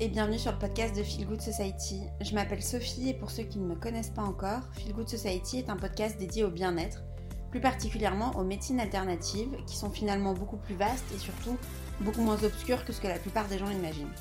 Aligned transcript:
et 0.00 0.08
bienvenue 0.08 0.38
sur 0.38 0.52
le 0.52 0.58
podcast 0.58 0.96
de 0.96 1.02
Feel 1.02 1.26
Good 1.26 1.42
Society. 1.42 2.00
Je 2.20 2.34
m'appelle 2.34 2.62
Sophie 2.62 3.10
et 3.10 3.14
pour 3.14 3.30
ceux 3.30 3.42
qui 3.42 3.58
ne 3.58 3.66
me 3.66 3.74
connaissent 3.74 4.10
pas 4.10 4.22
encore, 4.22 4.60
Feel 4.74 4.94
Good 4.94 5.08
Society 5.08 5.58
est 5.58 5.68
un 5.68 5.76
podcast 5.76 6.18
dédié 6.18 6.44
au 6.44 6.50
bien-être, 6.50 7.02
plus 7.50 7.60
particulièrement 7.60 8.30
aux 8.36 8.44
médecines 8.44 8.80
alternatives 8.80 9.54
qui 9.66 9.76
sont 9.76 9.90
finalement 9.90 10.32
beaucoup 10.34 10.56
plus 10.56 10.76
vastes 10.76 11.04
et 11.14 11.18
surtout 11.18 11.58
beaucoup 12.00 12.22
moins 12.22 12.42
obscures 12.42 12.84
que 12.84 12.92
ce 12.92 13.00
que 13.00 13.08
la 13.08 13.18
plupart 13.18 13.48
des 13.48 13.58
gens 13.58 13.68
imaginent. 13.70 14.12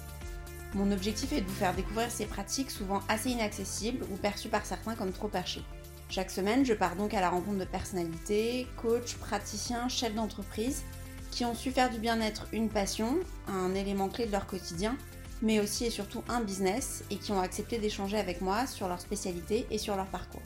Mon 0.73 0.91
objectif 0.91 1.31
est 1.31 1.41
de 1.41 1.47
vous 1.47 1.53
faire 1.53 1.75
découvrir 1.75 2.11
ces 2.11 2.25
pratiques 2.25 2.71
souvent 2.71 2.99
assez 3.07 3.29
inaccessibles 3.29 4.03
ou 4.11 4.17
perçues 4.17 4.49
par 4.49 4.65
certains 4.65 4.95
comme 4.95 5.11
trop 5.11 5.27
perchées. 5.27 5.63
Chaque 6.09 6.31
semaine, 6.31 6.65
je 6.65 6.73
pars 6.73 6.95
donc 6.95 7.13
à 7.13 7.21
la 7.21 7.29
rencontre 7.29 7.59
de 7.59 7.65
personnalités, 7.65 8.67
coachs, 8.81 9.15
praticiens, 9.19 9.87
chefs 9.87 10.15
d'entreprise 10.15 10.83
qui 11.29 11.45
ont 11.45 11.55
su 11.55 11.71
faire 11.71 11.89
du 11.89 11.99
bien-être 11.99 12.47
une 12.51 12.67
passion, 12.67 13.19
un 13.47 13.73
élément 13.73 14.09
clé 14.09 14.25
de 14.25 14.31
leur 14.31 14.47
quotidien, 14.47 14.97
mais 15.41 15.59
aussi 15.59 15.85
et 15.85 15.89
surtout 15.89 16.23
un 16.29 16.41
business 16.41 17.03
et 17.09 17.17
qui 17.17 17.31
ont 17.31 17.41
accepté 17.41 17.77
d'échanger 17.77 18.17
avec 18.17 18.41
moi 18.41 18.67
sur 18.67 18.87
leur 18.87 18.99
spécialité 18.99 19.65
et 19.71 19.77
sur 19.77 19.95
leur 19.95 20.07
parcours. 20.07 20.41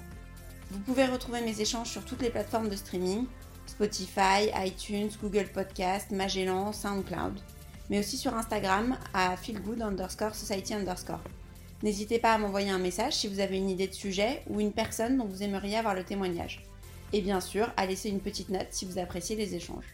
Vous 0.72 0.80
pouvez 0.80 1.06
retrouver 1.06 1.42
mes 1.42 1.62
échanges 1.62 1.90
sur 1.90 2.04
toutes 2.06 2.22
les 2.22 2.30
plateformes 2.30 2.70
de 2.70 2.76
streaming, 2.76 3.26
Spotify, 3.68 4.50
iTunes, 4.56 5.12
Google 5.22 5.48
Podcast, 5.54 6.12
Magellan, 6.12 6.72
SoundCloud, 6.74 7.40
mais 7.90 8.00
aussi 8.00 8.18
sur 8.18 8.34
Instagram 8.34 8.98
à 9.14 9.36
feelgood 9.38 9.82
underscore 9.82 10.36
society 10.36 10.74
underscore. 10.74 11.22
N'hésitez 11.84 12.20
pas 12.20 12.34
à 12.34 12.38
m'envoyer 12.38 12.70
un 12.70 12.80
message 12.80 13.14
si 13.14 13.28
vous 13.28 13.40
avez 13.40 13.58
une 13.58 13.70
idée 13.70 13.88
de 13.88 13.94
sujet 13.94 14.42
ou 14.50 14.60
une 14.60 14.72
personne 14.72 15.18
dont 15.18 15.26
vous 15.26 15.44
aimeriez 15.44 15.78
avoir 15.78 15.94
le 15.94 16.04
témoignage. 16.04 16.64
Et 17.14 17.22
bien 17.22 17.42
sûr, 17.42 17.72
à 17.78 17.86
laisser 17.86 18.10
une 18.10 18.22
petite 18.22 18.50
note 18.50 18.68
si 18.72 18.86
vous 18.86 18.98
appréciez 18.98 19.36
les 19.36 19.56
échanges. 19.56 19.86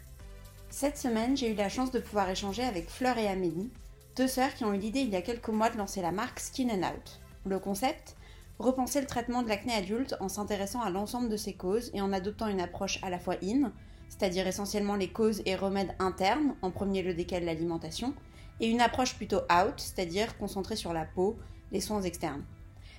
Cette 0.69 0.97
semaine, 0.97 1.35
j'ai 1.35 1.51
eu 1.51 1.55
la 1.55 1.67
chance 1.67 1.91
de 1.91 1.99
pouvoir 1.99 2.29
échanger 2.29 2.63
avec 2.63 2.89
Fleur 2.89 3.17
et 3.17 3.27
Amélie, 3.27 3.69
deux 4.17 4.27
sœurs 4.27 4.53
qui 4.53 4.65
ont 4.65 4.73
eu 4.73 4.77
l'idée 4.77 4.99
il 4.99 5.09
y 5.09 5.15
a 5.15 5.21
quelques 5.21 5.49
mois 5.49 5.69
de 5.69 5.77
lancer 5.77 6.01
la 6.01 6.11
marque 6.11 6.39
Skin 6.39 6.69
and 6.69 6.83
Out. 6.83 7.21
Le 7.45 7.59
concept 7.59 8.17
Repenser 8.59 8.99
le 8.99 9.07
traitement 9.07 9.41
de 9.41 9.47
l'acné 9.47 9.73
adulte 9.73 10.15
en 10.19 10.27
s'intéressant 10.27 10.81
à 10.81 10.89
l'ensemble 10.89 11.29
de 11.29 11.37
ses 11.37 11.53
causes 11.53 11.89
et 11.93 12.01
en 12.01 12.13
adoptant 12.13 12.47
une 12.47 12.61
approche 12.61 12.99
à 13.03 13.09
la 13.09 13.17
fois 13.17 13.35
in, 13.41 13.71
c'est-à-dire 14.09 14.45
essentiellement 14.45 14.95
les 14.95 15.07
causes 15.07 15.41
et 15.45 15.55
remèdes 15.55 15.95
internes, 15.97 16.55
en 16.61 16.69
premier 16.69 17.01
lieu 17.01 17.13
desquels 17.13 17.45
l'alimentation, 17.45 18.13
et 18.59 18.67
une 18.67 18.81
approche 18.81 19.15
plutôt 19.15 19.39
out, 19.43 19.73
c'est-à-dire 19.77 20.37
concentrée 20.37 20.75
sur 20.75 20.93
la 20.93 21.05
peau, 21.05 21.39
les 21.71 21.81
soins 21.81 22.03
externes. 22.03 22.43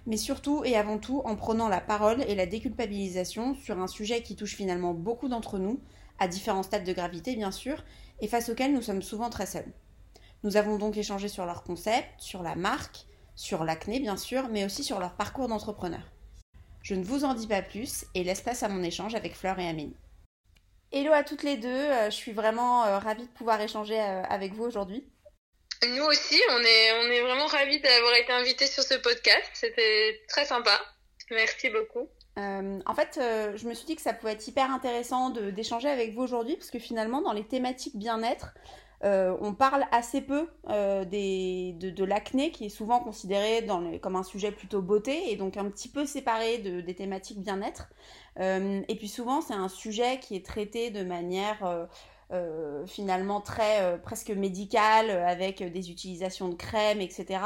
Mais 0.07 0.17
surtout 0.17 0.65
et 0.65 0.77
avant 0.77 0.99
tout 0.99 1.23
en 1.25 1.37
prenant 1.37 1.69
la 1.69 1.81
parole 1.81 2.23
et 2.23 2.35
la 2.35 2.47
déculpabilisation 2.47 3.55
sur 3.55 3.79
un 3.79 3.87
sujet 3.87 4.23
qui 4.23 4.35
touche 4.35 4.57
finalement 4.57 4.95
beaucoup 4.95 5.29
d'entre 5.29 5.59
nous, 5.59 5.79
à 6.19 6.27
différents 6.27 6.65
stades 6.65 6.85
de 6.85 6.93
gravité 6.93 7.37
bien 7.37 7.53
sûr, 7.53 7.85
et 8.21 8.27
face 8.27 8.49
auxquels 8.49 8.73
nous 8.73 8.83
sommes 8.83 9.03
souvent 9.03 9.31
très 9.31 9.47
seuls. 9.47 9.73
Nous 10.45 10.57
avons 10.57 10.77
donc 10.77 10.97
échangé 10.97 11.29
sur 11.29 11.47
leur 11.47 11.63
concept, 11.63 12.09
sur 12.19 12.43
la 12.43 12.57
marque, 12.57 13.07
sur 13.37 13.63
l'acné 13.63 14.01
bien 14.01 14.17
sûr, 14.17 14.49
mais 14.49 14.65
aussi 14.65 14.83
sur 14.83 14.99
leur 14.99 15.15
parcours 15.15 15.47
d'entrepreneur. 15.47 16.03
Je 16.83 16.95
ne 16.97 17.05
vous 17.05 17.25
en 17.25 17.35
dis 17.35 17.47
pas 17.47 17.63
plus 17.63 18.07
et 18.15 18.25
laisse 18.25 18.41
place 18.41 18.65
à 18.65 18.69
mon 18.69 18.83
échange 18.83 19.15
avec 19.15 19.37
Fleur 19.37 19.59
et 19.61 19.69
Amélie. 19.69 19.97
Hello 20.91 21.13
à 21.13 21.23
toutes 21.23 21.45
les 21.45 21.57
deux, 21.57 21.69
euh, 21.69 22.07
je 22.07 22.17
suis 22.17 22.33
vraiment 22.33 22.85
euh, 22.85 22.99
ravie 22.99 23.27
de 23.27 23.33
pouvoir 23.33 23.61
échanger 23.61 23.99
euh, 24.01 24.23
avec 24.25 24.53
vous 24.53 24.65
aujourd'hui. 24.65 25.07
Nous 25.89 26.05
aussi, 26.05 26.41
on 26.51 26.61
est, 26.61 26.93
on 26.93 27.11
est 27.11 27.23
vraiment 27.23 27.47
ravis 27.47 27.81
d'avoir 27.81 28.15
été 28.15 28.33
invités 28.33 28.67
sur 28.67 28.83
ce 28.83 28.95
podcast, 28.95 29.49
c'était 29.55 30.21
très 30.29 30.45
sympa. 30.45 30.79
Merci 31.31 31.71
beaucoup. 31.71 32.09
Euh, 32.39 32.81
en 32.87 32.95
fait, 32.95 33.19
euh, 33.19 33.57
je 33.57 33.67
me 33.69 33.75
suis 33.75 33.87
dit 33.87 33.97
que 33.97 34.03
ça 34.03 34.13
pouvait 34.13 34.33
être 34.33 34.47
hyper 34.47 34.71
intéressant 34.71 35.31
d'échanger 35.31 35.89
avec 35.89 36.15
vous 36.15 36.23
aujourd'hui, 36.23 36.57
parce 36.57 36.71
que 36.71 36.79
finalement, 36.79 37.21
dans 37.21 37.33
les 37.33 37.47
thématiques 37.47 37.97
bien-être, 37.97 38.55
euh, 39.05 39.37
on 39.41 39.53
parle 39.55 39.85
assez 39.91 40.21
peu 40.21 40.49
des, 41.07 41.75
de, 41.79 42.05
l'acné, 42.05 42.51
qui 42.51 42.67
est 42.67 42.71
souvent 42.71 43.01
considéré 43.01 43.67
comme 44.01 44.17
un 44.17 44.23
sujet 44.23 44.53
plutôt 44.53 44.83
beauté, 44.83 45.33
et 45.33 45.37
donc 45.37 45.57
un 45.57 45.69
petit 45.71 45.89
peu 45.89 46.07
séparé 46.07 46.59
de, 46.59 46.81
des 46.81 46.95
thématiques 46.95 47.41
bien-être. 47.41 47.89
et 48.39 48.97
puis 48.97 49.09
souvent, 49.09 49.41
c'est 49.41 49.55
un 49.55 49.69
sujet 49.69 50.19
qui 50.21 50.37
est 50.37 50.45
traité 50.45 50.91
de 50.91 51.05
manière... 51.05 51.89
finalement 52.87 53.43
très 53.43 54.01
presque 54.03 54.31
médicale 54.31 55.11
avec 55.11 55.63
des 55.63 55.91
utilisations 55.91 56.49
de 56.49 56.55
crème 56.55 57.03
etc 57.03 57.41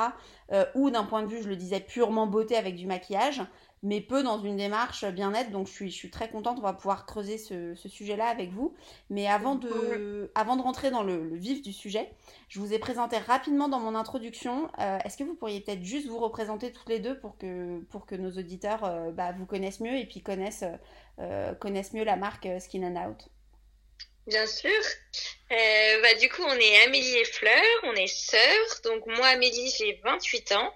ou 0.76 0.90
d'un 0.90 1.02
point 1.02 1.24
de 1.24 1.26
vue 1.26 1.42
je 1.42 1.48
le 1.48 1.56
disais 1.56 1.80
purement 1.80 2.28
beauté 2.28 2.56
avec 2.56 2.76
du 2.76 2.86
maquillage 2.86 3.42
mais 3.82 4.00
peu 4.00 4.22
dans 4.22 4.40
une 4.40 4.56
démarche 4.56 5.04
bien-être. 5.04 5.50
Donc 5.50 5.66
je 5.66 5.72
suis, 5.72 5.90
je 5.90 5.96
suis 5.96 6.10
très 6.10 6.28
contente, 6.28 6.58
on 6.58 6.62
va 6.62 6.72
pouvoir 6.72 7.06
creuser 7.06 7.38
ce, 7.38 7.74
sujet-là 7.74 8.26
avec 8.26 8.50
vous. 8.52 8.74
Mais 9.10 9.26
avant 9.26 9.54
de, 9.54 10.30
avant 10.34 10.56
de 10.56 10.62
rentrer 10.62 10.90
dans 10.90 11.02
le, 11.02 11.34
vif 11.36 11.62
du 11.62 11.72
sujet, 11.72 12.10
je 12.48 12.60
vous 12.60 12.72
ai 12.72 12.78
présenté 12.78 13.18
rapidement 13.18 13.68
dans 13.68 13.80
mon 13.80 13.94
introduction. 13.94 14.68
Euh, 14.78 14.98
est-ce 15.04 15.16
que 15.16 15.24
vous 15.24 15.34
pourriez 15.34 15.60
peut-être 15.60 15.84
juste 15.84 16.08
vous 16.08 16.18
représenter 16.18 16.72
toutes 16.72 16.88
les 16.88 17.00
deux 17.00 17.18
pour 17.18 17.36
que, 17.38 17.80
pour 17.90 18.06
que 18.06 18.14
nos 18.14 18.30
auditeurs 18.30 18.84
euh, 18.84 19.10
bah, 19.12 19.32
vous 19.32 19.46
connaissent 19.46 19.80
mieux 19.80 19.96
et 19.96 20.06
puis 20.06 20.22
connaissent, 20.22 20.64
euh, 21.20 21.54
connaissent 21.54 21.92
mieux 21.92 22.04
la 22.04 22.16
marque 22.16 22.48
Skin 22.60 22.82
and 22.82 23.10
Out? 23.10 23.28
Bien 24.26 24.46
sûr. 24.48 24.70
Euh, 25.52 26.02
bah, 26.02 26.14
du 26.14 26.28
coup, 26.28 26.42
on 26.42 26.58
est 26.58 26.82
Amélie 26.82 27.18
et 27.18 27.24
Fleur, 27.24 27.62
on 27.84 27.94
est 27.94 28.08
sœurs. 28.08 28.80
Donc 28.82 29.06
moi, 29.06 29.28
Amélie, 29.28 29.72
j'ai 29.78 30.00
28 30.02 30.52
ans. 30.52 30.74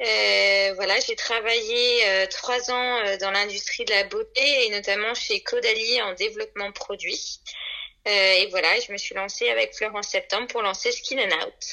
Euh, 0.00 0.72
voilà, 0.76 0.98
j'ai 1.00 1.14
travaillé 1.14 2.06
euh, 2.06 2.26
trois 2.26 2.70
ans 2.70 2.98
euh, 3.04 3.18
dans 3.18 3.30
l'industrie 3.30 3.84
de 3.84 3.90
la 3.90 4.04
beauté 4.04 4.66
et 4.66 4.70
notamment 4.70 5.12
chez 5.12 5.42
Caudalie 5.42 6.00
en 6.00 6.14
développement 6.14 6.72
produit. 6.72 7.40
Euh, 8.08 8.32
et 8.32 8.46
voilà, 8.46 8.80
je 8.80 8.90
me 8.90 8.96
suis 8.96 9.14
lancée 9.14 9.50
avec 9.50 9.74
Fleur 9.74 9.94
en 9.94 10.02
septembre 10.02 10.46
pour 10.46 10.62
lancer 10.62 10.90
Skin 10.90 11.18
and 11.18 11.46
Out. 11.46 11.64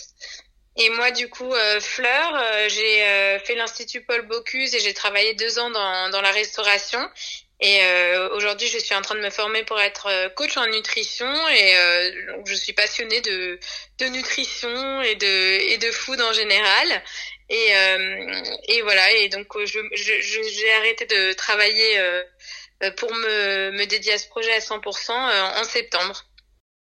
Et 0.75 0.89
moi, 0.89 1.11
du 1.11 1.29
coup, 1.29 1.53
Fleur, 1.81 2.67
j'ai 2.67 3.37
fait 3.45 3.53
l'Institut 3.53 4.03
Paul 4.05 4.23
Bocuse 4.23 4.73
et 4.73 4.79
j'ai 4.79 4.95
travaillé 4.95 5.35
deux 5.35 5.59
ans 5.59 5.69
dans, 5.69 6.09
dans 6.09 6.21
la 6.21 6.31
restauration. 6.31 6.99
Et 7.65 7.79
euh, 7.81 8.27
aujourd'hui, 8.35 8.67
je 8.67 8.77
suis 8.77 8.93
en 8.93 9.01
train 9.01 9.15
de 9.15 9.21
me 9.21 9.29
former 9.29 9.63
pour 9.63 9.79
être 9.79 10.07
euh, 10.07 10.27
coach 10.27 10.57
en 10.57 10.67
nutrition 10.67 11.33
et 11.47 11.77
euh, 11.77 12.11
je 12.45 12.55
suis 12.55 12.73
passionnée 12.73 13.21
de, 13.21 13.57
de 13.99 14.05
nutrition 14.07 15.01
et 15.01 15.15
de, 15.15 15.71
et 15.71 15.77
de 15.77 15.89
food 15.89 16.19
en 16.19 16.33
général. 16.33 17.01
Et, 17.49 17.71
et 18.69 18.81
voilà, 18.81 19.11
et 19.11 19.29
donc 19.29 19.45
je, 19.63 19.79
j'ai 19.93 20.73
arrêté 20.73 21.05
de 21.05 21.33
travailler 21.33 21.99
pour 22.97 23.11
me, 23.13 23.71
me 23.71 23.85
dédier 23.85 24.13
à 24.13 24.17
ce 24.17 24.27
projet 24.27 24.51
à 24.53 24.59
100% 24.59 25.11
en 25.11 25.63
septembre. 25.63 26.25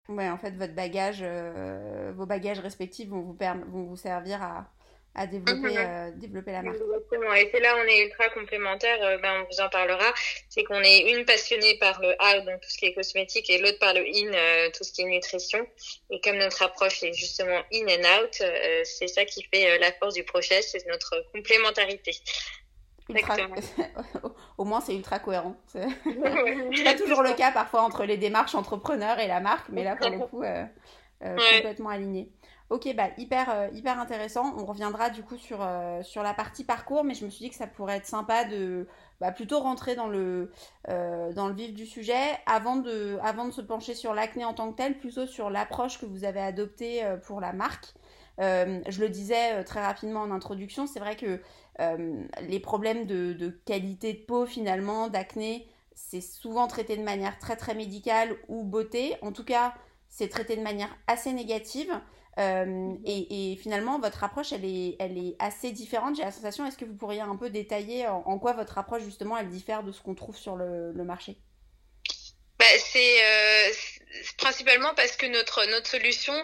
Ouais, 0.09 0.31
en 0.31 0.39
fait, 0.39 0.53
votre 0.53 0.73
bagage, 0.73 1.23
vos 2.15 2.25
bagages 2.25 2.61
respectifs 2.61 3.09
vont 3.09 3.21
vous, 3.21 3.37
vont 3.37 3.85
vous 3.85 3.97
servir 3.97 4.43
à, 4.43 4.73
à 5.15 5.27
développer, 5.27 5.75
mhm. 5.75 5.77
euh, 5.77 6.11
développer 6.15 6.53
la 6.53 6.63
marque. 6.63 6.77
Exactement. 6.77 7.35
Et 7.35 7.51
c'est 7.53 7.61
là 7.61 7.77
on 7.79 7.87
est 7.87 8.07
ultra 8.07 8.31
complémentaires, 8.31 9.03
euh, 9.03 9.19
ben, 9.19 9.43
on 9.43 9.53
vous 9.53 9.61
en 9.61 9.69
parlera. 9.69 10.13
C'est 10.49 10.65
qu'on 10.65 10.81
est 10.81 11.13
une 11.13 11.25
passionnée 11.25 11.77
par 11.79 12.01
le 12.01 12.11
out, 12.13 12.47
donc 12.47 12.61
tout 12.61 12.71
ce 12.71 12.79
qui 12.79 12.87
est 12.87 12.95
cosmétique, 12.95 13.51
et 13.51 13.59
l'autre 13.59 13.79
par 13.79 13.93
le 13.93 14.01
in, 14.01 14.33
euh, 14.33 14.71
tout 14.77 14.85
ce 14.85 14.93
qui 14.93 15.03
est 15.03 15.07
nutrition. 15.07 15.67
Et 16.11 16.21
comme 16.21 16.37
notre 16.37 16.63
approche 16.63 17.03
est 17.03 17.13
justement 17.13 17.61
in 17.73 17.87
and 17.89 18.23
out, 18.23 18.43
c'est 18.85 19.09
ça 19.09 19.25
qui 19.25 19.43
fait 19.53 19.79
la 19.79 19.93
force 19.93 20.15
du 20.15 20.25
projet, 20.25 20.63
c'est 20.63 20.87
notre 20.87 21.27
complémentarité. 21.33 22.13
Au 24.57 24.65
moins, 24.65 24.81
c'est 24.81 24.95
ultra 24.95 25.19
cohérent. 25.19 25.57
C'est 25.75 26.85
pas 26.85 26.95
toujours 26.95 27.23
le 27.23 27.35
cas 27.35 27.51
parfois 27.53 27.83
entre 27.83 28.05
les 28.05 28.17
démarches 28.17 28.55
entrepreneurs 28.55 29.19
et 29.19 29.27
la 29.27 29.41
marque, 29.41 29.69
mais 29.69 29.85
là, 29.85 29.97
pour 29.97 30.09
le 30.09 30.19
coup, 30.21 30.43
complètement 31.21 31.91
aligné. 31.91 32.31
Ok, 32.73 32.89
bah 32.97 33.11
hyper, 33.19 33.51
euh, 33.51 33.69
hyper 33.75 34.01
intéressant. 34.01 34.55
On 34.57 34.65
reviendra 34.65 35.11
du 35.11 35.23
coup 35.23 35.37
sur, 35.37 35.59
euh, 35.61 36.03
sur 36.03 36.23
la 36.23 36.33
partie 36.33 36.65
parcours, 36.65 37.05
mais 37.05 37.13
je 37.13 37.27
me 37.27 37.29
suis 37.29 37.45
dit 37.45 37.51
que 37.51 37.55
ça 37.55 37.67
pourrait 37.67 37.99
être 37.99 38.07
sympa 38.07 38.47
de 38.47 38.89
bah, 39.21 39.31
plutôt 39.31 39.61
rentrer 39.61 39.95
dans 39.95 40.09
le, 40.09 40.51
euh, 40.89 41.35
dans 41.35 41.49
le 41.49 41.55
vif 41.55 41.75
du 41.75 41.85
sujet 41.85 42.23
avant 42.47 42.77
de, 42.77 43.19
avant 43.23 43.45
de 43.45 43.51
se 43.51 43.61
pencher 43.61 43.95
sur 43.95 44.15
l'acné 44.15 44.47
en 44.47 44.55
tant 44.55 44.73
que 44.73 44.77
tel, 44.79 44.97
plutôt 44.97 45.27
sur 45.27 45.51
l'approche 45.51 46.01
que 46.01 46.07
vous 46.07 46.25
avez 46.25 46.41
adoptée 46.41 47.05
pour 47.27 47.43
la 47.43 47.53
marque. 47.53 47.93
je 48.39 49.01
le 49.01 49.11
disais 49.11 49.63
très 49.65 49.85
rapidement 49.85 50.23
en 50.23 50.31
introduction, 50.31 50.87
c'est 50.87 51.01
vrai 51.01 51.17
que 51.17 51.41
les 52.41 52.61
problèmes 52.61 53.05
de, 53.05 53.35
de, 53.35 53.51
qualité 53.51 54.15
de 54.15 54.21
peau 54.21 54.47
finalement, 54.47 55.09
d'acné, 55.09 55.69
c'est 55.95 56.23
souvent 56.23 56.69
traité 56.69 56.97
de 56.97 57.03
manière 57.03 57.39
très 57.39 57.57
très 57.57 57.75
médicale 57.75 58.35
ou 58.49 58.65
beauté. 58.65 59.17
En 59.21 59.33
tout 59.33 59.45
cas, 59.45 59.75
c'est 60.09 60.29
traité 60.29 60.57
de 60.57 60.63
manière 60.63 60.97
assez 61.07 61.35
négative. 61.35 61.93
Euh, 62.39 62.65
mhm. 62.65 63.03
et, 63.05 63.57
finalement, 63.61 63.99
votre 63.99 64.25
approche, 64.25 64.53
elle 64.53 64.65
est, 64.65 64.97
elle 64.99 65.19
est 65.19 65.37
assez 65.39 65.71
différente. 65.73 66.17
J'ai 66.17 66.23
la 66.23 66.33
sensation, 66.33 66.67
est-ce 66.67 66.79
que 66.79 66.85
vous 66.85 66.97
pourriez 66.97 67.21
un 67.21 67.37
peu 67.37 67.51
détailler 67.51 68.07
en, 68.09 68.39
quoi 68.39 68.53
votre 68.53 68.79
approche, 68.79 69.03
justement, 69.03 69.37
elle 69.37 69.49
diffère 69.49 69.83
de 69.83 69.93
ce 69.93 70.01
qu'on 70.01 70.15
trouve 70.15 70.37
sur 70.37 70.57
le, 70.57 70.93
marché? 71.05 71.37
Bah, 72.59 72.65
C'est 72.79 73.25
euh, 73.25 73.73
principalement 74.39 74.95
parce 74.95 75.17
que 75.17 75.27
notre, 75.27 75.69
notre 75.71 75.89
solution 75.89 76.35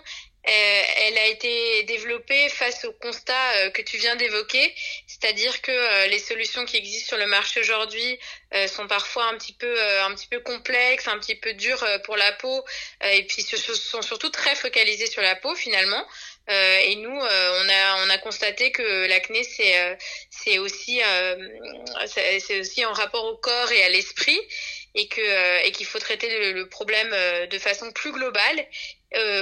elle 0.45 1.19
a 1.19 1.27
été 1.27 1.83
développée 1.85 2.49
face 2.49 2.85
au 2.85 2.93
constat 2.93 3.57
euh, 3.57 3.71
que 3.71 3.83
tu 3.83 3.99
viens 3.99 4.17
d'évoquer, 4.17 4.75
c'est-à-dire 5.07 5.61
que 5.63 5.73
euh, 5.73 6.07
les 6.07 6.19
solutions 6.19 6.65
qui 6.65 6.77
existent 6.77 7.09
sur 7.09 7.19
le 7.19 7.27
marché 7.27 7.61
aujourd'hui 7.61 8.19
sont 8.67 8.87
parfois 8.87 9.27
un 9.27 9.37
petit 9.37 9.53
peu 9.53 9.79
un 10.01 10.15
petit 10.15 10.27
peu 10.27 10.41
complexes, 10.41 11.07
un 11.07 11.19
petit 11.19 11.35
peu 11.35 11.53
dures 11.53 11.85
pour 12.05 12.17
la 12.17 12.33
peau, 12.33 12.65
et 13.05 13.23
puis 13.25 13.43
sont 13.43 14.01
surtout 14.01 14.31
très 14.31 14.55
focalisées 14.55 15.07
sur 15.07 15.21
la 15.21 15.37
peau 15.37 15.55
finalement. 15.55 16.03
et 16.49 16.97
nous, 16.97 17.11
on 17.11 17.69
a 17.69 18.07
on 18.07 18.09
a 18.09 18.17
constaté 18.17 18.73
que 18.73 19.07
l'acné 19.07 19.45
c'est 20.31 20.59
aussi 20.59 21.03
c'est 22.07 22.61
aussi 22.61 22.87
en 22.87 22.95
rapport 22.95 23.27
au 23.27 23.37
corps 23.37 23.71
et 23.71 23.85
à 23.85 23.91
l'esprit 23.91 24.41
et 24.95 25.09
qu'il 25.09 25.87
faut 25.87 25.99
traiter 25.99 26.55
le, 26.55 26.67
problème 26.71 27.11
de 27.51 27.59
façon 27.59 27.93
plus 27.93 28.13
globale. 28.13 28.67
euh, 28.98 28.98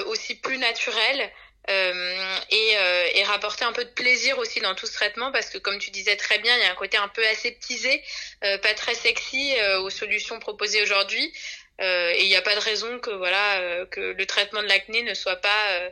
aussi 0.07 0.37
plus 0.37 0.59
naturel. 0.59 1.31
Euh, 1.69 2.39
et, 2.51 2.77
euh, 2.77 3.09
et, 3.15 3.25
rapporter 3.25 3.65
un 3.65 3.73
peu 3.73 3.85
de 3.85 3.91
plaisir 3.91 4.39
aussi 4.39 4.61
dans 4.61 4.77
tout 4.77 4.87
ce 4.87 4.93
traitement 4.93 5.33
parce 5.33 5.51
que 5.51 5.59
comme 5.59 5.79
tu 5.81 5.91
disais 5.91 6.15
très 6.15 6.39
bien, 6.39 6.57
il 6.57 6.63
y 6.63 6.65
a 6.65 6.71
un 6.71 6.77
côté 6.77 6.97
un 6.97 7.09
peu 7.09 7.27
aseptisé, 7.27 8.05
euh, 8.45 8.57
pas 8.59 8.73
très 8.75 8.95
sexy 8.95 9.55
aux 9.81 9.91
solutions 9.91 10.39
proposées 10.39 10.83
aujourd'hui. 10.83 11.33
et 11.81 12.23
il 12.23 12.29
n'y 12.29 12.37
a 12.37 12.43
pas 12.43 12.55
de 12.55 12.61
raison 12.61 12.99
que 13.01 13.11
voilà 13.11 13.85
que 13.91 14.01
le 14.01 14.27
traitement 14.27 14.63
de 14.63 14.69
l'acné 14.69 15.03
ne 15.03 15.15
soit 15.15 15.37
pas 15.37 15.91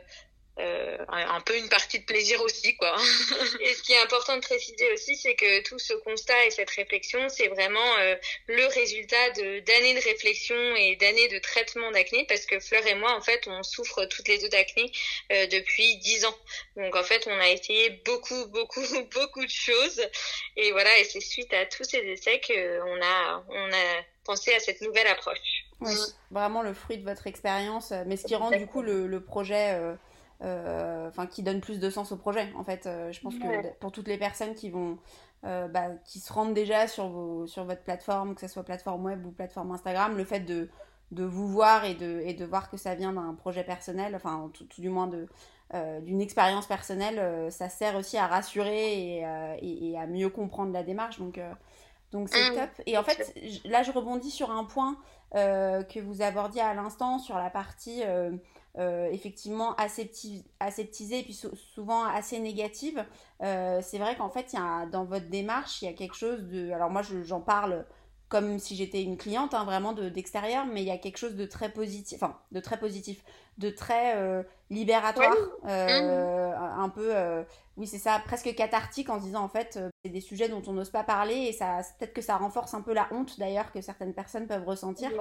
euh, 0.57 0.97
un 1.09 1.41
peu 1.41 1.57
une 1.57 1.67
partie 1.67 1.99
de 1.99 2.05
plaisir 2.05 2.41
aussi 2.41 2.77
quoi. 2.77 2.95
et 3.59 3.73
ce 3.73 3.83
qui 3.83 3.91
est 3.91 4.01
important 4.01 4.37
de 4.37 4.41
préciser 4.41 4.89
aussi 4.93 5.17
c'est 5.17 5.35
que 5.35 5.61
tout 5.63 5.77
ce 5.79 5.93
constat 5.95 6.45
et 6.45 6.51
cette 6.51 6.69
réflexion 6.69 7.27
c'est 7.27 7.49
vraiment 7.49 7.97
euh, 7.99 8.15
le 8.47 8.65
résultat 8.67 9.31
de 9.31 9.59
d'années 9.59 9.95
de 9.95 10.01
réflexion 10.01 10.55
et 10.77 10.95
d'années 10.95 11.27
de 11.27 11.39
traitement 11.39 11.91
d'acné 11.91 12.25
parce 12.29 12.45
que 12.45 12.61
Fleur 12.61 12.87
et 12.87 12.95
moi 12.95 13.17
en 13.17 13.21
fait 13.21 13.45
on 13.47 13.63
souffre 13.63 14.05
toutes 14.05 14.29
les 14.29 14.37
deux 14.37 14.47
d'acné 14.47 14.89
euh, 15.33 15.45
depuis 15.47 15.97
dix 15.97 16.23
ans. 16.23 16.37
Donc 16.77 16.95
en 16.95 17.03
fait 17.03 17.27
on 17.27 17.37
a 17.37 17.49
essayé 17.49 17.89
beaucoup 18.05 18.45
beaucoup 18.47 18.81
beaucoup 19.13 19.43
de 19.43 19.51
choses 19.51 20.01
et 20.55 20.71
voilà 20.71 20.97
et 20.99 21.03
c'est 21.03 21.19
suite 21.19 21.53
à 21.53 21.65
tous 21.65 21.83
ces 21.83 21.97
essais 21.97 22.39
qu'on 22.39 23.01
a 23.03 23.43
on 23.49 23.73
a 23.73 24.01
pensé 24.23 24.53
à 24.53 24.61
cette 24.61 24.79
nouvelle 24.81 25.07
approche. 25.07 25.65
Oui, 25.81 25.93
vraiment 26.31 26.61
le 26.61 26.73
fruit 26.73 26.97
de 26.97 27.03
votre 27.03 27.27
expérience 27.27 27.91
mais 28.05 28.15
ce 28.15 28.25
qui 28.25 28.35
rend 28.35 28.51
du 28.51 28.65
coup 28.67 28.81
le, 28.81 29.05
le 29.05 29.19
projet 29.19 29.73
euh, 29.73 29.93
enfin 30.41 31.27
qui 31.27 31.43
donne 31.43 31.61
plus 31.61 31.79
de 31.79 31.89
sens 31.89 32.11
au 32.11 32.17
projet. 32.17 32.51
En 32.57 32.63
fait, 32.63 32.85
euh, 32.85 33.11
je 33.11 33.21
pense 33.21 33.35
que 33.35 33.73
pour 33.79 33.91
toutes 33.91 34.07
les 34.07 34.17
personnes 34.17 34.53
qui 34.53 34.69
vont, 34.69 34.97
euh, 35.45 35.67
bah, 35.67 35.89
qui 36.05 36.19
se 36.19 36.31
rendent 36.31 36.53
déjà 36.53 36.87
sur 36.87 37.07
vos, 37.07 37.47
sur 37.47 37.65
votre 37.65 37.83
plateforme, 37.83 38.35
que 38.35 38.41
ce 38.41 38.47
soit 38.47 38.63
plateforme 38.63 39.05
web 39.05 39.25
ou 39.25 39.31
plateforme 39.31 39.71
Instagram, 39.71 40.15
le 40.17 40.25
fait 40.25 40.41
de 40.41 40.69
de 41.11 41.23
vous 41.23 41.47
voir 41.47 41.85
et 41.85 41.93
de, 41.93 42.21
et 42.25 42.33
de 42.33 42.45
voir 42.45 42.69
que 42.69 42.77
ça 42.77 42.95
vient 42.95 43.13
d'un 43.13 43.35
projet 43.35 43.63
personnel, 43.63 44.15
enfin 44.15 44.49
tout, 44.53 44.81
du 44.81 44.89
moins 44.89 45.07
de 45.07 45.27
d'une 46.03 46.21
expérience 46.21 46.67
personnelle, 46.67 47.51
ça 47.51 47.67
sert 47.67 47.95
aussi 47.95 48.17
à 48.17 48.27
rassurer 48.27 49.17
et, 49.17 49.25
et, 49.61 49.99
à 49.99 50.07
mieux 50.07 50.29
comprendre 50.29 50.71
la 50.71 50.83
démarche. 50.83 51.19
Donc 51.19 51.39
donc 52.11 52.29
c'est 52.29 52.51
mmh. 52.51 52.55
top. 52.55 52.69
Et 52.85 52.97
en 52.97 53.03
fait, 53.03 53.35
là 53.65 53.83
je 53.83 53.91
rebondis 53.91 54.31
sur 54.31 54.51
un 54.51 54.63
point 54.63 54.95
que 55.33 55.99
vous 55.99 56.21
abordiez 56.21 56.61
à 56.61 56.73
l'instant 56.73 57.19
sur 57.19 57.37
la 57.37 57.49
partie 57.49 58.03
euh, 58.77 59.07
effectivement 59.09 59.73
aseptisée 59.77 61.19
et 61.19 61.23
puis 61.23 61.39
souvent 61.73 62.03
assez 62.03 62.39
négative. 62.39 63.05
Euh, 63.41 63.79
c'est 63.81 63.97
vrai 63.97 64.17
qu'en 64.17 64.29
fait, 64.29 64.51
y 64.51 64.57
a, 64.57 64.85
dans 64.87 65.05
votre 65.05 65.27
démarche, 65.29 65.81
il 65.81 65.85
y 65.85 65.87
a 65.87 65.93
quelque 65.93 66.15
chose 66.15 66.43
de... 66.49 66.71
Alors 66.71 66.89
moi, 66.89 67.01
j'en 67.01 67.39
parle 67.39 67.85
comme 68.27 68.59
si 68.59 68.75
j'étais 68.75 69.01
une 69.01 69.15
cliente, 69.17 69.53
hein, 69.53 69.63
vraiment 69.63 69.93
d'extérieur, 69.93 70.65
mais 70.65 70.81
il 70.81 70.87
y 70.87 70.91
a 70.91 70.97
quelque 70.97 71.17
chose 71.17 71.35
de 71.35 71.45
très 71.45 71.71
positif, 71.71 72.21
enfin, 72.21 72.37
de 72.51 72.59
très 72.59 72.77
positif, 72.77 73.23
de 73.59 73.69
très 73.69 74.17
euh, 74.17 74.43
libératoire, 74.69 75.35
mmh. 75.63 75.67
un 75.67 76.89
peu, 76.89 77.13
oui, 77.77 77.87
c'est 77.87 77.99
ça, 77.99 78.19
presque 78.25 78.53
cathartique 78.55 79.09
en 79.09 79.19
se 79.19 79.25
disant, 79.25 79.43
en 79.43 79.47
fait, 79.47 79.79
c'est 80.03 80.11
des 80.11 80.21
sujets 80.21 80.49
dont 80.49 80.63
on 80.67 80.73
n'ose 80.73 80.89
pas 80.89 81.03
parler, 81.03 81.35
et 81.35 81.53
ça 81.53 81.81
peut-être 81.97 82.13
que 82.13 82.21
ça 82.21 82.35
renforce 82.35 82.73
un 82.73 82.81
peu 82.81 82.93
la 82.93 83.07
honte, 83.11 83.39
d'ailleurs, 83.39 83.71
que 83.71 83.79
certaines 83.79 84.13
personnes 84.13 84.47
peuvent 84.47 84.67
ressentir 84.67 85.11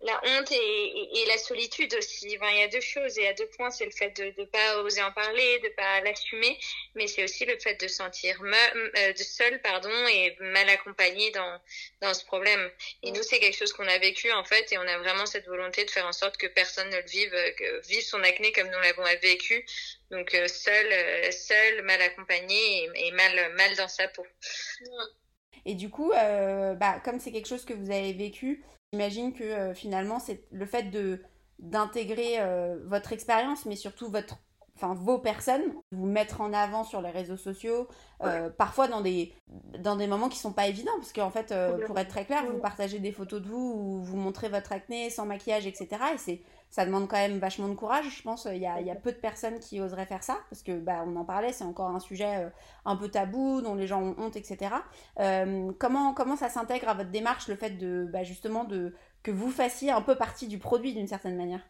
la 0.00 0.20
honte 0.24 0.52
et, 0.52 1.20
et, 1.20 1.26
la 1.26 1.38
solitude 1.38 1.92
aussi. 1.94 2.28
il 2.30 2.58
y 2.58 2.62
a 2.62 2.68
deux 2.68 2.80
choses. 2.80 3.16
Y 3.16 3.26
a 3.26 3.32
deux 3.34 3.48
points. 3.48 3.70
C'est 3.70 3.84
le 3.84 3.90
fait 3.90 4.10
de 4.16 4.32
ne 4.40 4.44
pas 4.44 4.78
oser 4.82 5.02
en 5.02 5.12
parler, 5.12 5.58
de 5.60 5.68
pas 5.70 6.00
l'assumer, 6.00 6.58
mais 6.94 7.06
c'est 7.06 7.24
aussi 7.24 7.44
le 7.44 7.58
fait 7.58 7.80
de 7.80 7.88
sentir 7.88 8.40
euh, 8.42 9.12
de 9.12 9.22
seul 9.22 9.60
pardon, 9.60 9.90
et 10.08 10.36
mal 10.40 10.68
accompagné 10.68 11.30
dans, 11.32 11.60
dans 12.00 12.14
ce 12.14 12.24
problème. 12.24 12.70
Et 13.02 13.10
nous, 13.10 13.22
c'est 13.22 13.40
quelque 13.40 13.56
chose 13.56 13.72
qu'on 13.72 13.88
a 13.88 13.98
vécu 13.98 14.30
en 14.32 14.44
fait, 14.44 14.72
et 14.72 14.78
on 14.78 14.82
a 14.86 14.98
vraiment 14.98 15.26
cette 15.26 15.46
volonté 15.46 15.84
de 15.84 15.90
faire 15.90 16.06
en 16.06 16.12
sorte 16.12 16.36
que 16.36 16.46
personne 16.46 16.88
ne 16.90 16.96
le 16.96 17.08
vive, 17.08 17.32
que 17.56 17.86
vive 17.88 18.02
son 18.02 18.22
acné 18.22 18.52
comme 18.52 18.68
nous 18.68 18.80
l'avons 18.80 19.04
vécu. 19.20 19.64
Donc 20.10 20.34
euh, 20.34 20.48
seul, 20.48 20.86
euh, 20.92 21.30
seul, 21.30 21.82
mal 21.82 22.00
accompagné 22.02 22.88
et, 22.94 23.10
mal, 23.12 23.52
mal 23.54 23.76
dans 23.76 23.88
sa 23.88 24.08
peau. 24.08 24.26
Et 25.64 25.74
du 25.74 25.90
coup, 25.90 26.10
bah, 26.10 27.00
comme 27.04 27.18
c'est 27.18 27.32
quelque 27.32 27.48
chose 27.48 27.64
que 27.64 27.74
vous 27.74 27.90
avez 27.90 28.12
vécu, 28.12 28.64
J'imagine 28.92 29.34
que 29.34 29.44
euh, 29.44 29.74
finalement, 29.74 30.18
c'est 30.18 30.44
le 30.50 30.64
fait 30.64 30.84
de 30.84 31.20
d'intégrer 31.58 32.36
euh, 32.38 32.78
votre 32.86 33.12
expérience, 33.12 33.66
mais 33.66 33.74
surtout 33.74 34.08
votre, 34.10 34.36
enfin 34.76 34.94
vos 34.94 35.18
personnes, 35.18 35.74
vous 35.90 36.06
mettre 36.06 36.40
en 36.40 36.52
avant 36.52 36.84
sur 36.84 37.02
les 37.02 37.10
réseaux 37.10 37.36
sociaux, 37.36 37.88
euh, 38.22 38.48
parfois 38.48 38.86
dans 38.88 39.00
des 39.00 39.34
dans 39.80 39.96
des 39.96 40.06
moments 40.06 40.28
qui 40.28 40.38
sont 40.38 40.52
pas 40.52 40.68
évidents, 40.68 40.96
parce 40.96 41.12
qu'en 41.12 41.30
fait, 41.30 41.52
pour 41.86 41.98
être 41.98 42.08
très 42.08 42.24
clair, 42.24 42.46
vous 42.50 42.58
partagez 42.58 42.98
des 42.98 43.12
photos 43.12 43.42
de 43.42 43.48
vous 43.48 43.74
ou 43.76 44.02
vous 44.02 44.16
montrez 44.16 44.48
votre 44.48 44.72
acné 44.72 45.10
sans 45.10 45.26
maquillage, 45.26 45.66
etc. 45.66 45.88
Et 46.14 46.18
c'est 46.18 46.40
ça 46.70 46.84
demande 46.84 47.08
quand 47.08 47.16
même 47.16 47.38
vachement 47.38 47.68
de 47.68 47.74
courage, 47.74 48.06
je 48.16 48.22
pense. 48.22 48.46
Il 48.50 48.58
y 48.58 48.66
a, 48.66 48.94
peu 48.94 49.12
de 49.12 49.16
personnes 49.16 49.58
qui 49.60 49.80
oseraient 49.80 50.06
faire 50.06 50.22
ça, 50.22 50.38
parce 50.50 50.62
que 50.62 50.72
bah, 50.72 51.04
on 51.06 51.16
en 51.16 51.24
parlait, 51.24 51.52
c'est 51.52 51.64
encore 51.64 51.88
un 51.88 52.00
sujet 52.00 52.36
euh, 52.36 52.48
un 52.84 52.96
peu 52.96 53.08
tabou, 53.08 53.62
dont 53.62 53.74
les 53.74 53.86
gens 53.86 54.02
ont 54.02 54.14
honte, 54.18 54.36
etc. 54.36 54.74
Euh, 55.18 55.72
comment, 55.78 56.12
comment 56.12 56.36
ça 56.36 56.48
s'intègre 56.48 56.88
à 56.88 56.94
votre 56.94 57.10
démarche, 57.10 57.48
le 57.48 57.56
fait 57.56 57.70
de 57.70 58.06
bah, 58.12 58.22
justement 58.22 58.64
de, 58.64 58.94
que 59.22 59.30
vous 59.30 59.50
fassiez 59.50 59.90
un 59.90 60.02
peu 60.02 60.16
partie 60.16 60.46
du 60.46 60.58
produit 60.58 60.92
d'une 60.92 61.08
certaine 61.08 61.36
manière? 61.36 61.60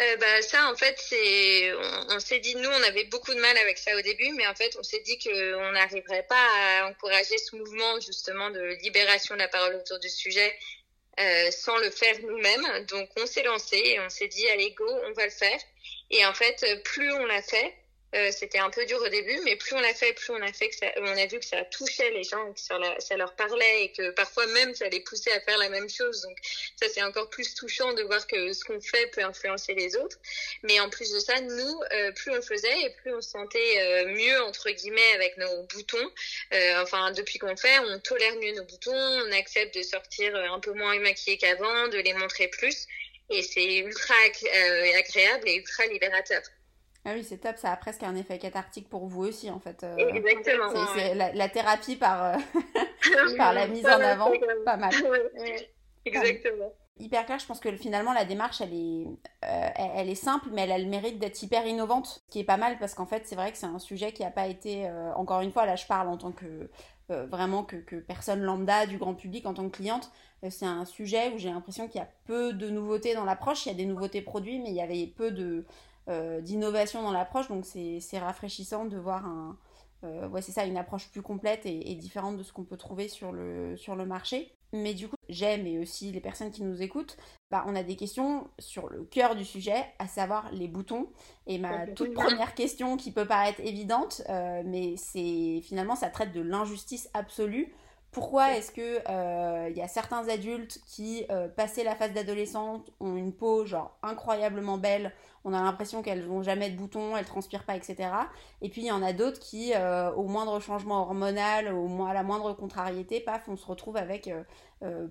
Euh, 0.00 0.16
bah, 0.16 0.42
ça 0.42 0.72
en 0.72 0.74
fait 0.74 0.96
c'est 0.98 1.72
on, 2.10 2.18
s'est 2.18 2.40
dit 2.40 2.56
nous 2.56 2.68
on 2.68 2.82
avait 2.82 3.04
beaucoup 3.04 3.32
de 3.32 3.38
mal 3.38 3.56
avec 3.58 3.78
ça 3.78 3.96
au 3.96 4.00
début 4.00 4.32
mais 4.32 4.44
en 4.48 4.54
fait 4.56 4.76
on 4.76 4.82
s'est 4.82 5.02
dit 5.02 5.16
qu'on 5.20 5.70
n'arriverait 5.70 6.26
pas 6.28 6.34
à 6.34 6.88
encourager 6.88 7.38
ce 7.38 7.54
mouvement 7.54 8.00
justement 8.00 8.50
de 8.50 8.76
libération 8.82 9.36
de 9.36 9.38
la 9.38 9.46
parole 9.46 9.76
autour 9.76 10.00
du 10.00 10.08
sujet 10.08 10.52
euh, 11.20 11.50
sans 11.50 11.76
le 11.78 11.90
faire 11.90 12.16
nous-mêmes. 12.22 12.86
Donc 12.86 13.08
on 13.16 13.26
s'est 13.26 13.42
lancé 13.42 13.76
et 13.76 14.00
on 14.00 14.08
s'est 14.08 14.28
dit 14.28 14.48
allez 14.48 14.72
go, 14.72 14.86
on 15.06 15.12
va 15.12 15.24
le 15.24 15.30
faire. 15.30 15.58
Et 16.10 16.24
en 16.26 16.34
fait, 16.34 16.64
plus 16.84 17.12
on 17.12 17.26
l'a 17.26 17.42
fait, 17.42 17.74
euh, 18.14 18.30
c'était 18.30 18.58
un 18.58 18.70
peu 18.70 18.84
dur 18.86 19.00
au 19.00 19.08
début, 19.08 19.40
mais 19.44 19.56
plus 19.56 19.74
on 19.74 19.80
l'a 19.80 19.92
fait, 19.92 20.12
plus 20.12 20.30
on 20.30 20.40
a 20.40 20.52
fait 20.52 20.68
que 20.68 20.76
ça, 20.76 20.86
on 20.98 21.16
a 21.16 21.26
vu 21.26 21.40
que 21.40 21.44
ça 21.44 21.64
touchait 21.64 22.10
les 22.12 22.22
gens, 22.22 22.52
que 22.52 22.60
ça, 22.60 23.16
leur 23.16 23.34
parlait 23.34 23.84
et 23.84 23.92
que 23.92 24.10
parfois 24.10 24.46
même 24.46 24.72
ça 24.74 24.88
les 24.88 25.00
poussait 25.00 25.32
à 25.32 25.40
faire 25.40 25.58
la 25.58 25.68
même 25.68 25.88
chose. 25.88 26.22
Donc 26.22 26.36
ça 26.76 26.86
c'est 26.88 27.02
encore 27.02 27.28
plus 27.30 27.54
touchant 27.54 27.92
de 27.92 28.02
voir 28.02 28.24
que 28.28 28.52
ce 28.52 28.64
qu'on 28.64 28.80
fait 28.80 29.08
peut 29.08 29.24
influencer 29.24 29.74
les 29.74 29.96
autres. 29.96 30.18
Mais 30.62 30.78
en 30.78 30.90
plus 30.90 31.10
de 31.12 31.18
ça, 31.18 31.40
nous, 31.40 31.80
euh, 31.92 32.12
plus 32.12 32.30
on 32.30 32.40
faisait 32.40 32.82
et 32.82 32.90
plus 32.90 33.12
on 33.12 33.20
se 33.20 33.30
sentait 33.30 33.80
euh, 33.80 34.06
mieux 34.08 34.42
entre 34.42 34.70
guillemets 34.70 35.12
avec 35.14 35.36
nos 35.36 35.62
boutons. 35.64 36.10
enfin 36.82 37.10
depuis 37.12 37.38
qu'on 37.40 37.56
fait, 37.56 37.78
on 37.80 37.98
tolère 37.98 38.36
mieux 38.36 38.52
nos 38.52 38.64
boutons, 38.64 38.92
on 38.92 39.32
accepte 39.32 39.74
de 39.76 39.82
sortir 39.82 40.36
un 40.36 40.60
peu 40.60 40.72
moins 40.72 40.98
maquillés 41.00 41.36
qu'avant, 41.36 41.88
de 41.88 41.98
les 41.98 42.14
montrer 42.14 42.46
plus. 42.46 42.86
Et 43.30 43.42
c'est 43.42 43.78
ultra 43.78 44.14
agréable 44.94 45.48
et 45.48 45.56
ultra 45.56 45.86
libérateur. 45.86 46.42
Ah 47.06 47.12
oui, 47.14 47.22
c'est 47.22 47.36
top, 47.36 47.56
ça 47.58 47.70
a 47.70 47.76
presque 47.76 48.02
un 48.02 48.16
effet 48.16 48.38
cathartique 48.38 48.88
pour 48.88 49.06
vous 49.06 49.24
aussi, 49.24 49.50
en 49.50 49.60
fait. 49.60 49.84
Euh, 49.84 49.96
Exactement. 49.96 50.70
C'est 50.94 51.14
la, 51.14 51.48
thérapie 51.50 51.96
par, 51.96 52.24
euh, 52.24 52.36
par 53.36 53.52
la 53.52 53.66
mise 53.66 53.86
en 53.86 54.00
avant, 54.00 54.32
pas 54.64 54.78
mal. 54.78 54.92
Exactement. 56.06 56.72
Hyper 56.98 57.26
clair, 57.26 57.38
je 57.40 57.46
pense 57.46 57.58
que 57.58 57.74
finalement 57.76 58.12
la 58.12 58.24
démarche 58.24 58.60
elle 58.60 58.72
est, 58.72 59.06
euh, 59.44 59.68
elle 59.96 60.08
est 60.08 60.14
simple 60.14 60.50
mais 60.52 60.62
elle 60.62 60.70
a 60.70 60.78
le 60.78 60.86
mérite 60.86 61.18
d'être 61.18 61.42
hyper 61.42 61.66
innovante, 61.66 62.06
ce 62.06 62.18
qui 62.30 62.38
est 62.38 62.44
pas 62.44 62.56
mal 62.56 62.78
parce 62.78 62.94
qu'en 62.94 63.06
fait 63.06 63.26
c'est 63.26 63.34
vrai 63.34 63.50
que 63.50 63.58
c'est 63.58 63.66
un 63.66 63.80
sujet 63.80 64.12
qui 64.12 64.22
n'a 64.22 64.30
pas 64.30 64.46
été, 64.46 64.88
encore 65.16 65.40
une 65.40 65.50
fois 65.50 65.66
là 65.66 65.74
je 65.74 65.86
parle 65.86 66.08
en 66.08 66.16
tant 66.16 66.30
que 66.30 66.70
vraiment 67.08 67.64
que, 67.64 67.74
que, 67.74 67.96
personne 67.96 68.42
lambda 68.42 68.86
du 68.86 68.98
grand 68.98 69.14
public 69.14 69.44
en 69.46 69.54
tant 69.54 69.68
que 69.68 69.76
cliente, 69.76 70.12
c'est 70.48 70.66
un 70.66 70.84
sujet 70.84 71.32
où 71.34 71.38
j'ai 71.38 71.50
l'impression 71.50 71.88
qu'il 71.88 72.00
y 72.00 72.04
a 72.04 72.08
peu 72.26 72.52
de 72.52 72.70
nouveautés 72.70 73.14
dans 73.14 73.24
l'approche, 73.24 73.66
il 73.66 73.70
y 73.70 73.72
a 73.72 73.76
des 73.76 73.86
nouveautés 73.86 74.22
produits 74.22 74.60
mais 74.60 74.68
il 74.68 74.76
y 74.76 74.80
avait 74.80 75.08
peu 75.08 75.32
de, 75.32 75.64
euh, 75.64 75.66
d'innovation 76.06 77.02
dans 77.02 77.12
l'approche. 77.12 77.48
Donc 77.48 77.64
c'est 77.64 78.18
rafraîchissant 78.18 78.84
de 78.84 78.98
voir 78.98 79.26
un, 79.26 79.58
euh, 80.04 80.28
ouais, 80.28 80.42
c'est 80.42 80.52
ça, 80.52 80.64
une 80.64 80.76
approche 80.76 81.08
plus 81.10 81.22
complète 81.22 81.66
et, 81.66 81.94
différente 81.94 82.36
de 82.36 82.42
ce 82.42 82.52
qu'on 82.52 82.64
peut 82.64 82.76
trouver 82.76 83.08
sur 83.08 83.32
le, 83.32 83.76
sur 83.76 83.96
le 83.96 84.06
marché. 84.06 84.52
Mais 84.72 84.92
du 84.92 85.08
coup, 85.08 85.16
j'aime 85.28 85.66
et 85.66 85.78
aussi 85.78 86.10
les 86.10 86.20
personnes 86.20 86.50
qui 86.50 86.62
nous 86.62 86.82
écoutent, 86.82 87.16
bah, 87.50 87.64
on 87.68 87.76
a 87.76 87.84
des 87.84 87.94
questions 87.94 88.48
sur 88.58 88.88
le 88.88 89.04
cœur 89.04 89.36
du 89.36 89.44
sujet, 89.44 89.84
à 90.00 90.08
savoir 90.08 90.50
les 90.52 90.66
boutons. 90.66 91.10
Et 91.46 91.58
ma 91.58 91.86
toute 91.86 92.12
première 92.12 92.54
question 92.54 92.96
qui 92.96 93.12
peut 93.12 93.26
paraître 93.26 93.60
évidente, 93.60 94.22
euh, 94.28 94.62
mais 94.64 94.96
c'est 94.96 95.60
finalement 95.62 95.94
ça 95.94 96.08
traite 96.10 96.32
de 96.32 96.40
l'injustice 96.40 97.08
absolue 97.14 97.72
pourquoi 98.14 98.56
est-ce 98.56 98.70
que 98.70 98.98
il 98.98 99.10
euh, 99.10 99.70
y 99.70 99.82
a 99.82 99.88
certains 99.88 100.28
adultes 100.28 100.80
qui, 100.86 101.26
euh, 101.30 101.48
passé 101.48 101.82
la 101.82 101.96
phase 101.96 102.12
d'adolescente, 102.12 102.92
ont 103.00 103.16
une 103.16 103.32
peau 103.32 103.66
genre 103.66 103.98
incroyablement 104.04 104.78
belle, 104.78 105.12
on 105.44 105.52
a 105.52 105.62
l'impression 105.62 106.02
qu'elles 106.02 106.26
n'ont 106.26 106.42
jamais 106.42 106.70
de 106.70 106.76
boutons, 106.76 107.16
elles 107.16 107.26
transpirent 107.26 107.64
pas, 107.64 107.76
etc. 107.76 108.10
Et 108.62 108.68
puis 108.68 108.82
il 108.82 108.86
y 108.86 108.92
en 108.92 109.02
a 109.02 109.12
d'autres 109.12 109.40
qui, 109.40 109.72
euh, 109.74 110.10
au 110.12 110.24
moindre 110.24 110.60
changement 110.60 111.02
hormonal, 111.02 111.68
à 111.68 112.14
la 112.14 112.22
moindre 112.22 112.52
contrariété, 112.54 113.20
paf, 113.20 113.48
on 113.48 113.56
se 113.56 113.66
retrouve 113.66 113.96
avec 113.96 114.30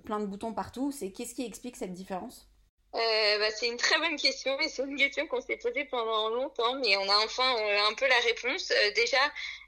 plein 0.03 0.19
de 0.19 0.25
boutons 0.25 0.53
partout. 0.53 0.91
C'est 0.91 1.11
qu'est-ce 1.11 1.35
qui 1.35 1.45
explique 1.45 1.75
cette 1.75 1.93
différence? 1.93 2.52
Euh, 2.95 3.39
bah, 3.39 3.49
c'est 3.49 3.67
une 3.67 3.77
très 3.77 3.97
bonne 3.97 4.17
question 4.17 4.59
et 4.59 4.69
c'est 4.69 4.83
une 4.83 4.97
question 4.97 5.25
qu'on 5.25 5.41
s'est 5.41 5.57
posée 5.57 5.85
pendant 5.85 6.29
longtemps, 6.29 6.75
mais 6.75 6.95
on 6.97 7.09
a 7.09 7.17
enfin 7.25 7.55
euh, 7.57 7.87
un 7.89 7.93
peu 7.95 8.07
la 8.07 8.19
réponse. 8.19 8.69
Euh, 8.71 8.91
déjà, 8.91 9.17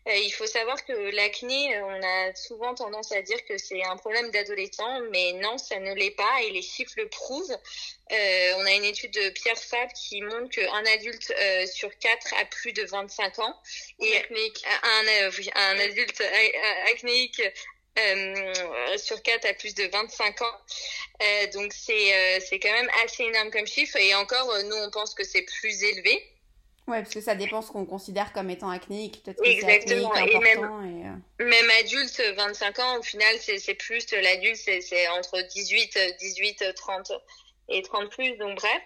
il 0.07 0.29
faut 0.29 0.45
savoir 0.45 0.85
que 0.85 0.93
l'acné, 1.15 1.81
on 1.81 2.03
a 2.03 2.35
souvent 2.35 2.75
tendance 2.75 3.11
à 3.11 3.23
dire 3.23 3.43
que 3.45 3.57
c'est 3.57 3.83
un 3.83 3.97
problème 3.97 4.29
d'adolescent, 4.29 4.99
mais 5.11 5.33
non, 5.33 5.57
ça 5.57 5.79
ne 5.79 5.95
l'est 5.95 6.11
pas 6.11 6.43
et 6.43 6.51
les 6.51 6.61
chiffres 6.61 6.93
le 6.97 7.09
prouvent. 7.09 7.57
on 8.11 8.65
a 8.67 8.71
une 8.73 8.83
étude 8.83 9.09
de 9.09 9.29
Pierre 9.31 9.57
Fab 9.57 9.91
qui 9.93 10.21
montre 10.21 10.49
qu'un 10.49 10.85
adulte 10.93 11.33
sur 11.73 11.89
quatre 11.97 12.35
a 12.39 12.45
plus 12.45 12.71
de 12.71 12.83
25 12.83 13.39
ans 13.39 13.59
et 13.99 14.15
un, 14.17 15.05
un 15.55 15.79
adulte 15.79 16.21
acnéique 16.91 17.41
euh, 17.97 18.97
sur 18.97 19.21
4 19.21 19.45
à 19.45 19.53
plus 19.53 19.73
de 19.73 19.83
25 19.83 20.41
ans. 20.41 20.45
Euh, 21.21 21.47
donc 21.53 21.71
c'est 21.73 22.13
euh, 22.13 22.39
c'est 22.45 22.59
quand 22.59 22.71
même 22.71 22.89
assez 23.05 23.23
énorme 23.23 23.51
comme 23.51 23.65
chiffre 23.65 23.95
et 23.95 24.13
encore 24.15 24.51
nous 24.65 24.75
on 24.75 24.91
pense 24.91 25.13
que 25.13 25.23
c'est 25.23 25.43
plus 25.43 25.83
élevé. 25.83 26.21
Ouais, 26.87 27.01
parce 27.01 27.15
que 27.15 27.21
ça 27.21 27.33
dépend 27.33 27.61
ce 27.63 27.71
qu'on 27.71 27.85
considère 27.85 28.31
comme 28.31 28.49
étant 28.49 28.69
acnéique. 28.69 29.23
Exactement. 29.43 30.13
et 30.13 30.37
même, 30.37 31.21
même 31.39 31.71
adulte, 31.79 32.21
25 32.37 32.79
ans, 32.79 32.99
au 32.99 33.01
final, 33.01 33.35
c'est 33.39 33.73
plus 33.73 34.05
l'adulte, 34.11 34.57
c'est 34.57 35.07
entre 35.07 35.41
18, 35.41 35.97
18, 36.19 36.63
30 36.75 37.11
et 37.69 37.81
30 37.81 38.09
plus. 38.11 38.37
Donc 38.37 38.59
bref. 38.59 38.81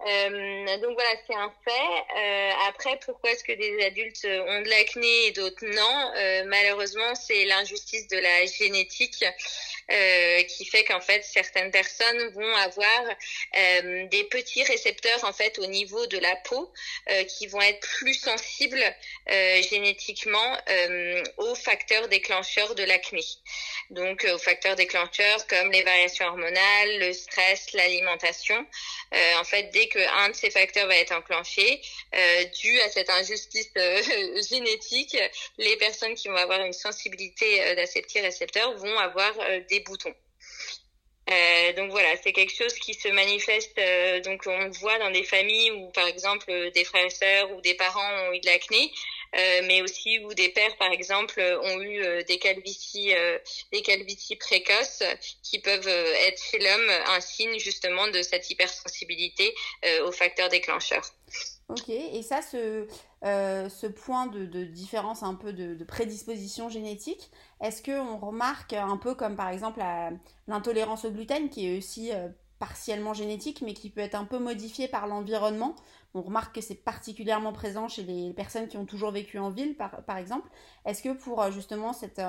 Euh, 0.00 0.78
donc 0.78 0.94
voilà, 0.94 1.10
c'est 1.26 1.34
un 1.34 1.52
fait. 1.64 1.70
Euh, 1.70 2.52
après, 2.68 2.98
pourquoi 3.04 3.30
est-ce 3.30 3.44
que 3.44 3.52
des 3.52 3.84
adultes 3.84 4.24
ont 4.24 4.60
de 4.62 4.68
l'acné 4.68 5.26
et 5.26 5.32
d'autres 5.32 5.64
non? 5.64 6.12
Euh, 6.16 6.44
Malheureusement, 6.46 7.14
c'est 7.14 7.44
l'injustice 7.44 8.08
de 8.08 8.18
la 8.18 8.44
génétique. 8.46 9.24
Euh, 9.90 10.42
qui 10.44 10.64
fait 10.64 10.82
qu'en 10.84 11.00
fait 11.02 11.22
certaines 11.24 11.70
personnes 11.70 12.28
vont 12.30 12.54
avoir 12.56 13.02
euh, 13.54 14.06
des 14.06 14.24
petits 14.24 14.64
récepteurs 14.64 15.24
en 15.24 15.32
fait 15.34 15.58
au 15.58 15.66
niveau 15.66 16.06
de 16.06 16.16
la 16.16 16.34
peau 16.36 16.72
euh, 17.10 17.24
qui 17.24 17.46
vont 17.48 17.60
être 17.60 17.80
plus 17.80 18.14
sensibles 18.14 18.82
génétiquement 19.70 20.58
aux 21.38 21.54
facteurs 21.54 22.08
déclencheurs 22.08 22.74
de 22.74 22.84
l'acné. 22.84 23.22
Donc 23.90 24.26
aux 24.32 24.38
facteurs 24.38 24.76
déclencheurs 24.76 25.46
comme 25.46 25.70
les 25.70 25.82
variations 25.82 26.26
hormonales, 26.26 26.98
le 26.98 27.12
stress, 27.12 27.72
l'alimentation. 27.72 28.66
en 29.12 29.44
fait, 29.44 29.70
dès 29.72 29.88
qu'un 29.88 30.28
de 30.28 30.34
ces 30.34 30.50
facteurs 30.50 30.86
va 30.86 30.96
être 30.96 31.12
enclenché, 31.12 31.80
dû 32.60 32.80
à 32.80 32.90
cette 32.90 33.10
injustice 33.10 33.70
génétique, 34.50 35.16
les 35.58 35.76
personnes 35.76 36.14
qui 36.14 36.28
vont 36.28 36.36
avoir 36.36 36.60
une 36.60 36.72
sensibilité 36.72 37.62
à 37.62 37.86
ces 37.86 38.02
petits 38.02 38.20
récepteurs 38.20 38.76
vont 38.76 38.98
avoir 38.98 39.34
des 39.70 39.73
boutons. 39.80 40.14
Euh, 41.30 41.72
donc 41.72 41.90
voilà, 41.90 42.08
c'est 42.22 42.32
quelque 42.32 42.54
chose 42.54 42.74
qui 42.74 42.92
se 42.94 43.08
manifeste. 43.08 43.78
Euh, 43.78 44.20
donc 44.20 44.42
on 44.46 44.68
voit 44.70 44.98
dans 44.98 45.10
des 45.10 45.24
familles 45.24 45.70
où, 45.70 45.90
par 45.90 46.06
exemple, 46.06 46.52
des 46.74 46.84
frères 46.84 47.06
et 47.06 47.10
sœurs 47.10 47.50
ou 47.52 47.60
des 47.62 47.74
parents 47.74 48.28
ont 48.28 48.32
eu 48.32 48.40
de 48.40 48.46
l'acné, 48.46 48.92
euh, 49.34 49.62
mais 49.64 49.80
aussi 49.80 50.18
où 50.18 50.34
des 50.34 50.50
pères, 50.50 50.76
par 50.76 50.92
exemple, 50.92 51.40
ont 51.62 51.80
eu 51.80 52.24
des 52.24 52.38
calvities, 52.38 53.12
des 53.72 53.82
calvities 53.82 54.36
précoces, 54.36 55.02
qui 55.42 55.60
peuvent 55.60 55.88
être 55.88 56.42
chez 56.42 56.58
l'homme 56.58 56.90
un 57.06 57.20
signe 57.20 57.58
justement 57.58 58.06
de 58.08 58.20
cette 58.22 58.50
hypersensibilité 58.50 59.54
aux 60.04 60.12
facteurs 60.12 60.50
déclencheurs. 60.50 61.10
Ok, 61.68 61.88
et 61.88 62.22
ça, 62.22 62.42
ce, 62.42 62.86
euh, 63.24 63.68
point 64.04 64.26
de, 64.26 64.64
différence 64.64 65.22
un 65.22 65.34
peu 65.34 65.52
de 65.54 65.82
prédisposition 65.84 66.68
génétique, 66.68 67.30
est-ce 67.64 67.82
qu'on 67.82 68.18
remarque 68.18 68.74
un 68.74 68.96
peu 68.96 69.14
comme 69.14 69.36
par 69.36 69.48
exemple 69.48 69.82
l'intolérance 70.46 71.04
au 71.04 71.10
gluten, 71.10 71.48
qui 71.48 71.66
est 71.66 71.78
aussi 71.78 72.12
euh, 72.12 72.28
partiellement 72.58 73.14
génétique, 73.14 73.62
mais 73.62 73.74
qui 73.74 73.90
peut 73.90 74.00
être 74.00 74.14
un 74.14 74.24
peu 74.24 74.38
modifiée 74.38 74.88
par 74.88 75.06
l'environnement? 75.06 75.74
On 76.14 76.22
remarque 76.22 76.54
que 76.54 76.60
c'est 76.60 76.76
particulièrement 76.76 77.52
présent 77.52 77.88
chez 77.88 78.04
les 78.04 78.32
personnes 78.34 78.68
qui 78.68 78.76
ont 78.76 78.86
toujours 78.86 79.10
vécu 79.10 79.38
en 79.38 79.50
ville, 79.50 79.76
par, 79.76 80.16
exemple. 80.16 80.48
Est-ce 80.84 81.02
que 81.02 81.12
pour 81.12 81.42
euh, 81.42 81.50
justement 81.50 81.92
cette, 81.92 82.20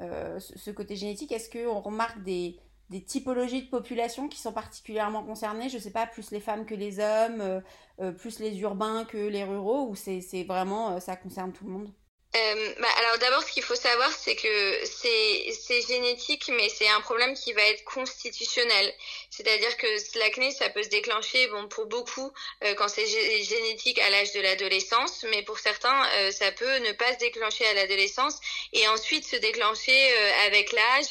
ce 0.00 0.70
côté 0.70 0.96
génétique, 0.96 1.32
est-ce 1.32 1.50
qu'on 1.50 1.80
remarque 1.80 2.22
des 2.22 2.60
typologies 3.06 3.64
de 3.64 3.68
population 3.68 4.28
qui 4.28 4.38
sont 4.38 4.52
particulièrement 4.52 5.22
concernées? 5.22 5.68
Je 5.68 5.78
sais 5.78 5.90
pas, 5.90 6.06
plus 6.06 6.30
les 6.30 6.40
femmes 6.40 6.64
que 6.66 6.74
les 6.74 7.00
hommes, 7.00 7.40
euh, 7.40 7.60
euh, 8.00 8.12
plus 8.12 8.38
les 8.38 8.58
urbains 8.60 9.04
que 9.04 9.18
les 9.18 9.44
ruraux, 9.44 9.88
ou 9.88 9.94
c'est 9.94 10.44
vraiment, 10.44 10.92
euh, 10.92 11.00
ça 11.00 11.16
concerne 11.16 11.52
tout 11.52 11.64
le 11.66 11.72
monde? 11.72 11.92
Euh, 12.36 12.74
bah, 12.78 12.88
alors 12.98 13.18
d'abord, 13.18 13.42
ce 13.42 13.52
qu'il 13.52 13.62
faut 13.62 13.74
savoir, 13.74 14.10
c'est 14.12 14.36
que 14.36 14.84
c'est 14.84 15.82
génétique, 15.88 16.50
mais 16.54 16.68
c'est 16.68 16.88
un 16.88 17.00
problème 17.00 17.34
qui 17.34 17.52
va 17.54 17.62
être 17.62 17.84
constitutionnel. 17.84 18.94
C'est-à-dire 19.30 19.76
que 19.76 20.18
l'acné, 20.18 20.50
ça 20.50 20.68
peut 20.68 20.82
se 20.82 20.88
déclencher, 20.88 21.46
bon, 21.46 21.68
pour 21.68 21.86
beaucoup, 21.86 22.32
euh, 22.64 22.74
quand 22.74 22.88
c'est 22.88 23.06
génétique 23.06 23.98
à 24.00 24.10
l'âge 24.10 24.32
de 24.32 24.40
l'adolescence, 24.40 25.24
mais 25.30 25.42
pour 25.42 25.58
certains, 25.58 26.06
euh, 26.16 26.30
ça 26.32 26.50
peut 26.52 26.78
ne 26.78 26.92
pas 26.92 27.14
se 27.14 27.18
déclencher 27.18 27.64
à 27.66 27.72
l'adolescence 27.74 28.40
et 28.72 28.86
ensuite 28.88 29.24
se 29.24 29.36
déclencher 29.36 30.12
euh, 30.12 30.30
avec 30.46 30.72
l'âge 30.72 31.06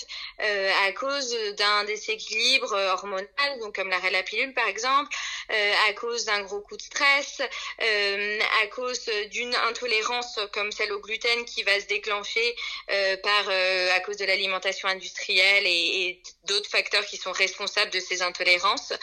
à 0.85 0.91
cause 0.91 1.35
d'un 1.55 1.83
déséquilibre 1.85 2.73
hormonal, 2.73 3.27
donc 3.59 3.75
comme 3.75 3.89
l'arrêt 3.89 4.09
de 4.09 4.13
la 4.13 4.23
pilule 4.23 4.53
par 4.53 4.67
exemple, 4.67 5.09
à 5.49 5.93
cause 5.93 6.25
d'un 6.25 6.41
gros 6.43 6.61
coup 6.61 6.77
de 6.77 6.81
stress, 6.81 7.41
à 7.79 8.67
cause 8.67 9.09
d'une 9.31 9.55
intolérance 9.55 10.39
comme 10.53 10.71
celle 10.71 10.91
au 10.91 10.99
gluten 11.07 11.45
qui 11.45 11.63
va 11.63 11.79
se 11.79 11.87
déclencher 11.87 12.55
euh, 12.91 13.17
par 13.17 13.49
euh, 13.49 13.91
à 13.95 13.99
cause 14.01 14.17
de 14.17 14.25
l'alimentation 14.25 14.87
industrielle 14.87 15.65
et, 15.65 16.21
d'autres 16.43 16.69
facteurs 16.69 17.05
qui 17.05 17.17
sont 17.17 17.31
responsables 17.31 17.91
de 17.91 17.99
ces 17.99 18.21
intolérances. 18.21 18.93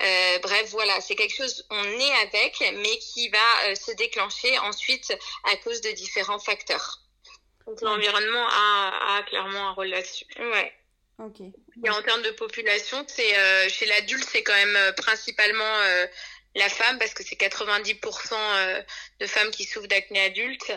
Euh, 0.00 0.38
bref, 0.38 0.68
voilà, 0.70 1.00
c'est 1.00 1.14
quelque 1.14 1.34
chose 1.34 1.66
on 1.70 1.84
est 1.84 2.12
avec, 2.22 2.60
mais 2.60 2.98
qui 2.98 3.28
va 3.28 3.74
se 3.74 3.92
déclencher 3.92 4.58
ensuite 4.60 5.12
à 5.44 5.56
cause 5.56 5.80
de 5.80 5.90
différents 5.90 6.38
facteurs. 6.38 7.00
Donc 7.66 7.80
l'environnement 7.80 8.46
a, 8.48 9.16
a, 9.16 9.22
clairement 9.24 9.68
un 9.68 9.72
rôle 9.72 9.88
là-dessus. 9.88 10.26
Ouais. 10.38 10.72
Ok. 11.18 11.40
Et 11.84 11.90
en 11.90 12.02
termes 12.02 12.22
de 12.22 12.30
population, 12.30 13.04
c'est 13.08 13.68
chez 13.68 13.86
l'adulte, 13.86 14.26
c'est 14.30 14.42
quand 14.42 14.54
même 14.54 14.92
principalement 14.96 15.80
la 16.54 16.68
femme 16.68 16.98
parce 16.98 17.14
que 17.14 17.22
c'est 17.22 17.36
90% 17.36 18.84
de 19.20 19.26
femmes 19.26 19.50
qui 19.50 19.64
souffrent 19.64 19.88
d'acné 19.88 20.20
adulte. 20.20 20.72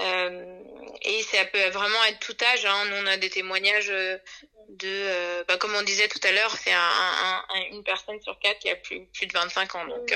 Euh, 0.00 0.62
et 1.02 1.22
ça 1.22 1.44
peut 1.46 1.68
vraiment 1.70 2.02
être 2.08 2.20
tout 2.20 2.36
âge. 2.52 2.64
Hein. 2.64 2.84
Nous, 2.90 2.96
on 3.02 3.06
a 3.06 3.16
des 3.16 3.30
témoignages 3.30 3.90
euh, 3.90 4.16
de, 4.68 4.86
euh, 4.86 5.44
bah, 5.48 5.56
comme 5.56 5.74
on 5.74 5.82
disait 5.82 6.08
tout 6.08 6.20
à 6.22 6.32
l'heure, 6.32 6.54
c'est 6.56 6.72
un, 6.72 6.78
un, 6.78 7.62
une 7.72 7.82
personne 7.82 8.20
sur 8.22 8.38
quatre 8.38 8.60
qui 8.60 8.70
a 8.70 8.76
plus, 8.76 9.06
plus 9.06 9.26
de 9.26 9.32
25 9.32 9.74
ans. 9.74 9.86
Donc, 9.86 10.12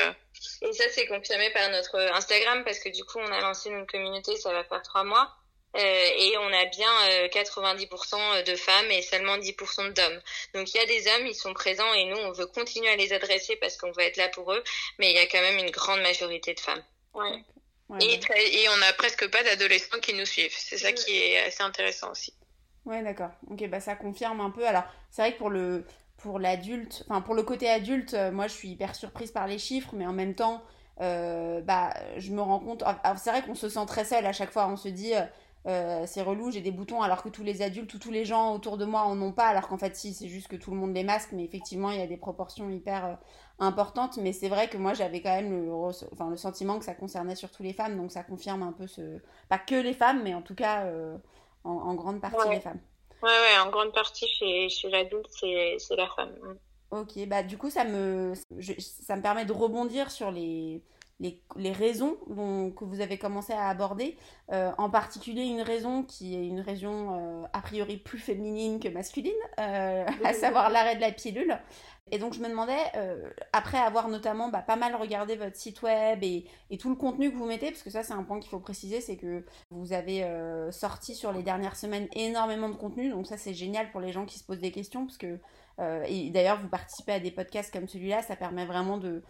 Et 0.63 0.73
ça, 0.73 0.85
c'est 0.91 1.07
confirmé 1.07 1.51
par 1.51 1.69
notre 1.71 1.99
Instagram 1.99 2.65
parce 2.65 2.79
que 2.79 2.91
du 2.91 3.05
coup, 3.05 3.19
on 3.19 3.33
a 3.33 3.41
lancé 3.41 3.71
une 3.71 3.87
communauté, 3.87 4.37
ça 4.37 4.53
va 4.53 4.63
faire 4.65 4.83
trois 4.83 5.05
mois. 5.05 5.35
et 5.75 6.35
on 6.39 6.53
a 6.53 6.65
bien 6.67 7.29
90% 7.29 8.45
de 8.45 8.57
femmes 8.57 8.91
et 8.91 9.03
seulement 9.03 9.39
10% 9.39 9.95
d'hommes. 9.95 10.21
Donc 10.55 10.73
il 10.73 10.77
y 10.77 10.81
a 10.81 10.87
des 10.87 11.09
hommes, 11.09 11.27
ils 11.27 11.35
sont 11.35 11.55
présents 11.55 11.93
et 11.95 12.05
nous, 12.05 12.19
on 12.19 12.33
veut 12.33 12.47
continuer 12.47 12.91
à 12.91 12.97
les 12.97 13.13
adresser 13.13 13.57
parce 13.57 13.77
qu'on 13.79 13.91
veut 13.91 14.03
être 14.03 14.19
là 14.19 14.29
pour 14.29 14.53
eux, 14.53 14.63
mais 14.99 15.11
il 15.11 15.17
y 15.17 15.21
a 15.21 15.27
quand 15.27 15.41
même 15.41 15.59
une 15.59 15.71
grande 15.71 16.03
majorité 16.03 16.55
de 16.55 16.61
femmes. 16.61 16.85
Ouais 17.15 17.43
et, 18.01 18.15
et, 18.63 18.69
on 18.69 18.77
n'a 18.79 18.93
presque 18.95 19.29
pas 19.31 19.43
d'adolescents 19.43 19.99
qui 20.01 20.15
nous 20.15 20.27
suivent. 20.27 20.55
C'est 20.57 20.79
ça 20.79 20.93
qui 20.93 21.17
est 21.17 21.45
assez 21.47 21.63
intéressant 21.63 22.11
aussi. 22.11 22.33
Ouais, 22.85 23.03
d'accord. 23.03 23.31
Ok, 23.51 23.69
bah 23.69 23.81
ça 23.81 23.95
confirme 23.95 24.41
un 24.41 24.51
peu. 24.51 24.67
Alors, 24.67 24.85
c'est 25.11 25.23
vrai 25.23 25.33
que 25.33 25.39
pour 25.39 25.51
le 25.51 25.85
pour 26.19 26.39
l'adulte, 26.39 27.05
enfin 27.09 27.21
pour 27.21 27.35
le 27.35 27.43
côté 27.43 27.69
adulte, 27.69 28.15
euh, 28.15 28.31
moi 28.31 28.47
je 28.47 28.53
suis 28.53 28.71
hyper 28.71 28.95
surprise 28.95 29.33
par 29.33 29.47
les 29.47 29.59
chiffres, 29.59 29.91
mais 29.95 30.07
en 30.07 30.13
même 30.13 30.35
temps, 30.35 30.63
euh, 31.01 31.61
bah 31.61 31.95
je 32.19 32.33
me 32.33 32.41
rends 32.41 32.61
compte. 32.61 32.85
C'est 33.17 33.31
vrai 33.31 33.43
qu'on 33.43 33.55
se 33.55 33.69
sent 33.69 33.87
très 33.87 34.05
seul 34.05 34.25
à 34.27 34.33
chaque 34.33 34.51
fois. 34.51 34.69
On 34.69 34.77
se 34.77 34.89
dit, 34.89 35.13
euh, 35.67 36.05
c'est 36.07 36.23
relou, 36.23 36.51
j'ai 36.51 36.61
des 36.61 36.71
boutons 36.71 37.03
alors 37.03 37.23
que 37.23 37.29
tous 37.29 37.43
les 37.43 37.63
adultes 37.63 37.93
ou 37.95 37.99
tous 37.99 38.11
les 38.11 38.25
gens 38.25 38.55
autour 38.55 38.79
de 38.79 38.85
moi 38.85 39.03
en 39.03 39.21
ont 39.21 39.33
pas, 39.33 39.47
alors 39.47 39.69
qu'en 39.69 39.79
fait 39.79 39.97
si, 39.97 40.15
c'est 40.15 40.29
juste 40.29 40.49
que 40.49 40.57
tout 40.57 40.71
le 40.71 40.77
monde 40.77 40.95
les 40.95 41.05
masque, 41.05 41.31
mais 41.33 41.45
effectivement 41.45 41.91
il 41.91 41.99
y 41.99 42.03
a 42.03 42.07
des 42.07 42.17
proportions 42.17 42.71
hyper 42.71 43.19
euh, 43.61 43.65
importantes, 43.65 44.17
mais 44.17 44.33
c'est 44.33 44.49
vrai 44.49 44.69
que 44.69 44.77
moi 44.77 44.95
j'avais 44.95 45.21
quand 45.21 45.35
même 45.35 45.67
le, 45.67 45.73
enfin, 45.73 46.31
le 46.31 46.37
sentiment 46.37 46.79
que 46.79 46.85
ça 46.85 46.95
concernait 46.95 47.35
surtout 47.35 47.63
les 47.63 47.73
femmes, 47.73 47.97
donc 47.97 48.11
ça 48.11 48.23
confirme 48.23 48.63
un 48.63 48.73
peu 48.73 48.87
ce... 48.87 49.19
Pas 49.49 49.59
que 49.59 49.75
les 49.75 49.95
femmes, 49.95 50.23
mais 50.23 50.35
en 50.35 50.43
tout 50.43 50.55
cas 50.55 50.85
euh, 50.85 51.17
en, 51.65 51.95
grande 51.95 52.21
partie 52.21 52.49
les 52.49 52.61
femmes. 52.61 52.81
Ouais, 53.23 53.29
ouais, 53.29 53.59
en 53.65 53.71
grande 53.71 53.93
partie 53.93 54.27
chez, 54.27 54.69
chez 54.69 54.91
l'adulte, 54.91 55.29
c'est 55.31 55.97
la 55.97 56.09
femme. 56.09 56.35
Ok, 56.91 57.27
bah 57.27 57.43
du 57.43 57.57
coup 57.57 57.71
ça 57.71 57.85
me, 57.85 58.35
ça 58.79 59.17
me 59.17 59.23
permet 59.23 59.47
de 59.47 59.53
rebondir 59.53 60.11
sur 60.11 60.31
les 60.31 60.83
les, 61.57 61.73
raisons 61.73 62.17
que 62.77 62.85
vous 62.85 63.01
avez 63.01 63.17
commencé 63.17 63.53
à 63.53 63.69
aborder, 63.69 64.17
en 64.51 64.91
particulier 64.91 65.43
une 65.43 65.63
raison 65.63 66.03
qui 66.03 66.35
est 66.35 66.47
une 66.47 66.61
raison 66.61 67.47
a 67.53 67.61
priori 67.61 67.97
plus 67.97 68.19
féminine 68.19 68.81
que 68.81 68.89
masculine, 68.89 69.33
à 69.57 70.33
savoir 70.35 70.71
l'arrêt 70.71 70.97
de 70.97 71.01
la 71.01 71.13
pilule. 71.13 71.59
Et 72.11 72.19
donc 72.19 72.35
je 72.35 72.41
me 72.41 72.49
demandais, 72.49 72.79
euh, 72.97 73.31
après 73.53 73.79
avoir 73.79 74.09
notamment 74.09 74.49
bah, 74.49 74.61
pas 74.61 74.77
mal 74.77 74.95
regardé 74.97 75.37
votre 75.37 75.57
site 75.57 75.81
web 75.83 76.23
et, 76.23 76.45
tout 76.79 76.91
le 76.91 76.97
contenu 76.97 77.31
que 77.31 77.37
vous 77.37 77.47
mettez, 77.47 77.71
parce 77.71 77.83
que 77.83 77.91
ça 77.91 78.03
c'est 78.03 78.13
un 78.13 78.25
point 78.25 78.41
qu'il 78.41 78.51
faut 78.51 78.59
préciser, 78.59 79.01
c'est 79.01 79.17
que 79.17 79.45
vous 79.71 79.93
avez 79.93 80.25
euh, 80.25 80.71
sorti 80.73 81.15
sur 81.15 81.33
les 81.33 81.43
dernières 81.43 81.77
semaines 81.77 82.09
énormément 82.15 82.69
de 82.69 82.75
contenu, 82.75 83.09
donc 83.09 83.27
ça 83.27 83.39
c'est 83.39 83.55
génial 83.55 83.91
pour 83.93 84.01
les 84.01 84.13
gens 84.13 84.27
qui 84.27 84.39
se 84.39 84.45
posent 84.45 84.61
des 84.61 84.73
questions, 84.73 85.07
parce 85.07 85.17
que, 85.17 85.39
euh, 85.79 86.05
et 86.07 86.29
d'ailleurs 86.31 86.61
vous 86.61 86.69
participez 86.69 87.13
à 87.13 87.21
des 87.21 87.31
podcasts 87.31 87.73
comme 87.73 87.89
celui-là, 87.89 88.23
ça 88.23 88.37
permet 88.37 88.67
vraiment 88.67 88.99
de, 88.99 89.23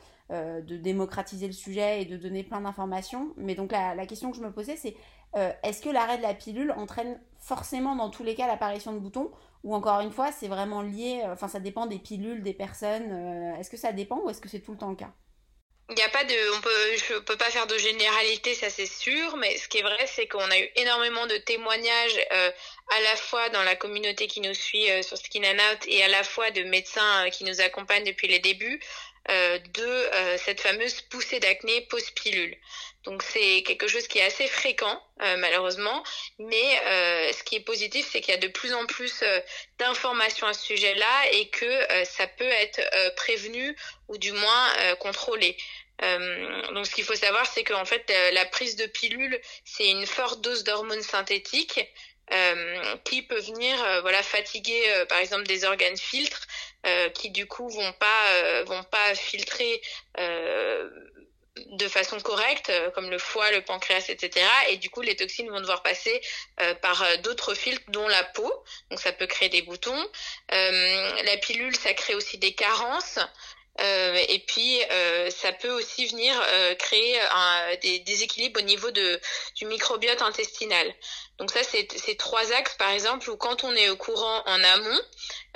démocratiser 0.67 1.47
le 1.47 1.52
sujet 1.52 2.00
et 2.00 2.05
de 2.07 2.17
donner 2.17 2.43
plein 2.43 2.62
d'informations. 2.62 3.35
Mais 3.37 3.55
donc 3.55 3.71
la, 3.71 4.07
question 4.07 4.31
que 4.31 4.38
je 4.38 4.43
me 4.43 4.50
posais 4.50 4.76
c'est, 4.76 4.97
est-ce 5.62 5.83
que 5.83 5.91
l'arrêt 5.91 6.17
de 6.17 6.23
la 6.23 6.33
pilule 6.33 6.73
entraîne 6.73 7.21
forcément 7.38 7.97
dans 7.97 8.09
tous 8.09 8.25
les 8.25 8.35
cas 8.35 8.47
l'apparition 8.47 8.95
de 8.95 8.99
boutons 8.99 9.31
ou 9.64 9.75
encore 9.75 10.00
une 10.00 10.12
fois, 10.12 10.33
c'est 10.33 10.49
vraiment 10.49 10.83
lié, 10.83 11.23
euh, 11.25 11.33
enfin 11.33 11.49
ça 11.49 11.61
dépend 11.61 11.87
des 11.87 11.99
pilules, 11.99 12.42
des 12.42 12.54
personnes. 12.54 13.11
Euh, 13.12 13.61
est-ce 13.61 13.71
que 13.71 13.76
ça 13.76 13.92
dépend 13.92 14.19
ou 14.19 14.31
est-ce 14.31 14.40
que 14.40 14.49
c'est 14.49 14.61
tout 14.61 14.73
le 14.73 14.78
temps 14.78 14.90
le 14.90 14.97
cas? 14.97 15.12
Il 15.90 15.97
n'y 15.97 16.02
a 16.02 16.09
pas 16.09 16.25
de, 16.25 16.57
on 16.57 16.61
peut, 16.61 16.97
je 16.97 17.19
peux 17.19 17.37
pas 17.37 17.50
faire 17.50 17.66
de 17.66 17.76
généralité, 17.76 18.54
ça 18.54 18.71
c'est 18.71 18.87
sûr, 18.87 19.37
mais 19.37 19.59
ce 19.59 19.69
qui 19.69 19.78
est 19.78 19.83
vrai, 19.83 20.07
c'est 20.07 20.26
qu'on 20.26 20.50
a 20.50 20.59
eu 20.59 20.69
énormément 20.76 21.26
de 21.26 21.37
témoignages 21.37 22.19
euh, 22.33 22.50
à 22.97 23.00
la 23.02 23.16
fois 23.16 23.49
dans 23.50 23.62
la 23.62 23.76
communauté 23.76 24.26
qui 24.26 24.40
nous 24.40 24.54
suit 24.54 24.87
sur 25.02 25.19
Skin 25.19 25.42
and 25.45 25.73
Out 25.73 25.81
et 25.88 26.02
à 26.02 26.09
la 26.09 26.23
fois 26.23 26.50
de 26.50 26.62
médecins 26.62 27.28
qui 27.31 27.45
nous 27.45 27.61
accompagnent 27.61 28.04
depuis 28.04 28.28
les 28.28 28.38
débuts 28.38 28.81
de 29.28 30.37
cette 30.38 30.61
fameuse 30.61 31.00
poussée 31.02 31.40
d'acné 31.40 31.83
post-pilule. 31.83 32.57
Donc 33.04 33.23
c'est 33.23 33.62
quelque 33.64 33.88
chose 33.88 34.06
qui 34.06 34.18
est 34.18 34.25
assez 34.25 34.47
fréquent 34.47 35.02
euh, 35.23 35.37
malheureusement, 35.38 36.02
mais 36.38 36.80
euh, 36.87 37.32
ce 37.32 37.42
qui 37.42 37.56
est 37.56 37.61
positif 37.61 38.06
c'est 38.11 38.21
qu'il 38.21 38.32
y 38.32 38.37
a 38.37 38.40
de 38.40 38.49
plus 38.49 38.73
en 38.75 38.87
plus 38.87 39.23
euh, 39.23 39.40
d'informations 39.78 40.47
à 40.47 40.54
ce 40.54 40.64
sujet-là 40.64 41.30
et 41.32 41.49
que 41.49 42.04
ça 42.04 42.26
peut 42.26 42.44
être 42.44 42.80
prévenu 43.16 43.76
ou 44.09 44.18
du 44.18 44.32
moins 44.32 44.94
contrôlé. 45.00 45.56
donc 46.75 46.87
ce 46.87 46.94
qu'il 46.94 47.04
faut 47.04 47.14
savoir 47.14 47.47
c'est 47.47 47.64
qu'en 47.64 47.85
fait 47.85 48.12
la 48.32 48.44
prise 48.44 48.76
de 48.76 48.87
pilule 48.87 49.40
c'est 49.64 49.88
une 49.88 50.06
forte 50.06 50.40
dose 50.40 50.64
d'hormones 50.64 51.02
synthétiques 51.02 51.80
qui 53.04 53.23
peut 53.23 53.40
venir 53.40 53.76
voilà 54.02 54.23
fatiguer 54.23 54.85
par 55.09 55.18
exemple 55.18 55.44
des 55.44 55.64
organes 55.64 55.97
filtres 55.97 56.47
qui 57.14 57.30
du 57.30 57.47
coup 57.47 57.68
vont 57.68 57.92
pas 57.94 58.62
vont 58.64 58.85
pas 58.85 59.14
filtrer 59.14 59.80
de 61.56 61.88
façon 61.88 62.18
correcte, 62.21 62.71
euh, 62.71 62.90
comme 62.90 63.11
le 63.11 63.18
foie, 63.18 63.50
le 63.50 63.62
pancréas, 63.62 64.04
etc. 64.09 64.47
Et 64.71 64.76
du 64.76 64.90
coup, 64.90 65.02
les 65.02 65.16
toxines 65.16 65.50
vont 65.50 65.61
devoir 65.61 65.82
passer 65.82 66.21
euh, 66.61 66.75
par 66.76 67.02
euh, 67.02 67.16
d'autres 67.18 67.54
filtres, 67.54 67.85
dont 67.88 68.09
la 68.09 68.25
peau. 68.25 68.52
Donc, 68.90 69.00
ça 69.00 69.12
peut 69.12 69.26
créer 69.26 69.49
des 69.49 69.62
boutons. 69.62 70.11
la 70.50 71.37
pilule, 71.38 71.75
ça 71.76 71.92
crée 71.94 72.14
aussi 72.14 72.38
des 72.38 72.54
carences. 72.54 73.18
et 73.78 74.44
puis, 74.47 74.80
ça 75.30 75.52
peut 75.52 75.71
aussi 75.71 76.06
venir 76.06 76.35
créer 76.78 77.18
des 77.82 78.00
déséquilibres 78.00 78.61
au 78.61 78.64
niveau 78.64 78.90
de, 78.90 79.21
du 79.56 79.66
microbiote 79.66 80.23
intestinal. 80.23 80.94
Donc 81.38 81.50
ça, 81.50 81.60
c'est 81.64 82.18
trois 82.18 82.52
axes, 82.52 82.76
par 82.76 82.90
exemple, 82.90 83.28
où 83.30 83.36
quand 83.36 83.64
on 83.64 83.74
est 83.74 83.88
au 83.88 83.96
courant 83.96 84.42
en 84.46 84.62
amont, 84.62 85.00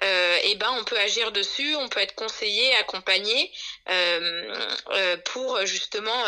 euh, 0.02 0.38
eh 0.42 0.54
ben 0.56 0.74
on 0.78 0.84
peut 0.84 0.98
agir 0.98 1.32
dessus, 1.32 1.76
on 1.76 1.88
peut 1.88 2.00
être 2.00 2.14
conseillé, 2.14 2.74
accompagné 2.76 3.52
euh, 3.88 4.54
euh, 4.90 5.16
pour 5.18 5.64
justement 5.64 6.24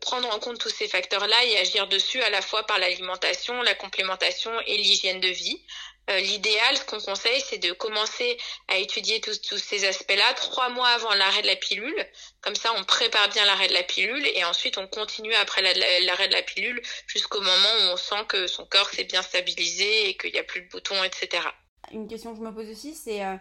prendre 0.00 0.34
en 0.34 0.38
compte 0.38 0.58
tous 0.58 0.70
ces 0.70 0.88
facteurs-là 0.88 1.44
et 1.44 1.58
agir 1.58 1.86
dessus 1.86 2.22
à 2.22 2.30
la 2.30 2.40
fois 2.40 2.64
par 2.64 2.78
l'alimentation, 2.78 3.62
la 3.62 3.74
complémentation 3.74 4.52
et 4.66 4.76
l'hygiène 4.76 5.20
de 5.20 5.28
vie. 5.28 5.60
L'idéal, 6.08 6.76
ce 6.76 6.84
qu'on 6.84 7.00
conseille, 7.00 7.40
c'est 7.40 7.58
de 7.58 7.72
commencer 7.72 8.36
à 8.68 8.76
étudier 8.76 9.20
tous, 9.20 9.40
tous 9.40 9.58
ces 9.58 9.86
aspects-là 9.86 10.34
trois 10.34 10.68
mois 10.68 10.88
avant 10.88 11.14
l'arrêt 11.14 11.42
de 11.42 11.46
la 11.46 11.56
pilule. 11.56 12.06
Comme 12.42 12.54
ça, 12.54 12.72
on 12.76 12.84
prépare 12.84 13.28
bien 13.30 13.44
l'arrêt 13.46 13.68
de 13.68 13.72
la 13.72 13.82
pilule 13.82 14.26
et 14.34 14.44
ensuite 14.44 14.76
on 14.76 14.86
continue 14.86 15.34
après 15.34 15.62
l'arrêt 15.62 16.28
de 16.28 16.34
la 16.34 16.42
pilule 16.42 16.80
jusqu'au 17.06 17.40
moment 17.40 17.72
où 17.80 17.92
on 17.92 17.96
sent 17.96 18.24
que 18.28 18.46
son 18.46 18.66
corps 18.66 18.90
s'est 18.90 19.04
bien 19.04 19.22
stabilisé 19.22 20.10
et 20.10 20.16
qu'il 20.16 20.32
n'y 20.32 20.38
a 20.38 20.44
plus 20.44 20.60
de 20.60 20.68
boutons, 20.68 21.02
etc 21.04 21.48
une 21.92 22.08
question 22.08 22.32
que 22.32 22.38
je 22.38 22.42
me 22.42 22.52
pose 22.52 22.68
aussi, 22.70 22.94
c'est 22.94 23.24
euh, 23.24 23.36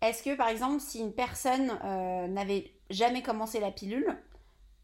est-ce 0.00 0.22
que 0.22 0.36
par 0.36 0.48
exemple, 0.48 0.80
si 0.80 1.00
une 1.00 1.12
personne 1.12 1.78
euh, 1.84 2.26
n'avait 2.26 2.72
jamais 2.90 3.22
commencé 3.22 3.60
la 3.60 3.70
pilule, 3.70 4.16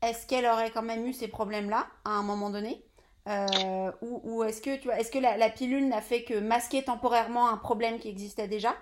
est-ce 0.03 0.27
qu'elle 0.27 0.47
aurait 0.47 0.71
quand 0.71 0.83
même 0.83 1.07
eu 1.07 1.13
ces 1.13 1.29
problèmes-là 1.29 1.87
à 2.05 2.11
un 2.11 2.23
moment 2.23 2.51
donné? 2.51 2.85
Euh, 3.29 3.93
Ou, 4.03 4.45
est-ce 4.45 4.61
que, 4.61 4.77
tu 4.77 4.85
vois, 4.85 4.99
est-ce 4.99 5.11
que 5.11 5.19
la, 5.19 5.51
pilule 5.51 5.89
n'a 5.89 6.01
fait 6.01 6.25
que 6.25 6.35
masquer 6.35 6.83
temporairement 6.83 7.49
un 7.49 7.57
problème 7.57 7.99
qui 7.99 8.09
existait 8.09 8.49
déjà 8.49 8.77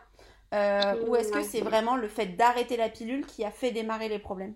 Ou 0.53 1.16
est-ce 1.16 1.33
que 1.33 1.42
c'est 1.42 1.61
vraiment 1.61 1.96
le 1.96 2.09
fait 2.09 2.26
d'arrêter 2.26 2.76
la 2.76 2.88
pilule 2.88 3.26
qui 3.26 3.44
a 3.44 3.50
fait 3.50 3.70
démarrer 3.70 4.09
les 4.09 4.18
problèmes 4.18 4.55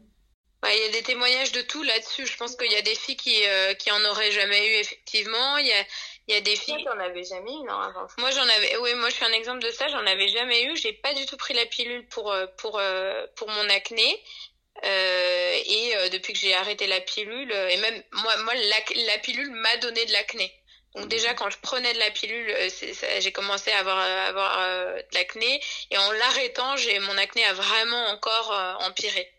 il 0.66 0.80
y 0.80 0.88
a 0.88 0.92
des 0.92 1.02
témoignages 1.02 1.52
de 1.52 1.60
tout 1.60 1.82
là-dessus. 1.82 2.24
Je 2.26 2.38
pense 2.38 2.56
qu'il 2.56 2.72
y 2.72 2.76
a 2.76 2.80
des 2.80 2.94
filles 2.94 3.18
qui, 3.18 3.36
qui 3.78 3.90
en 3.90 4.02
auraient 4.06 4.30
jamais 4.30 4.66
eu 4.66 4.80
effectivement. 4.80 5.58
Il 5.58 5.66
y 5.66 5.72
a, 5.72 5.84
il 6.26 6.34
y 6.34 6.38
a 6.38 6.40
des 6.40 6.56
filles. 6.56 6.82
Toi, 6.82 6.94
t'en 6.94 7.00
avais 7.00 7.24
jamais 7.24 7.50
eu, 7.50 7.64
non, 7.66 7.74
avant 7.74 8.06
Moi, 8.18 8.30
j'en 8.30 8.48
avais, 8.48 8.76
oui, 8.78 8.94
moi, 8.94 9.10
je 9.10 9.14
suis 9.14 9.24
un 9.24 9.32
exemple 9.32 9.60
de 9.60 9.70
ça, 9.70 9.88
j'en 9.88 10.06
avais 10.06 10.28
jamais 10.28 10.64
eu. 10.64 10.76
J'ai 10.76 10.94
pas 10.94 11.12
du 11.12 11.26
tout 11.26 11.36
pris 11.36 11.52
la 11.52 11.66
pilule 11.66 12.06
pour, 12.08 12.32
euh, 12.32 12.46
pour, 12.58 12.78
euh, 12.78 13.26
pour 13.36 13.48
mon 13.50 13.68
acné. 13.68 14.22
Euh, 14.84 15.58
et 15.66 15.96
euh, 15.96 16.08
depuis 16.08 16.32
que 16.32 16.38
j'ai 16.38 16.54
arrêté 16.54 16.87
la 16.87 17.00
pilule, 17.00 17.52
et 17.52 17.76
même 17.76 18.02
moi, 18.12 18.37
moi 18.38 18.54
la, 18.54 19.04
la 19.06 19.18
pilule 19.18 19.50
m'a 19.50 19.76
donné 19.78 20.04
de 20.04 20.12
l'acné. 20.12 20.52
Donc 20.94 21.08
déjà 21.08 21.30
mhm. 21.30 21.37
quand 21.37 21.50
je 21.50 21.58
prenais 21.58 21.92
de 21.92 21.98
la 21.98 22.10
pilule, 22.10 22.54
j'ai 23.20 23.32
commencé 23.32 23.70
à 23.72 23.78
avoir, 23.80 23.98
avoir 23.98 24.58
de 24.96 25.14
l'acné 25.14 25.60
et 25.90 25.98
en 25.98 26.12
l'arrêtant, 26.12 26.76
j'ai 26.76 26.98
mon 27.00 27.18
acné 27.18 27.44
a 27.44 27.52
vraiment 27.52 28.06
encore 28.08 28.52
empiré. 28.80 29.33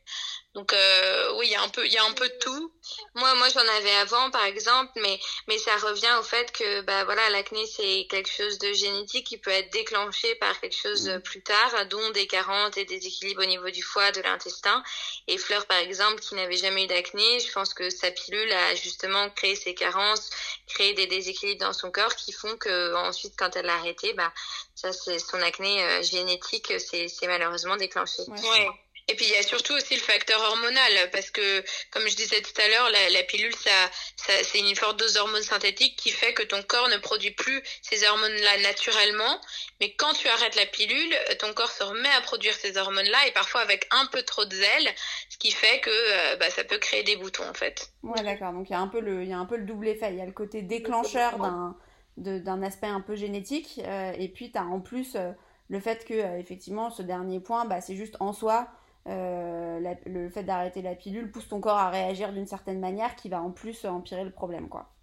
Donc 0.55 0.71
euh, 0.71 1.33
oui, 1.37 1.47
il 1.47 1.51
y 1.51 1.55
a 1.55 1.61
un 1.61 1.67
peu, 1.67 1.85
il 1.85 1.91
y 1.91 1.97
a 1.97 2.05
un 2.05 2.13
peu 2.13 2.27
de 2.29 2.37
tout. 2.39 2.71
Moi, 3.13 3.35
moi, 3.35 3.49
j'en 3.49 3.67
avais 3.77 3.95
avant, 3.95 4.31
par 4.31 4.45
exemple, 4.45 4.91
mais 4.95 5.19
mais 5.49 5.57
ça 5.57 5.75
revient 5.75 6.15
au 6.17 6.23
fait 6.23 6.49
que 6.53 6.81
bah 6.81 7.03
voilà, 7.03 7.29
l'acné 7.29 7.65
c'est 7.67 8.07
quelque 8.09 8.29
chose 8.29 8.57
de 8.59 8.71
génétique 8.71 9.27
qui 9.27 9.37
peut 9.37 9.51
être 9.51 9.69
déclenché 9.73 10.33
par 10.35 10.57
quelque 10.61 10.77
chose 10.77 11.09
mm. 11.09 11.19
plus 11.21 11.43
tard, 11.43 11.85
dont 11.87 12.09
des 12.11 12.25
carences 12.25 12.77
et 12.77 12.85
des 12.85 12.95
déséquilibres 12.95 13.41
au 13.41 13.45
niveau 13.45 13.69
du 13.69 13.83
foie, 13.83 14.13
de 14.13 14.21
l'intestin. 14.21 14.81
Et 15.27 15.37
Fleur, 15.37 15.65
par 15.65 15.79
exemple, 15.79 16.21
qui 16.21 16.35
n'avait 16.35 16.55
jamais 16.55 16.85
eu 16.85 16.87
d'acné, 16.87 17.39
je 17.41 17.51
pense 17.51 17.73
que 17.73 17.89
sa 17.89 18.11
pilule 18.11 18.51
a 18.53 18.75
justement 18.75 19.29
créé 19.31 19.55
ces 19.55 19.75
carences, 19.75 20.29
créé 20.67 20.93
des 20.93 21.07
déséquilibres 21.07 21.65
dans 21.65 21.73
son 21.73 21.91
corps 21.91 22.15
qui 22.15 22.31
font 22.31 22.55
que 22.55 22.95
ensuite, 22.95 23.33
quand 23.37 23.53
elle 23.57 23.65
l'a 23.65 23.75
arrêté, 23.75 24.13
bah 24.13 24.31
ça 24.73 24.93
c'est 24.93 25.19
son 25.19 25.41
acné 25.41 25.83
euh, 25.83 26.01
génétique, 26.01 26.79
c'est 26.79 27.09
c'est 27.09 27.27
malheureusement 27.27 27.75
déclenché. 27.75 28.23
Ouais. 28.27 28.84
Et 29.07 29.15
puis 29.15 29.25
il 29.25 29.31
y 29.31 29.37
a 29.37 29.43
surtout 29.43 29.73
aussi 29.73 29.93
le 29.93 30.01
facteur 30.01 30.41
hormonal, 30.41 31.09
parce 31.11 31.29
que 31.29 31.63
comme 31.91 32.07
je 32.07 32.15
disais 32.15 32.41
tout 32.41 32.59
à 32.59 32.67
l'heure, 32.67 32.89
la, 32.89 33.09
la, 33.11 33.23
pilule, 33.23 33.53
ça, 33.55 33.69
ça 34.15 34.33
c'est 34.43 34.59
une 34.59 34.75
forte 34.75 34.97
dose 34.97 35.13
d'hormones 35.13 35.43
synthétiques 35.43 35.95
qui 35.95 36.09
fait 36.09 36.33
que 36.33 36.41
ton 36.41 36.63
corps 36.63 36.89
ne 36.89 36.97
produit 36.97 37.29
plus 37.31 37.61
ces 37.83 38.03
hormones-là 38.07 38.57
naturellement. 38.63 39.39
Mais 39.79 39.93
quand 39.93 40.13
tu 40.13 40.27
arrêtes 40.27 40.55
la 40.55 40.65
pilule, 40.65 41.15
ton 41.39 41.53
corps 41.53 41.69
se 41.69 41.83
remet 41.83 42.09
à 42.17 42.21
produire 42.21 42.55
ces 42.55 42.77
hormones-là 42.77 43.27
et 43.27 43.31
parfois 43.31 43.61
avec 43.61 43.87
un 43.91 44.07
peu 44.07 44.23
trop 44.23 44.45
de 44.45 44.55
zèle, 44.55 44.89
ce 45.29 45.37
qui 45.37 45.51
fait 45.51 45.79
que 45.81 45.89
euh, 45.91 46.37
bah, 46.37 46.49
ça 46.49 46.63
peut 46.63 46.79
créer 46.79 47.03
des 47.03 47.15
boutons 47.15 47.47
en 47.47 47.53
fait. 47.53 47.91
Ouais, 48.01 48.23
d'accord. 48.23 48.53
Donc 48.53 48.69
il 48.69 48.73
y 48.73 48.75
a 48.75 48.79
un 48.79 48.87
peu 48.87 49.01
le, 49.01 49.21
il 49.21 49.29
y 49.29 49.33
a 49.33 49.37
un 49.37 49.45
peu 49.45 49.57
le 49.57 49.65
double 49.65 49.87
effet. 49.87 50.09
Il 50.13 50.17
y 50.17 50.21
a 50.21 50.25
le 50.25 50.31
côté 50.31 50.63
déclencheur 50.63 51.37
d'un 51.37 51.75
d'un 52.17 52.63
aspect 52.63 52.87
un 52.87 53.01
peu 53.01 53.15
génétique 53.15 53.81
euh, 53.83 54.13
et 54.17 54.29
puis 54.29 54.49
tu 54.49 54.57
as 54.57 54.63
en 54.63 54.79
plus 54.79 55.17
euh, 55.17 55.33
le 55.67 55.81
fait 55.81 56.05
que 56.05 56.39
effectivement 56.39 56.89
ce 56.89 57.01
dernier 57.01 57.41
point 57.41 57.65
bah, 57.65 57.81
c'est 57.81 57.97
juste 57.97 58.15
en 58.21 58.31
soi 58.31 58.69
euh, 59.07 59.95
le 60.05 60.29
fait 60.29 60.43
d'arrêter 60.43 60.81
la 60.81 60.95
pilule 60.95 61.31
pousse 61.31 61.47
ton 61.47 61.59
corps 61.61 61.77
à 61.77 61.89
réagir 61.89 62.33
d'une 62.33 62.47
certaine 62.47 62.79
manière 62.79 63.15
qui 63.15 63.29
va 63.29 63.41
en 63.41 63.51
plus 63.51 63.85
empirer 63.85 64.23
le 64.23 64.31
problème 64.31 64.69
quoi. 64.69 64.94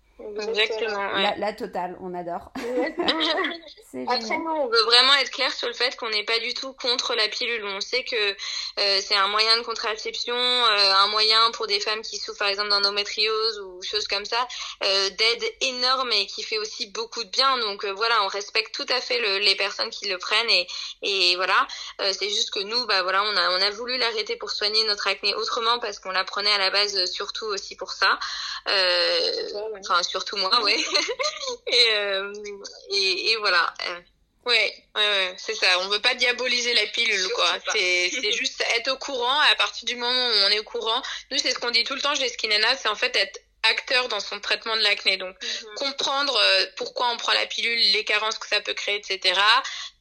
Exactement. 0.49 1.13
La, 1.37 1.53
totale, 1.53 1.97
on 2.01 2.15
adore. 2.15 2.53
Après, 4.09 4.39
nous, 4.39 4.51
on 4.51 4.69
veut 4.69 4.83
vraiment 4.85 5.15
être 5.21 5.31
clair 5.31 5.53
sur 5.53 5.69
le 5.69 5.75
fait 5.75 5.97
qu'on 5.97 6.09
n'est 6.09 6.25
pas 6.25 6.39
du 6.39 6.55
tout 6.55 6.73
contre 6.73 7.15
la 7.15 7.29
pilule. 7.29 7.65
On 7.65 7.81
sait 7.81 8.05
que 8.05 8.17
euh, 8.17 9.01
c'est 9.01 9.17
un 9.17 9.29
moyen 9.29 9.59
de 9.59 9.63
contraception, 9.63 10.35
euh, 10.35 10.95
un 10.95 11.09
moyen 11.09 11.51
pour 11.53 11.67
des 11.67 11.81
femmes 11.81 12.01
qui 12.01 12.17
souffrent 12.17 12.39
par 12.39 12.49
exemple 12.49 12.71
d'endométriose 12.71 13.61
ou 13.61 13.83
choses 13.83 14.09
comme 14.09 14.25
ça, 14.25 14.49
euh, 14.85 15.11
d'aide 15.11 15.45
énorme 15.61 16.11
et 16.13 16.27
qui 16.27 16.43
fait 16.43 16.59
aussi 16.59 16.87
beaucoup 16.87 17.23
de 17.25 17.31
bien. 17.31 17.59
Donc 17.59 17.85
voilà, 17.85 18.23
on 18.25 18.29
respecte 18.29 18.75
tout 18.75 18.87
à 18.89 19.01
fait 19.01 19.21
les 19.41 19.55
personnes 19.57 19.91
qui 19.91 20.09
le 20.09 20.19
prennent 20.19 20.51
et, 20.51 20.67
et 21.03 21.37
voilà. 21.37 21.67
c'est 21.99 22.31
juste 22.31 22.51
que 22.51 22.61
nous, 22.61 22.87
bah 22.87 23.03
voilà, 23.03 23.23
on 23.25 23.37
a 23.37 23.51
on 23.51 23.63
a 23.63 23.71
voulu 23.71 23.99
l'arrêter 23.99 24.37
pour 24.37 24.51
soigner 24.51 24.85
notre 24.85 25.07
acné 25.07 25.35
autrement 25.35 25.79
parce 25.81 25.99
qu'on 25.99 26.13
la 26.13 26.25
prenait 26.25 26.53
à 26.53 26.59
la 26.59 26.71
base 26.71 27.05
surtout 27.07 27.47
aussi 27.47 27.77
pour 27.77 27.93
ça. 27.93 28.19
Enfin 28.67 30.03
surtout 30.13 30.37
moi, 30.37 30.63
ouais. 30.63 30.77
et, 31.67 31.87
euh, 31.93 32.33
et, 32.91 33.31
et, 33.31 33.37
voilà. 33.37 33.73
Oui, 34.45 34.55
ouais, 34.55 34.73
ouais, 34.97 35.35
c'est 35.39 35.55
ça. 35.55 35.79
On 35.81 35.89
veut 35.89 36.01
pas 36.01 36.15
diaboliser 36.15 36.75
la 36.75 36.87
pilule, 36.87 37.29
quoi. 37.35 37.59
C'est, 37.73 38.11
c'est 38.11 38.33
juste 38.33 38.63
être 38.77 38.93
au 38.93 38.99
courant. 38.99 39.41
À 39.53 39.55
partir 39.57 39.87
du 39.87 39.97
moment 39.97 40.29
où 40.29 40.33
on 40.47 40.49
est 40.49 40.59
au 40.59 40.65
courant, 40.65 41.03
nous, 41.31 41.39
c'est 41.39 41.53
ce 41.53 41.59
qu'on 41.59 41.71
dit 41.71 41.85
tout 41.85 41.95
le 41.95 42.01
temps 42.01 42.15
chez 42.15 42.29
Skinana, 42.29 42.77
c'est 42.77 42.89
en 42.89 42.97
fait 42.97 43.15
être 43.17 43.41
acteur 43.63 44.09
dans 44.09 44.21
son 44.21 44.41
traitement 44.41 44.77
de 44.77 44.83
l'acné. 44.83 45.17
Donc, 45.17 45.37
mhm. 45.41 45.75
comprendre 45.77 46.37
euh, 46.37 46.67
pourquoi 46.77 47.11
on 47.11 47.17
prend 47.17 47.33
la 47.33 47.47
pilule, 47.47 47.79
les 47.93 48.05
carences 48.05 48.39
que 48.39 48.49
ça 48.49 48.61
peut 48.61 48.75
créer, 48.75 48.97
etc. 48.97 49.41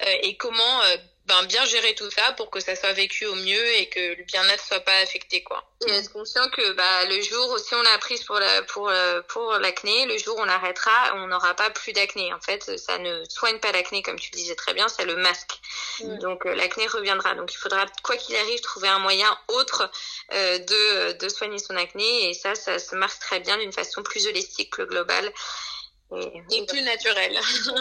Euh, 0.02 0.06
et 0.24 0.36
comment 0.38 0.82
euh, 0.84 0.98
ben, 1.32 1.44
bien 1.44 1.64
gérer 1.64 1.96
tout 1.96 2.12
ça 2.12 2.34
pour 2.34 2.50
que 2.50 2.60
ça 2.60 2.76
soit 2.76 2.92
vécu 2.92 3.26
au 3.26 3.36
mieux 3.36 3.76
et 3.76 3.88
que 3.88 4.16
le 4.18 4.24
bien-être 4.26 4.66
soit 4.66 4.82
pas 4.82 4.98
affecté 4.98 5.42
quoi. 5.44 5.64
Et 5.88 5.92
être 5.92 6.12
conscient 6.12 6.50
que 6.50 6.74
bah 6.74 7.06
le 7.06 7.22
jour 7.22 7.58
si 7.58 7.74
on 7.74 7.82
l'a 7.82 7.98
prise 8.00 8.22
pour 8.26 8.38
la 8.38 8.64
pour 8.64 8.90
euh, 8.90 9.22
pour 9.30 9.54
l'acné, 9.54 10.06
le 10.08 10.18
jour 10.18 10.36
où 10.38 10.42
on 10.42 10.50
arrêtera, 10.50 11.16
on 11.16 11.28
n'aura 11.28 11.54
pas 11.54 11.70
plus 11.70 11.94
d'acné. 11.94 12.34
En 12.34 12.42
fait, 12.42 12.78
ça 12.78 12.98
ne 12.98 13.24
soigne 13.30 13.60
pas 13.60 13.72
l'acné 13.72 14.02
comme 14.02 14.20
tu 14.20 14.30
disais 14.32 14.56
très 14.56 14.74
bien, 14.74 14.90
ça 14.90 15.06
le 15.06 15.16
masque. 15.16 15.54
Donc 16.20 16.46
euh, 16.46 16.54
l'acné 16.54 16.86
reviendra. 16.88 17.34
Donc 17.36 17.54
il 17.54 17.58
faudra 17.58 17.86
quoi 18.04 18.18
qu'il 18.18 18.36
arrive 18.36 18.60
trouver 18.60 18.90
un 18.90 19.00
moyen 19.00 19.30
autre 19.48 19.90
euh, 20.34 20.60
de 20.60 21.14
de 21.14 21.30
soigner 21.30 21.60
son 21.60 21.78
acné 21.78 22.30
et 22.30 22.34
ça 22.34 22.56
ça 22.56 22.78
se 22.78 22.94
marche 22.96 23.20
très 23.20 23.40
bien 23.40 23.58
d'une 23.58 23.72
façon 23.72 24.04
plus 24.04 24.28
holistique 24.28 24.72
que 24.72 24.82
globale 24.82 25.32
et, 26.18 26.66
plus 26.66 26.84
naturelle. 26.84 27.38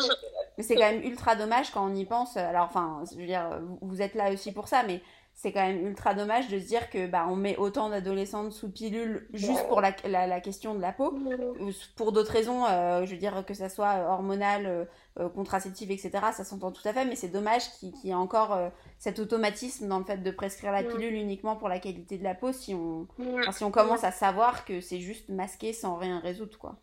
mais 0.58 0.64
c'est 0.64 0.74
quand 0.74 0.90
même 0.90 1.02
ultra 1.02 1.36
dommage 1.36 1.70
quand 1.70 1.90
on 1.90 1.94
y 1.94 2.04
pense. 2.04 2.36
Alors, 2.36 2.66
enfin, 2.66 3.02
je 3.10 3.18
veux 3.18 3.26
dire, 3.26 3.60
vous 3.80 4.02
êtes 4.02 4.14
là 4.14 4.32
aussi 4.32 4.52
pour 4.52 4.68
ça, 4.68 4.82
mais 4.82 5.02
c'est 5.40 5.52
quand 5.52 5.66
même 5.66 5.86
ultra 5.86 6.12
dommage 6.12 6.48
de 6.48 6.58
se 6.58 6.66
dire 6.66 6.90
que 6.90 7.06
bah 7.06 7.26
on 7.30 7.34
met 7.34 7.56
autant 7.56 7.88
d'adolescentes 7.88 8.52
sous 8.52 8.70
pilule 8.70 9.26
juste 9.32 9.66
pour 9.68 9.80
la, 9.80 9.94
la, 10.04 10.40
question 10.40 10.74
de 10.74 10.80
la 10.82 10.92
peau 10.92 11.14
ou 11.60 11.70
pour 11.96 12.12
d'autres 12.12 12.32
raisons 12.32 12.66
euh, 12.66 13.06
je 13.06 13.12
veux 13.12 13.16
dire 13.16 13.44
que 13.46 13.54
ça 13.54 13.70
soit 13.70 14.04
hormonal 14.06 14.66
euh, 14.66 14.84
euh, 15.18 15.30
contraceptif 15.30 15.90
etc 15.90 16.26
ça 16.34 16.44
s'entend 16.44 16.72
tout 16.72 16.86
à 16.86 16.92
fait 16.92 17.06
mais 17.06 17.16
c'est 17.16 17.28
dommage 17.28 17.70
qu'il 17.78 17.94
y 18.04 18.10
ait 18.10 18.14
encore 18.14 18.58
cet 18.98 19.18
automatisme 19.18 19.88
dans 19.88 19.98
le 19.98 20.04
fait 20.04 20.18
de 20.18 20.30
prescrire 20.30 20.72
la 20.72 20.82
pilule 20.82 21.14
uniquement 21.14 21.56
pour 21.56 21.70
la 21.70 21.78
qualité 21.78 22.18
de 22.18 22.24
la 22.24 22.34
peau 22.34 22.52
si 22.52 22.74
on 22.74 23.08
si 23.52 23.64
on 23.64 23.70
commence 23.70 24.04
à 24.04 24.12
savoir 24.12 24.66
que 24.66 24.82
c'est 24.82 25.00
juste 25.00 25.30
masqué 25.30 25.72
sans 25.72 25.96
rien 25.96 26.20
résoudre 26.20 26.58
quoi 26.58 26.76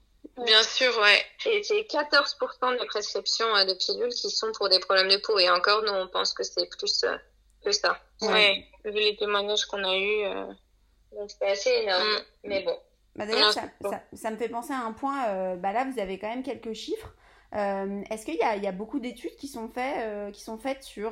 Bien 0.45 0.63
sûr, 0.63 0.95
ouais. 0.99 1.25
Et 1.45 1.63
c'est 1.63 1.81
14% 1.81 2.79
des 2.79 2.85
prescriptions 2.85 3.55
euh, 3.55 3.65
de 3.65 3.73
pilules 3.73 4.13
qui 4.13 4.29
sont 4.29 4.51
pour 4.53 4.69
des 4.69 4.79
problèmes 4.79 5.09
de 5.09 5.17
peau. 5.17 5.37
Et 5.39 5.49
encore, 5.49 5.83
nous, 5.83 5.93
on 5.93 6.07
pense 6.07 6.33
que 6.33 6.43
c'est 6.43 6.67
plus 6.69 7.03
euh, 7.03 7.15
que 7.63 7.71
ça. 7.71 7.99
Ouais. 8.21 8.65
Vu 8.85 8.93
les 8.93 9.15
témoignages 9.15 9.65
qu'on 9.65 9.83
a 9.83 9.95
eus. 9.97 10.25
Euh... 10.25 10.45
Donc, 11.13 11.31
c'est 11.31 11.49
assez 11.49 11.69
énorme. 11.69 12.07
Mm. 12.07 12.23
Mais 12.43 12.63
bon. 12.63 12.77
Bah 13.15 13.25
D'ailleurs, 13.25 13.51
ça, 13.51 13.63
ça, 14.13 14.31
me 14.31 14.37
fait 14.37 14.49
penser 14.49 14.73
à 14.73 14.81
un 14.81 14.91
point. 14.91 15.27
Euh, 15.29 15.55
bah 15.55 15.73
là, 15.73 15.85
vous 15.85 15.99
avez 15.99 16.19
quand 16.19 16.29
même 16.29 16.43
quelques 16.43 16.73
chiffres. 16.73 17.15
Est-ce 17.51 18.25
qu'il 18.25 18.35
y 18.35 18.43
a, 18.43 18.57
y 18.57 18.67
a, 18.67 18.71
beaucoup 18.71 18.99
d'études 18.99 19.35
qui, 19.37 19.47
sont 19.47 19.69
fait, 19.69 20.31
qui 20.33 20.41
sont 20.43 20.59
faites 20.59 20.83
sur 20.83 21.11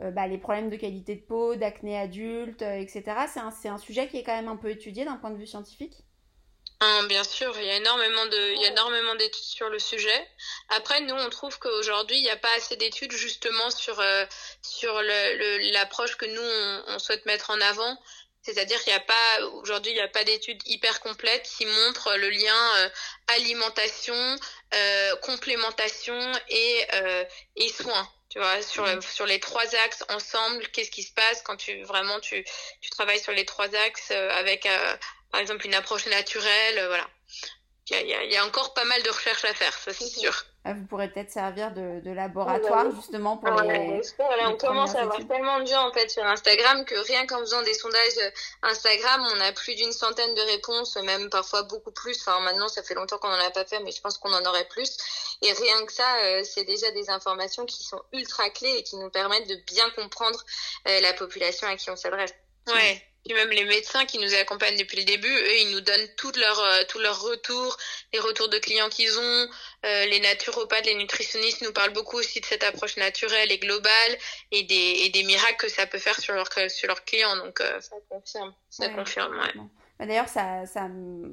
bah, 0.00 0.26
les 0.26 0.38
problèmes 0.38 0.68
de 0.68 0.76
qualité 0.76 1.14
de 1.14 1.20
peau, 1.20 1.54
d'acné 1.54 1.96
adulte, 1.96 2.62
etc. 2.62 3.04
C'est 3.28 3.68
un, 3.68 3.74
un 3.74 3.78
sujet 3.78 4.08
qui 4.08 4.16
est 4.16 4.24
quand 4.24 4.34
même 4.34 4.48
un 4.48 4.56
peu 4.56 4.70
étudié 4.70 5.04
d'un 5.04 5.16
point 5.16 5.30
de 5.30 5.36
vue 5.36 5.46
scientifique? 5.46 6.07
Hein, 6.80 7.04
bien 7.08 7.24
sûr, 7.24 7.52
il 7.58 7.66
y 7.66 7.70
a 7.70 7.76
énormément 7.76 8.26
de, 8.26 8.52
il 8.54 8.62
y 8.62 8.66
a 8.66 8.68
énormément 8.68 9.16
d'études 9.16 9.42
sur 9.42 9.68
le 9.68 9.80
sujet. 9.80 10.28
Après, 10.68 11.00
nous, 11.00 11.14
on 11.14 11.28
trouve 11.28 11.58
qu'aujourd'hui, 11.58 12.18
il 12.18 12.22
n'y 12.22 12.30
a 12.30 12.36
pas 12.36 12.54
assez 12.56 12.76
d'études 12.76 13.10
justement 13.12 13.70
sur 13.70 13.98
euh, 13.98 14.24
sur 14.62 15.02
le, 15.02 15.72
l'approche 15.72 16.16
que 16.16 16.26
nous 16.26 16.40
on, 16.40 16.94
on, 16.94 16.98
souhaite 17.00 17.26
mettre 17.26 17.50
en 17.50 17.60
avant. 17.60 17.98
C'est-à-dire 18.42 18.82
qu'il 18.82 18.92
n'y 18.92 18.98
a 18.98 19.00
pas 19.00 19.46
aujourd'hui, 19.54 19.90
il 19.90 19.96
n'y 19.96 20.00
a 20.00 20.08
pas 20.08 20.22
d'études 20.22 20.62
hyper 20.66 21.00
complètes 21.00 21.50
qui 21.58 21.66
montrent 21.66 22.16
le 22.16 22.30
lien 22.30 22.76
euh, 22.76 22.88
alimentation, 23.26 24.36
euh, 24.74 25.16
complémentation 25.16 26.32
et 26.48 26.86
euh, 26.94 27.24
et 27.56 27.68
soins. 27.70 28.08
Tu 28.30 28.38
vois, 28.38 28.62
sur 28.62 28.86
mmh. 28.86 29.02
sur 29.02 29.26
les 29.26 29.40
trois 29.40 29.74
axes 29.84 30.04
ensemble, 30.10 30.68
qu'est-ce 30.68 30.90
qui 30.90 31.02
se 31.02 31.12
passe 31.12 31.42
quand 31.42 31.56
tu 31.56 31.82
vraiment 31.82 32.20
tu 32.20 32.44
tu 32.80 32.90
travailles 32.90 33.20
sur 33.20 33.32
les 33.32 33.44
trois 33.44 33.74
axes 33.74 34.12
avec 34.12 34.68
par 35.30 35.40
exemple 35.40 35.66
une 35.66 35.74
approche 35.74 36.06
naturelle, 36.06 36.78
euh, 36.78 36.88
voilà. 36.88 37.06
Il 37.90 37.96
y, 38.06 38.14
a, 38.14 38.22
il 38.22 38.30
y 38.30 38.36
a, 38.36 38.44
encore 38.44 38.74
pas 38.74 38.84
mal 38.84 39.02
de 39.02 39.08
recherches 39.08 39.46
à 39.46 39.54
faire, 39.54 39.72
ça 39.72 39.94
c'est 39.94 40.04
sûr. 40.04 40.44
Ah, 40.62 40.74
vous 40.74 40.84
pourrez 40.84 41.08
peut-être 41.08 41.30
servir 41.30 41.70
de, 41.72 42.00
de 42.00 42.10
laboratoire 42.10 42.94
justement 42.94 43.38
pour 43.38 43.62
les. 43.62 44.02
on 44.44 44.56
commence 44.58 44.94
à 44.94 45.00
avoir 45.00 45.26
tellement 45.26 45.60
de 45.60 45.66
gens 45.66 45.88
en 45.88 45.92
fait 45.94 46.10
sur 46.10 46.22
Instagram 46.22 46.84
que 46.84 46.94
rien 47.06 47.26
qu'en 47.26 47.38
faisant 47.38 47.62
des 47.62 47.72
sondages 47.72 48.18
euh, 48.18 48.30
Instagram, 48.64 49.26
on 49.34 49.40
a 49.40 49.52
plus 49.52 49.74
d'une 49.76 49.92
centaine 49.92 50.34
de 50.34 50.42
réponses, 50.42 50.96
même 50.96 51.30
parfois 51.30 51.62
beaucoup 51.62 51.92
plus. 51.92 52.20
Enfin 52.20 52.40
maintenant, 52.40 52.68
ça 52.68 52.82
fait 52.82 52.92
longtemps 52.92 53.16
qu'on 53.16 53.28
en 53.28 53.40
a 53.40 53.50
pas 53.50 53.64
fait, 53.64 53.80
mais 53.80 53.92
je 53.92 54.02
pense 54.02 54.18
qu'on 54.18 54.34
en 54.34 54.44
aurait 54.44 54.68
plus. 54.68 54.98
Et 55.40 55.50
rien 55.50 55.86
que 55.86 55.92
ça, 55.92 56.16
euh, 56.24 56.42
c'est 56.44 56.64
déjà 56.64 56.90
des 56.90 57.08
informations 57.08 57.64
qui 57.64 57.82
sont 57.82 58.02
ultra 58.12 58.50
clés 58.50 58.74
et 58.76 58.82
qui 58.82 58.96
nous 58.96 59.08
permettent 59.08 59.48
de 59.48 59.56
bien 59.66 59.88
comprendre 59.90 60.44
la 60.84 61.14
population 61.14 61.66
à 61.66 61.76
qui 61.76 61.88
on 61.90 61.96
s'adresse. 61.96 62.34
Ouais. 62.66 63.02
Puis 63.28 63.36
même 63.36 63.50
les 63.50 63.66
médecins 63.66 64.06
qui 64.06 64.18
nous 64.18 64.34
accompagnent 64.34 64.78
depuis 64.78 64.96
le 64.96 65.04
début, 65.04 65.28
eux, 65.28 65.58
ils 65.60 65.70
nous 65.72 65.82
donnent 65.82 66.08
tout 66.16 66.32
leur 66.34 66.58
euh, 66.60 66.84
tout 66.88 66.98
leur 66.98 67.20
retour, 67.20 67.76
les 68.14 68.20
retours 68.20 68.48
de 68.48 68.56
clients 68.56 68.88
qu'ils 68.88 69.18
ont. 69.18 69.48
Euh, 69.84 70.06
les 70.06 70.18
naturopathes, 70.20 70.86
les 70.86 70.94
nutritionnistes 70.94 71.60
nous 71.60 71.72
parlent 71.74 71.92
beaucoup 71.92 72.16
aussi 72.16 72.40
de 72.40 72.46
cette 72.46 72.64
approche 72.64 72.96
naturelle 72.96 73.52
et 73.52 73.58
globale 73.58 74.12
et 74.50 74.62
des 74.62 75.02
et 75.04 75.10
des 75.10 75.24
miracles 75.24 75.58
que 75.58 75.68
ça 75.68 75.86
peut 75.86 75.98
faire 75.98 76.18
sur 76.18 76.32
leurs 76.32 76.48
sur 76.70 76.88
leurs 76.88 77.04
clients. 77.04 77.36
Donc 77.36 77.60
euh, 77.60 77.78
ça 77.82 77.96
confirme, 78.08 78.54
ça 78.70 78.88
confirme. 78.88 79.38
Ouais. 79.38 79.62
Bah, 79.98 80.06
d'ailleurs, 80.06 80.28
ça, 80.28 80.64
ça, 80.64 80.88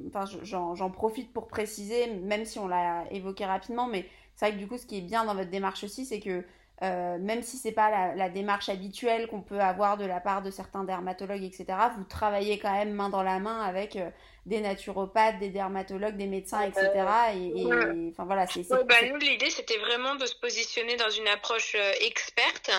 enfin, 0.09 0.25
j'en 0.43 0.89
profite 0.89 1.31
pour 1.31 1.47
préciser, 1.47 2.07
même 2.07 2.43
si 2.43 2.59
on 2.59 2.67
l'a 2.67 3.05
évoqué 3.11 3.45
rapidement, 3.45 3.87
mais 3.87 4.05
c'est 4.35 4.47
vrai 4.47 4.55
que 4.55 4.59
du 4.59 4.67
coup, 4.67 4.77
ce 4.77 4.85
qui 4.85 4.97
est 4.97 5.01
bien 5.01 5.23
dans 5.23 5.35
votre 5.35 5.49
démarche 5.49 5.85
aussi, 5.85 6.05
c'est 6.05 6.19
que 6.19 6.43
euh, 6.81 7.17
même 7.19 7.41
si 7.41 7.57
c'est 7.57 7.71
pas 7.71 8.13
la, 8.15 8.29
démarche 8.29 8.67
habituelle 8.67 9.27
qu'on 9.27 9.41
peut 9.41 9.61
avoir 9.61 9.95
de 9.97 10.05
la 10.05 10.19
part 10.19 10.41
de 10.41 10.51
certains 10.51 10.83
dermatologues, 10.83 11.43
etc., 11.43 11.65
vous 11.95 12.03
travaillez 12.03 12.59
quand 12.59 12.71
même 12.71 12.91
main 12.91 13.09
dans 13.09 13.23
la 13.23 13.39
main 13.39 13.61
avec 13.61 13.95
euh, 13.95 14.09
des 14.45 14.59
naturopathes, 14.59 15.39
des 15.39 15.49
dermatologues, 15.49 16.17
des 16.17 16.27
médecins, 16.27 16.61
etc. 16.61 16.89
Et, 17.33 17.65
enfin 18.11 18.25
voilà, 18.25 18.45
c'est. 18.47 18.67
bah, 18.69 18.95
nous, 19.07 19.15
l'idée, 19.17 19.49
c'était 19.49 19.77
vraiment 19.77 20.15
de 20.15 20.25
se 20.25 20.35
positionner 20.35 20.97
dans 20.97 21.09
une 21.09 21.27
approche 21.29 21.75
euh, 21.75 21.91
experte 22.01 22.71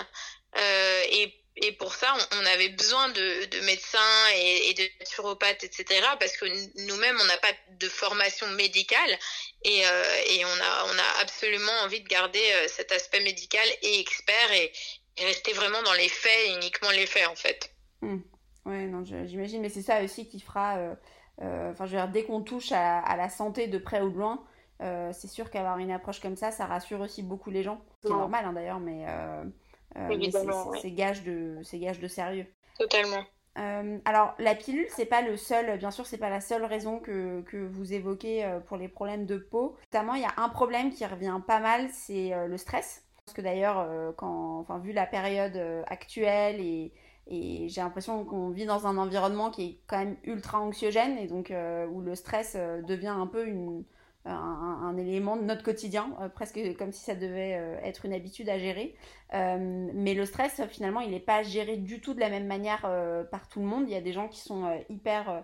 et 1.11 1.33
et 1.59 1.71
pour 1.71 1.95
ça, 1.95 2.13
on, 2.33 2.45
avait 2.45 2.69
besoin 2.69 3.09
de, 3.09 3.45
de 3.45 3.59
médecins 3.65 4.29
et, 4.35 4.69
et, 4.69 4.73
de 4.75 4.83
naturopathes, 4.99 5.63
etc. 5.63 5.85
Parce 6.19 6.37
que 6.37 6.45
nous-mêmes, 6.85 7.17
on 7.19 7.25
n'a 7.25 7.37
pas 7.37 7.53
de 7.79 7.89
formation 7.89 8.47
médicale 8.49 9.17
et, 9.63 9.85
euh, 9.85 10.03
et 10.29 10.45
on, 10.45 10.47
a, 10.47 10.85
on 10.85 10.97
a 10.97 11.21
absolument 11.21 11.71
envie 11.83 12.01
de 12.01 12.07
garder 12.07 12.39
euh, 12.39 12.67
cet 12.67 12.91
aspect 12.91 13.21
médical 13.21 13.67
et 13.81 13.99
expert 13.99 14.51
et, 14.53 14.71
rester 15.19 15.51
vraiment 15.53 15.81
dans 15.81 15.93
les 15.93 16.09
faits, 16.09 16.55
uniquement 16.57 16.91
les 16.91 17.07
faits 17.07 17.27
en 17.27 17.35
fait. 17.35 17.71
Mmh. 18.01 18.17
Ouais, 18.67 18.85
non, 18.85 19.03
j'imagine, 19.03 19.61
mais 19.61 19.69
c'est 19.69 19.81
ça 19.81 20.03
aussi 20.03 20.27
qui 20.27 20.39
fera. 20.39 20.77
Euh, 20.77 20.95
euh, 21.41 21.71
enfin, 21.71 21.85
je 21.85 21.95
veux 21.95 21.97
dire, 21.97 22.11
dès 22.11 22.23
qu'on 22.23 22.41
touche 22.41 22.71
à, 22.71 22.99
à, 22.99 23.15
la 23.15 23.29
santé 23.29 23.67
de 23.67 23.77
près 23.77 24.01
ou 24.01 24.09
de 24.09 24.17
loin, 24.17 24.43
euh, 24.81 25.11
c'est 25.13 25.27
sûr 25.27 25.49
qu'avoir 25.49 25.77
une 25.79 25.91
approche 25.91 26.19
comme 26.19 26.35
ça, 26.35 26.51
ça 26.51 26.65
rassure 26.65 27.01
aussi 27.01 27.23
beaucoup 27.23 27.49
les 27.49 27.63
gens. 27.63 27.81
C'est 28.03 28.09
normal 28.09 28.45
hein, 28.45 28.53
d'ailleurs, 28.53 28.79
mais 28.79 29.05
euh, 29.07 29.43
c'est 30.81 30.91
gage 30.91 31.23
de 31.23 31.57
c'est 31.63 31.79
gage 31.79 31.99
de 31.99 32.07
sérieux. 32.07 32.45
Totalement. 32.77 33.23
Euh, 33.57 33.97
alors 34.05 34.35
la 34.39 34.55
pilule, 34.55 34.85
c'est 34.89 35.05
pas 35.05 35.21
le 35.21 35.35
seul, 35.37 35.77
bien 35.77 35.91
sûr, 35.91 36.05
c'est 36.05 36.17
pas 36.17 36.29
la 36.29 36.41
seule 36.41 36.65
raison 36.65 36.99
que, 36.99 37.43
vous 37.71 37.93
évoquez 37.93 38.45
euh, 38.45 38.59
pour 38.59 38.77
les 38.77 38.87
problèmes 38.87 39.25
de 39.25 39.37
peau. 39.37 39.75
Notamment, 39.91 40.13
il 40.13 40.21
y 40.21 40.25
a 40.25 40.33
un 40.37 40.49
problème 40.49 40.91
qui 40.91 41.05
revient 41.05 41.39
pas 41.45 41.59
mal, 41.59 41.89
c'est 41.91 42.31
le 42.47 42.57
stress. 42.57 43.03
Parce 43.25 43.35
que 43.35 43.41
d'ailleurs, 43.41 43.85
quand, 44.15 44.59
enfin, 44.59 44.79
vu 44.79 44.93
la 44.93 45.05
période 45.05 45.57
actuelle 45.87 46.61
et, 46.61 46.93
et 47.27 47.67
j'ai 47.67 47.81
l'impression 47.81 48.23
qu'on 48.23 48.51
vit 48.51 48.65
dans 48.65 48.87
un 48.87 48.97
environnement 48.97 49.51
qui 49.51 49.63
est 49.63 49.79
quand 49.85 49.97
même 49.97 50.15
ultra 50.23 50.61
anxiogène 50.61 51.17
et 51.17 51.27
donc 51.27 51.51
où 51.91 52.01
le 52.01 52.15
stress 52.15 52.55
devient 52.55 53.07
un 53.07 53.27
peu 53.27 53.45
une, 53.45 53.83
un, 54.27 54.97
élément 54.97 55.37
de 55.37 55.43
notre 55.43 55.63
quotidien, 55.63 56.11
euh, 56.21 56.29
presque 56.29 56.59
comme 56.77 56.91
si 56.91 57.03
ça 57.03 57.15
devait 57.15 57.55
euh, 57.55 57.79
être 57.83 58.05
une 58.05 58.13
habitude 58.13 58.49
à 58.49 58.57
gérer. 58.57 58.95
Euh, 59.33 59.89
mais 59.93 60.13
le 60.13 60.25
stress, 60.25 60.61
finalement, 60.69 61.01
il 61.01 61.11
n'est 61.11 61.19
pas 61.19 61.43
géré 61.43 61.77
du 61.77 61.99
tout 61.99 62.13
de 62.13 62.19
la 62.19 62.29
même 62.29 62.47
manière 62.47 62.81
par 63.31 63.47
tout 63.49 63.59
le 63.59 63.65
monde. 63.65 63.85
Il 63.87 63.93
y 63.93 63.97
a 63.97 64.01
des 64.01 64.13
gens 64.13 64.27
qui 64.27 64.39
sont 64.39 64.69
hyper... 64.89 65.43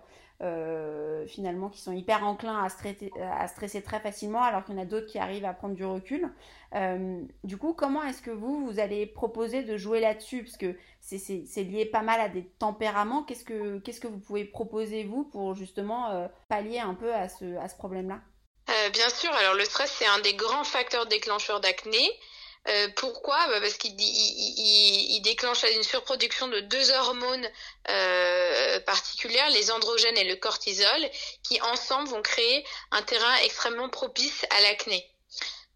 finalement 1.26 1.70
qui 1.70 1.80
sont 1.80 1.92
hyper 1.92 2.24
enclins 2.24 2.62
à 2.62 2.68
stresser, 2.68 3.10
à 3.20 3.46
stresser 3.48 3.82
très 3.82 4.00
facilement 4.00 4.42
alors 4.42 4.64
qu'il 4.64 4.74
y 4.74 4.78
en 4.78 4.82
a 4.82 4.84
d'autres 4.84 5.06
qui 5.06 5.18
arrivent 5.18 5.46
à 5.46 5.54
prendre 5.54 5.74
du 5.74 5.84
recul. 5.84 6.28
du 7.44 7.56
coup, 7.56 7.72
comment 7.72 8.02
est-ce 8.02 8.22
que 8.22 8.30
vous, 8.30 8.66
vous 8.66 8.78
allez 8.78 9.06
proposer 9.06 9.62
de 9.62 9.76
jouer 9.76 10.00
là-dessus? 10.00 10.44
Parce 10.44 10.56
que 10.56 10.76
c'est 11.00 11.62
lié 11.62 11.86
pas 11.86 12.02
mal 12.02 12.20
à 12.20 12.28
des 12.28 12.44
tempéraments. 12.58 13.22
Qu'est-ce 13.22 13.44
que, 13.44 14.06
vous 14.06 14.18
pouvez 14.18 14.44
proposer, 14.44 15.04
vous, 15.04 15.24
pour 15.24 15.54
justement 15.54 16.28
pallier 16.48 16.80
un 16.80 16.94
peu 16.94 17.14
à 17.14 17.28
ce, 17.28 17.56
à 17.56 17.68
ce 17.68 17.76
problème-là? 17.76 18.20
Euh, 18.70 18.88
bien 18.90 19.08
sûr, 19.10 19.32
alors 19.32 19.54
le 19.54 19.64
stress 19.64 19.92
c'est 19.98 20.06
un 20.06 20.18
des 20.20 20.34
grands 20.34 20.64
facteurs 20.64 21.06
déclencheurs 21.06 21.60
d'acné. 21.60 22.10
Euh, 22.66 22.88
pourquoi? 22.96 23.36
Bah 23.48 23.60
Parce 23.60 23.74
qu'il 23.74 23.94
il, 24.00 25.16
il, 25.16 25.20
déclenche 25.20 25.64
une 25.64 25.82
surproduction 25.82 26.48
de 26.48 26.60
deux 26.60 26.90
hormones 26.92 27.46
euh, 27.90 28.80
particulières, 28.80 29.50
les 29.50 29.70
androgènes 29.70 30.16
et 30.16 30.24
le 30.24 30.36
cortisol, 30.36 31.10
qui 31.42 31.60
ensemble 31.60 32.08
vont 32.08 32.22
créer 32.22 32.64
un 32.90 33.02
terrain 33.02 33.36
extrêmement 33.44 33.90
propice 33.90 34.46
à 34.48 34.62
l'acné. 34.62 35.06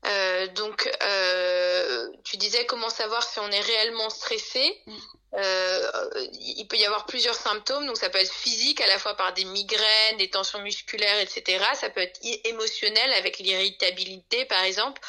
Euh, 0.07 0.47
donc, 0.49 0.89
euh, 1.03 2.09
tu 2.25 2.37
disais 2.37 2.67
comment 2.67 2.91
savoir 2.91 3.23
si 3.23 3.39
on 3.41 3.51
est 3.51 3.61
réellement 3.61 4.11
stressé. 4.11 4.81
Mm. 4.87 4.97
Euh, 5.35 5.91
il 6.33 6.67
peut 6.67 6.77
y 6.77 6.87
avoir 6.87 7.05
plusieurs 7.05 7.35
symptômes, 7.35 7.87
donc 7.87 7.99
ça 7.99 8.09
peut 8.09 8.19
être 8.19 8.33
physique 8.33 8.81
à 8.81 8.87
la 8.87 8.99
fois 8.99 9.15
par 9.15 9.35
des 9.35 9.45
migraines, 9.45 10.17
des 10.17 10.31
tensions 10.31 10.61
musculaires, 10.61 11.21
etc. 11.21 11.63
Ça 11.75 11.91
peut 11.91 12.01
être 12.01 12.19
émotionnel 12.45 13.13
avec 13.13 13.39
l'irritabilité, 13.39 14.47
par 14.47 14.63
exemple, 14.63 15.03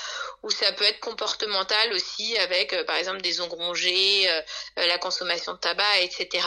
ou 0.44 0.50
ça 0.50 0.74
peut 0.74 0.84
être 0.84 1.00
comportemental 1.00 1.94
aussi 1.94 2.38
avec, 2.38 2.76
par 2.86 2.98
exemple, 2.98 3.22
des 3.22 3.40
ongles 3.40 3.56
rongés, 3.56 4.30
la 4.76 4.98
consommation 4.98 5.54
de 5.54 5.60
tabac, 5.60 6.00
etc. 6.02 6.46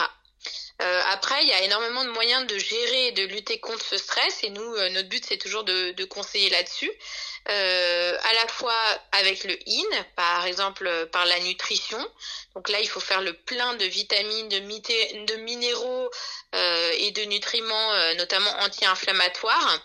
Euh, 0.81 1.01
après, 1.11 1.41
il 1.43 1.49
y 1.49 1.53
a 1.53 1.63
énormément 1.63 2.03
de 2.03 2.09
moyens 2.09 2.47
de 2.47 2.57
gérer 2.57 3.07
et 3.07 3.11
de 3.11 3.23
lutter 3.23 3.59
contre 3.59 3.85
ce 3.85 3.97
stress 3.97 4.43
et 4.43 4.49
nous, 4.49 4.73
euh, 4.75 4.89
notre 4.89 5.07
but, 5.07 5.23
c'est 5.23 5.37
toujours 5.37 5.63
de, 5.63 5.91
de 5.91 6.05
conseiller 6.05 6.49
là-dessus. 6.49 6.91
Euh, 7.49 8.17
à 8.23 8.33
la 8.33 8.47
fois 8.47 8.73
avec 9.11 9.43
le 9.43 9.57
IN, 9.67 10.05
par 10.15 10.45
exemple 10.45 11.09
par 11.11 11.25
la 11.25 11.39
nutrition. 11.41 11.99
Donc 12.55 12.69
là, 12.69 12.79
il 12.79 12.87
faut 12.87 13.01
faire 13.01 13.21
le 13.21 13.33
plein 13.33 13.75
de 13.75 13.85
vitamines, 13.85 14.47
de, 14.47 14.59
minéraux 15.35 16.09
euh, 16.55 16.91
et 16.97 17.11
de 17.11 17.23
nutriments, 17.23 18.13
notamment 18.15 18.51
anti-inflammatoires. 18.59 19.79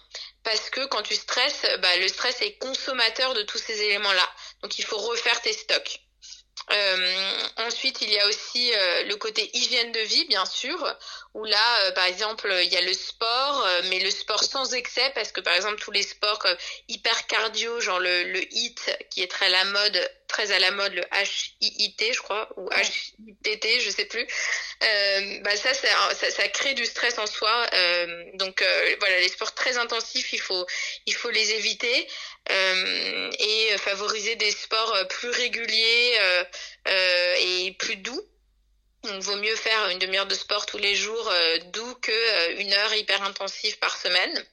Parce 0.44 0.71
que 0.71 0.87
quand 0.87 1.03
tu 1.03 1.16
stresses, 1.16 1.66
bah, 1.81 1.97
le 1.97 2.09
stress 2.09 2.40
est 2.42 2.59
consommateur 2.59 3.35
de 3.35 3.42
tous 3.42 3.59
ces 3.59 3.83
éléments-là. 3.83 4.29
Donc 4.62 4.79
il 4.79 4.85
faut 4.85 4.99
refaire 4.99 5.40
tes 5.42 5.53
stocks. 5.53 6.01
Euh, 6.71 7.49
ensuite, 7.59 8.03
il 8.03 8.11
y 8.11 8.18
a 8.18 8.27
aussi 8.27 8.73
euh, 8.75 9.05
le 9.05 9.16
côté 9.16 9.51
hygiène 9.57 9.92
de 9.92 10.01
vie, 10.01 10.27
bien 10.27 10.44
sûr, 10.44 10.77
où 11.34 11.44
là, 11.44 11.84
euh, 11.84 11.92
par 11.92 12.04
exemple, 12.04 12.52
il 12.62 12.72
y 12.72 12.76
a 12.76 12.80
le 12.80 12.92
sport, 12.92 13.66
mais 13.90 13.98
le 14.00 14.10
sport 14.10 14.42
sans 14.42 14.74
excès, 14.74 15.10
parce 15.14 15.32
que 15.32 15.40
par 15.40 15.54
exemple, 15.54 15.80
tous 15.80 15.90
les 15.90 16.02
sports 16.02 16.38
comme 16.38 16.56
hyper 16.88 17.26
cardio, 17.26 17.80
genre 17.80 18.00
le, 18.00 18.24
le 18.24 18.42
HIIT, 18.52 18.80
qui 19.10 19.22
est 19.22 19.30
très 19.30 19.46
à 19.46 19.50
la 19.50 19.64
mode, 19.64 20.10
très 20.26 20.52
à 20.52 20.58
la 20.58 20.70
mode, 20.70 20.92
le 20.94 21.04
HIIT, 21.60 22.12
je 22.12 22.20
crois, 22.20 22.48
ou 22.56 22.68
HITT, 22.72 23.80
je 23.80 23.90
sais 23.90 24.04
plus. 24.06 24.26
Euh, 24.82 25.40
bah 25.40 25.56
ça, 25.56 25.74
ça, 25.74 25.88
ça, 26.14 26.30
ça, 26.30 26.48
crée 26.48 26.74
du 26.74 26.86
stress 26.86 27.18
en 27.18 27.26
soi. 27.26 27.66
Euh, 27.72 28.24
donc 28.34 28.64
voilà, 29.00 29.20
les 29.20 29.28
sports 29.28 29.54
très 29.54 29.76
intensifs, 29.76 30.32
il 30.32 30.40
faut, 30.40 30.66
il 31.06 31.14
faut 31.14 31.30
les 31.30 31.52
éviter. 31.52 32.08
Euh, 32.50 33.30
et 33.38 33.76
favoriser 33.76 34.36
des 34.36 34.50
sports 34.50 34.94
euh, 34.94 35.04
plus 35.04 35.28
réguliers 35.28 36.12
euh, 36.88 37.34
et 37.40 37.72
plus 37.78 37.96
doux. 37.96 38.22
Donc, 39.09 39.23
vaut 39.23 39.37
mieux 39.37 39.57
faire 39.57 39.88
une 39.88 39.99
demi-heure 39.99 40.27
de 40.27 40.35
sport 40.35 40.66
tous 40.66 40.79
les 40.79 40.94
jours 40.94 41.31
doux 41.73 41.94
que 41.97 42.61
une 42.61 42.73
heure 42.73 42.94
hyper 42.94 43.23
intensive 43.23 43.79
par 43.79 43.97
semaine. 43.97 44.44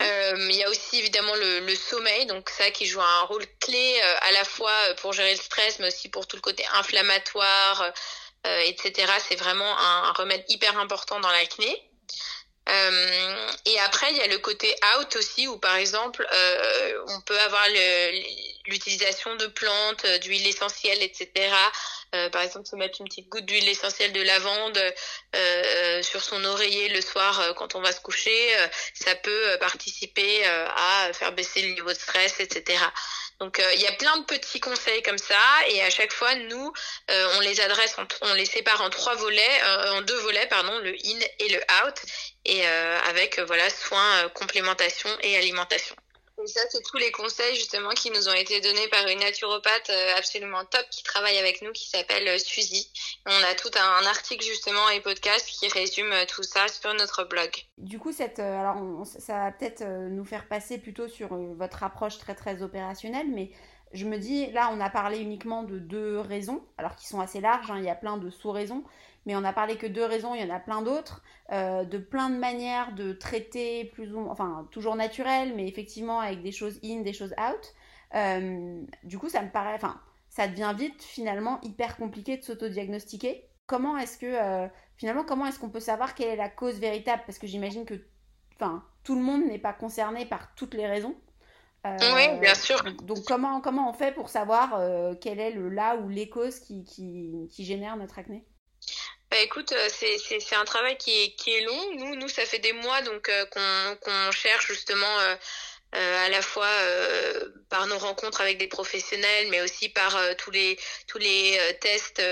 il 0.00 0.54
y 0.54 0.62
a 0.64 0.68
aussi 0.68 0.98
évidemment 0.98 1.34
le, 1.34 1.74
sommeil, 1.74 2.26
donc 2.26 2.50
ça 2.50 2.70
qui 2.70 2.86
joue 2.86 3.00
un 3.00 3.22
rôle 3.22 3.46
clé 3.60 4.00
à 4.00 4.32
la 4.32 4.44
fois 4.44 4.76
pour 5.00 5.12
gérer 5.12 5.34
le 5.34 5.40
stress, 5.40 5.78
mais 5.78 5.88
aussi 5.88 6.08
pour 6.08 6.26
tout 6.26 6.36
le 6.36 6.42
côté 6.42 6.64
inflammatoire, 6.74 7.92
etc. 8.44 9.12
C'est 9.28 9.36
vraiment 9.36 9.78
un, 9.78 10.04
un, 10.04 10.12
remède 10.12 10.44
hyper 10.48 10.78
important 10.78 11.20
dans 11.20 11.30
l'acné. 11.30 11.91
Euh, 12.68 13.50
et 13.66 13.78
après, 13.80 14.12
il 14.12 14.16
y 14.18 14.20
a 14.20 14.28
le 14.28 14.38
côté 14.38 14.72
out 14.96 15.16
aussi, 15.16 15.48
où 15.48 15.58
par 15.58 15.76
exemple, 15.76 16.26
euh, 16.32 17.04
on 17.08 17.20
peut 17.22 17.38
avoir 17.40 17.66
l'utilisation 18.66 19.34
de 19.36 19.46
plantes, 19.46 20.04
euh, 20.04 20.18
d'huile 20.18 20.46
essentielle, 20.46 21.02
etc. 21.02 21.54
Euh, 22.14 22.30
par 22.30 22.42
exemple, 22.42 22.66
se 22.68 22.76
mettre 22.76 23.00
une 23.00 23.08
petite 23.08 23.28
goutte 23.28 23.46
d'huile 23.46 23.68
essentielle 23.68 24.12
de 24.12 24.22
lavande 24.22 24.78
euh, 25.34 26.02
sur 26.02 26.22
son 26.22 26.44
oreiller 26.44 26.88
le 26.90 27.00
soir 27.00 27.54
quand 27.56 27.74
on 27.74 27.80
va 27.80 27.90
se 27.92 28.00
coucher, 28.00 28.54
ça 28.94 29.14
peut 29.16 29.56
participer 29.58 30.44
à 30.44 31.10
faire 31.14 31.32
baisser 31.32 31.62
le 31.62 31.72
niveau 31.74 31.88
de 31.88 31.98
stress, 31.98 32.38
etc. 32.38 32.78
Donc 33.42 33.60
il 33.74 33.80
y 33.80 33.86
a 33.86 33.92
plein 33.92 34.16
de 34.18 34.24
petits 34.24 34.60
conseils 34.60 35.02
comme 35.02 35.18
ça 35.18 35.34
et 35.68 35.82
à 35.82 35.90
chaque 35.90 36.12
fois 36.12 36.32
nous 36.34 36.72
on 37.08 37.40
les 37.40 37.60
adresse, 37.60 37.96
on 38.20 38.34
les 38.34 38.46
sépare 38.46 38.80
en 38.82 38.88
trois 38.88 39.16
volets, 39.16 39.62
en 39.90 40.00
deux 40.02 40.18
volets 40.20 40.46
pardon, 40.46 40.78
le 40.78 40.92
in 40.92 41.18
et 41.40 41.48
le 41.48 41.60
out 41.84 41.96
et 42.44 42.66
euh, 42.66 42.98
avec 43.08 43.38
euh, 43.38 43.44
voilà 43.44 43.68
soins, 43.70 44.24
euh, 44.24 44.28
complémentation 44.28 45.10
et 45.20 45.36
alimentation. 45.36 45.94
Et 46.42 46.46
ça, 46.48 46.60
c'est 46.70 46.82
tous 46.82 46.96
les 46.96 47.12
conseils 47.12 47.54
justement 47.54 47.90
qui 47.90 48.10
nous 48.10 48.28
ont 48.28 48.34
été 48.34 48.60
donnés 48.60 48.88
par 48.88 49.06
une 49.06 49.20
naturopathe 49.20 49.90
absolument 50.16 50.64
top 50.64 50.84
qui 50.90 51.02
travaille 51.02 51.38
avec 51.38 51.62
nous, 51.62 51.72
qui 51.72 51.88
s'appelle 51.88 52.38
Suzy. 52.40 52.90
On 53.26 53.44
a 53.44 53.54
tout 53.54 53.70
un, 53.76 54.06
article 54.06 54.44
justement 54.44 54.88
et 54.90 55.00
podcast 55.00 55.46
qui 55.46 55.68
résume 55.68 56.12
tout 56.28 56.42
ça 56.42 56.66
sur 56.68 56.92
notre 56.94 57.24
blog. 57.24 57.50
Du 57.78 57.98
coup, 57.98 58.12
cette, 58.12 58.40
alors 58.40 58.76
ça 59.06 59.34
va 59.34 59.52
peut-être 59.52 59.84
nous 59.84 60.24
faire 60.24 60.48
passer 60.48 60.78
plutôt 60.78 61.08
sur 61.08 61.28
votre 61.32 61.82
approche 61.82 62.18
très 62.18 62.34
très 62.34 62.62
opérationnelle, 62.62 63.28
mais 63.28 63.50
je 63.92 64.06
me 64.06 64.18
dis, 64.18 64.50
là, 64.52 64.70
on 64.72 64.80
a 64.80 64.90
parlé 64.90 65.20
uniquement 65.20 65.62
de 65.62 65.78
deux 65.78 66.18
raisons, 66.18 66.62
alors 66.78 66.96
qui 66.96 67.06
sont 67.06 67.20
assez 67.20 67.40
larges, 67.40 67.70
hein, 67.70 67.78
il 67.78 67.84
y 67.84 67.90
a 67.90 67.94
plein 67.94 68.16
de 68.16 68.30
sous-raisons 68.30 68.84
mais 69.26 69.36
on 69.36 69.44
a 69.44 69.52
parlé 69.52 69.76
que 69.76 69.86
deux 69.86 70.04
raisons, 70.04 70.34
il 70.34 70.42
y 70.42 70.50
en 70.50 70.54
a 70.54 70.58
plein 70.58 70.82
d'autres, 70.82 71.22
euh, 71.52 71.84
de 71.84 71.98
plein 71.98 72.30
de 72.30 72.36
manières 72.36 72.94
de 72.94 73.12
traiter 73.12 73.84
plus 73.86 74.14
ou 74.14 74.28
enfin 74.28 74.68
toujours 74.70 74.96
naturel, 74.96 75.54
mais 75.54 75.68
effectivement 75.68 76.20
avec 76.20 76.42
des 76.42 76.52
choses 76.52 76.80
in, 76.84 77.02
des 77.02 77.12
choses 77.12 77.34
out. 77.38 77.74
Euh, 78.14 78.82
du 79.04 79.18
coup, 79.18 79.28
ça 79.28 79.42
me 79.42 79.50
paraît, 79.50 79.74
enfin, 79.74 80.00
ça 80.28 80.48
devient 80.48 80.74
vite 80.76 81.02
finalement 81.02 81.60
hyper 81.62 81.96
compliqué 81.96 82.36
de 82.36 82.42
s'auto-diagnostiquer. 82.42 83.48
Comment 83.66 83.96
est-ce 83.96 84.18
que 84.18 84.26
euh, 84.26 84.68
finalement, 84.96 85.24
comment 85.24 85.46
est-ce 85.46 85.58
qu'on 85.58 85.70
peut 85.70 85.80
savoir 85.80 86.14
quelle 86.14 86.28
est 86.28 86.36
la 86.36 86.48
cause 86.48 86.80
véritable? 86.80 87.22
Parce 87.26 87.38
que 87.38 87.46
j'imagine 87.46 87.84
que, 87.84 87.94
enfin, 88.56 88.84
tout 89.04 89.14
le 89.14 89.22
monde 89.22 89.44
n'est 89.46 89.58
pas 89.58 89.72
concerné 89.72 90.26
par 90.26 90.54
toutes 90.54 90.74
les 90.74 90.86
raisons. 90.86 91.14
Oui, 91.84 92.38
bien 92.40 92.54
sûr. 92.54 92.82
Donc, 93.02 93.24
comment, 93.24 93.60
comment 93.60 93.90
on 93.90 93.92
fait 93.92 94.12
pour 94.12 94.28
savoir 94.28 94.80
quel 95.20 95.40
est 95.40 95.50
le 95.50 95.68
là 95.68 95.96
ou 95.96 96.08
les 96.08 96.28
causes 96.28 96.60
qui, 96.60 96.84
qui, 96.84 97.48
qui 97.50 97.64
génèrent 97.64 97.96
notre 97.96 98.18
acné? 98.18 98.44
Bah 99.32 99.38
écoute, 99.40 99.72
euh, 99.72 99.88
c'est 99.88 100.54
un 100.56 100.64
travail 100.66 100.98
qui 100.98 101.10
est, 101.10 101.34
qui 101.36 101.54
est 101.54 101.62
long. 101.62 101.94
Nous, 101.94 102.16
nous, 102.16 102.28
ça 102.28 102.44
fait 102.44 102.58
des 102.58 102.74
mois 102.74 103.00
donc 103.00 103.30
euh, 103.30 103.46
qu'on 103.46 104.30
cherche 104.30 104.66
justement 104.66 105.18
euh, 105.20 105.34
à 105.94 106.28
la 106.28 106.42
fois 106.42 106.68
par 107.70 107.86
nos 107.86 107.96
rencontres 107.96 108.42
avec 108.42 108.58
des 108.58 108.66
professionnels, 108.66 109.48
mais 109.50 109.62
aussi 109.62 109.88
par 109.88 110.18
tous 110.36 110.50
les 110.50 110.78
tous 111.06 111.16
les 111.16 111.58
tests 111.80 112.22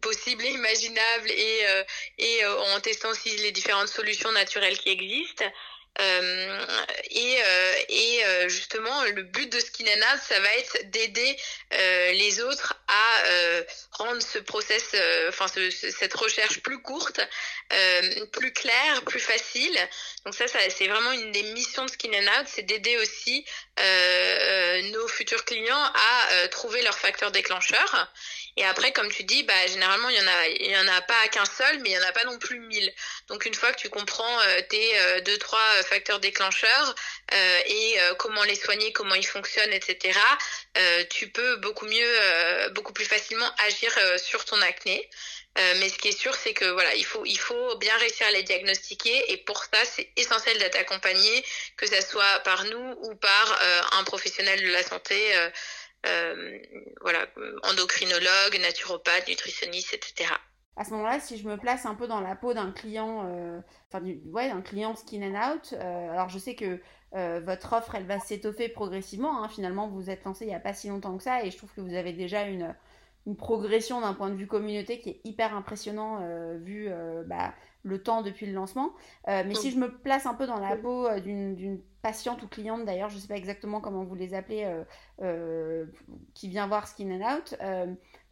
possibles 0.00 0.44
et 0.46 0.50
imaginables 0.60 1.30
et 1.30 1.84
et 2.18 2.46
en 2.46 2.80
testant 2.80 3.10
aussi 3.10 3.36
les 3.38 3.52
différentes 3.52 3.88
solutions 3.88 4.32
naturelles 4.32 4.78
qui 4.78 4.88
existent. 4.88 5.44
Euh, 5.98 6.66
et, 7.10 7.42
euh, 7.44 7.74
et 7.88 8.24
euh, 8.24 8.48
justement, 8.48 9.04
le 9.04 9.22
but 9.22 9.52
de 9.52 9.58
Skin 9.58 9.86
and 9.86 10.18
ça 10.26 10.38
va 10.40 10.54
être 10.56 10.90
d'aider 10.90 11.36
les 12.12 12.40
autres 12.40 12.74
à 12.88 13.22
rendre 13.92 14.22
ce 14.22 14.38
process, 14.38 14.94
enfin 15.28 15.46
cette 15.48 16.14
recherche 16.14 16.60
plus 16.60 16.80
courte, 16.80 17.20
plus 18.32 18.52
claire, 18.52 19.02
plus 19.04 19.20
facile. 19.20 19.76
Donc 20.24 20.34
ça, 20.34 20.46
ça 20.48 20.58
c'est 20.70 20.86
vraiment 20.86 21.12
une 21.12 21.32
des 21.32 21.42
missions 21.54 21.84
de 21.84 21.90
Skin 21.90 22.10
and 22.12 22.40
Out, 22.40 22.46
c'est 22.46 22.62
d'aider 22.62 22.96
aussi 22.98 23.44
nos 24.92 25.08
futurs 25.08 25.44
clients 25.44 25.92
à 25.94 26.48
trouver 26.48 26.82
leur 26.82 26.98
facteur 26.98 27.30
déclencheur 27.30 28.12
et 28.56 28.64
après, 28.64 28.92
comme 28.92 29.10
tu 29.10 29.24
dis, 29.24 29.42
bah, 29.44 29.66
généralement, 29.68 30.08
il 30.08 30.16
y 30.16 30.20
en 30.20 30.26
a, 30.26 30.46
il 30.48 30.70
y 30.70 30.76
en 30.76 30.88
a 30.88 31.00
pas 31.02 31.28
qu'un 31.28 31.44
seul, 31.44 31.78
mais 31.80 31.90
il 31.90 31.92
y 31.92 31.98
en 31.98 32.08
a 32.08 32.12
pas 32.12 32.24
non 32.24 32.38
plus 32.38 32.58
mille. 32.58 32.92
Donc, 33.28 33.44
une 33.46 33.54
fois 33.54 33.72
que 33.72 33.80
tu 33.80 33.88
comprends 33.88 34.40
euh, 34.40 34.60
tes 34.68 34.98
euh, 34.98 35.20
deux, 35.20 35.38
trois 35.38 35.58
euh, 35.76 35.82
facteurs 35.84 36.18
déclencheurs 36.18 36.94
euh, 37.32 37.60
et 37.66 37.96
comment 38.18 38.42
les 38.44 38.56
soigner, 38.56 38.92
comment 38.92 39.14
ils 39.14 39.26
fonctionnent, 39.26 39.72
etc., 39.72 40.18
tu 41.10 41.28
peux 41.30 41.56
beaucoup 41.56 41.86
mieux, 41.86 42.68
beaucoup 42.70 42.92
plus 42.92 43.04
facilement 43.04 43.50
agir 43.66 43.92
sur 44.18 44.44
ton 44.44 44.60
acné. 44.62 45.08
mais 45.56 45.88
ce 45.88 45.98
qui 45.98 46.08
est 46.08 46.18
sûr, 46.18 46.34
c'est 46.34 46.54
que 46.54 46.64
voilà, 46.64 46.94
il 46.94 47.04
faut, 47.04 47.24
il 47.26 47.38
faut 47.38 47.76
bien 47.76 47.96
réussir 47.98 48.26
à 48.26 48.30
les 48.30 48.42
diagnostiquer. 48.42 49.32
Et 49.32 49.38
pour 49.38 49.62
ça, 49.64 49.84
c'est 49.84 50.10
essentiel 50.16 50.58
d'être 50.58 50.76
accompagné, 50.76 51.44
que 51.76 51.86
ce 51.86 52.00
soit 52.00 52.40
par 52.40 52.64
nous 52.64 52.96
ou 53.02 53.14
par 53.16 53.60
un 53.92 54.04
professionnel 54.04 54.60
de 54.62 54.70
la 54.70 54.82
santé. 54.82 55.50
Euh, 56.06 56.58
voilà, 57.02 57.26
endocrinologue, 57.70 58.58
naturopathe, 58.60 59.28
nutritionniste, 59.28 59.92
etc. 59.92 60.32
À 60.76 60.84
ce 60.84 60.90
moment-là, 60.92 61.20
si 61.20 61.36
je 61.36 61.46
me 61.46 61.56
place 61.58 61.84
un 61.84 61.94
peu 61.94 62.06
dans 62.06 62.20
la 62.20 62.34
peau 62.34 62.54
d'un 62.54 62.72
client, 62.72 63.26
euh, 63.26 63.60
enfin, 63.92 64.02
ouais, 64.26 64.48
d'un 64.48 64.62
client 64.62 64.96
skin 64.96 65.22
and 65.22 65.52
out, 65.52 65.74
euh, 65.74 66.10
alors 66.10 66.28
je 66.28 66.38
sais 66.38 66.54
que 66.54 66.80
votre 67.12 67.72
offre, 67.72 67.96
elle 67.96 68.06
va 68.06 68.20
s'étoffer 68.20 68.68
progressivement. 68.68 69.42
Hein. 69.42 69.48
Finalement, 69.48 69.88
vous 69.88 69.96
vous 69.96 70.10
êtes 70.10 70.24
lancé 70.24 70.44
il 70.44 70.48
n'y 70.48 70.54
a 70.54 70.60
pas 70.60 70.72
si 70.72 70.88
longtemps 70.88 71.16
que 71.16 71.24
ça, 71.24 71.44
et 71.44 71.50
je 71.50 71.56
trouve 71.56 71.72
que 71.74 71.80
vous 71.80 71.94
avez 71.94 72.12
déjà 72.12 72.44
une, 72.44 72.74
une 73.26 73.36
progression 73.36 74.00
d'un 74.00 74.14
point 74.14 74.30
de 74.30 74.36
vue 74.36 74.46
communauté 74.46 75.00
qui 75.00 75.10
est 75.10 75.20
hyper 75.24 75.54
impressionnant 75.56 76.20
vu 76.58 76.88
bah, 77.26 77.52
le 77.82 78.02
temps 78.02 78.22
depuis 78.22 78.46
le 78.46 78.52
lancement. 78.52 78.90
mais 79.26 79.54
si 79.54 79.70
je 79.70 79.78
me 79.78 79.90
place 79.90 80.26
un 80.26 80.34
peu 80.34 80.46
dans 80.46 80.60
la 80.60 80.76
peau 80.76 81.08
d'une 81.20 81.80
patiente 82.02 82.42
ou 82.42 82.48
cliente 82.48 82.84
d'ailleurs, 82.84 83.08
je 83.08 83.16
ne 83.16 83.20
sais 83.20 83.28
pas 83.28 83.36
exactement 83.36 83.80
comment 83.80 84.04
vous 84.04 84.14
les 84.14 84.34
appelez, 84.34 84.64
euh, 84.64 84.84
euh, 85.22 85.86
qui 86.34 86.48
vient 86.48 86.66
voir 86.66 86.88
Skin 86.88 87.10
and 87.10 87.36
Out. 87.36 87.54
Euh, 87.60 87.86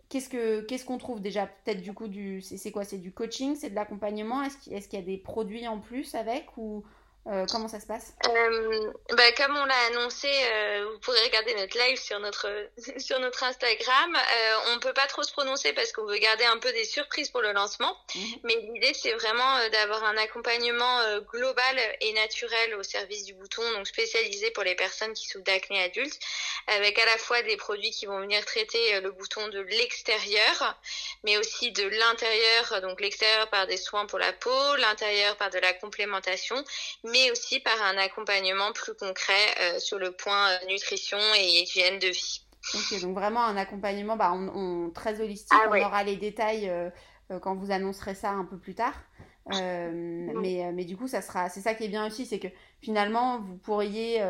qu'est-ce 0.09 0.29
que 0.29 0.63
qu'est-ce 0.63 0.85
qu'on 0.85 0.99
trouve 0.99 1.21
déjà? 1.21 1.47
Peut-être 1.47 1.83
du 1.83 1.93
coup 1.93 2.09
du 2.09 2.41
c'est 2.41 2.71
quoi? 2.71 2.85
C'est 2.85 2.99
du 2.99 3.13
coaching? 3.13 3.57
C'est 3.57 3.71
de 3.71 3.75
l'accompagnement? 3.75 4.43
Est-ce 4.43 4.59
qu'il 4.59 4.73
est 4.73 4.93
y 4.93 4.97
a 4.97 5.03
des 5.03 5.19
produits 5.19 5.69
en 5.69 5.79
plus 5.79 6.15
avec 6.15 6.57
ou 6.57 6.85
euh, 7.29 7.45
comment 7.51 7.69
ça 7.69 7.79
se 7.79 7.87
passe? 7.87 8.15
Euh, 8.27 8.93
bah, 9.11 9.33
Comme 9.37 9.55
on 9.55 9.65
l'a 9.67 9.79
annoncé, 9.91 10.29
euh, 10.29 10.89
vous 10.91 10.99
pourrez 11.01 11.21
regarder 11.25 11.55
notre 11.57 11.79
live 11.79 12.01
sur 12.01 12.19
notre 12.21 12.49
sur 12.99 13.21
notre 13.21 13.43
Instagram. 13.45 14.17
Euh, 14.17 14.57
on 14.75 14.79
peut 14.79 14.95
pas 14.95 15.07
trop 15.07 15.23
se 15.23 15.33
prononcer 15.33 15.75
parce 15.75 15.93
qu'on 15.93 16.07
veut 16.07 16.17
garder 16.17 16.45
un 16.45 16.57
peu 16.59 16.73
des 16.73 16.85
surprises 16.85 17.29
pour 17.29 17.43
le 17.43 17.53
lancement. 17.53 17.95
Mhm. 18.15 18.23
Mais 18.45 18.57
l'idée, 18.57 18.95
c'est 18.95 19.13
vraiment 19.13 19.69
d'avoir 19.73 20.05
un 20.05 20.17
accompagnement 20.17 21.19
global 21.33 21.79
et 22.01 22.13
naturel 22.15 22.75
au 22.77 22.83
service 22.83 23.25
du 23.25 23.35
bouton, 23.35 23.63
donc 23.73 23.87
spécialisé 23.87 24.51
pour 24.53 24.65
les 24.65 24.75
personnes 24.75 25.13
qui 25.13 25.27
souffrent 25.27 25.45
d'acné 25.45 25.83
adulte, 25.83 26.19
avec 26.67 26.99
à 26.99 27.05
la 27.05 27.19
fois 27.19 27.43
des 27.43 27.57
produits 27.57 27.91
qui 27.91 28.07
vont 28.07 28.21
venir 28.21 28.45
traiter 28.47 29.01
le 29.01 29.11
bouton 29.11 29.49
de 29.49 29.61
l'extérieur, 29.61 30.79
mais 31.25 31.37
aussi 31.37 31.73
de 31.73 31.87
l'intérieur, 31.87 32.81
donc 32.81 33.01
l'extérieur 33.01 33.49
par 33.51 33.67
des 33.67 33.77
soins 33.77 34.07
pour 34.07 34.19
la 34.19 34.33
peau, 34.33 34.77
l'intérieur 34.77 35.37
par 35.37 35.51
de 35.51 35.59
la 35.59 35.75
complémentation, 35.75 36.65
mais 37.05 37.18
mais 37.19 37.31
aussi 37.31 37.61
par 37.61 37.81
un 37.83 37.97
accompagnement 37.99 38.73
plus 38.73 38.95
concret 38.95 39.33
euh, 39.61 39.79
sur 39.79 39.99
le 39.99 40.13
point 40.13 40.51
euh, 40.51 40.67
nutrition 40.69 41.19
et 41.37 41.63
hygiène 41.63 41.99
de 41.99 42.09
vie. 42.09 42.43
Ok, 42.75 43.01
donc 43.01 43.15
vraiment 43.15 43.45
un 43.45 43.57
accompagnement 43.57 44.17
bah, 44.17 44.33
on, 44.33 44.91
très 44.91 45.21
holistique. 45.21 45.53
Ah 45.53 45.71
on 45.71 45.81
aura 45.81 46.03
les 46.05 46.17
détails 46.17 46.69
euh, 46.69 46.91
quand 47.41 47.55
vous 47.55 47.71
annoncerez 47.71 48.15
ça 48.15 48.31
un 48.31 48.45
peu 48.45 48.59
plus 48.59 48.75
tard. 48.75 48.95
mais, 49.51 50.71
mais 50.75 50.85
du 50.85 50.97
coup, 50.97 51.09
ça 51.09 51.23
sera, 51.23 51.49
c'est 51.49 51.63
ça 51.63 51.73
qui 51.73 51.85
est 51.85 51.89
bien 51.89 52.07
aussi, 52.07 52.27
c'est 52.27 52.39
que 52.39 52.49
finalement, 52.83 53.41
vous 53.41 53.57
pourriez 53.57 54.23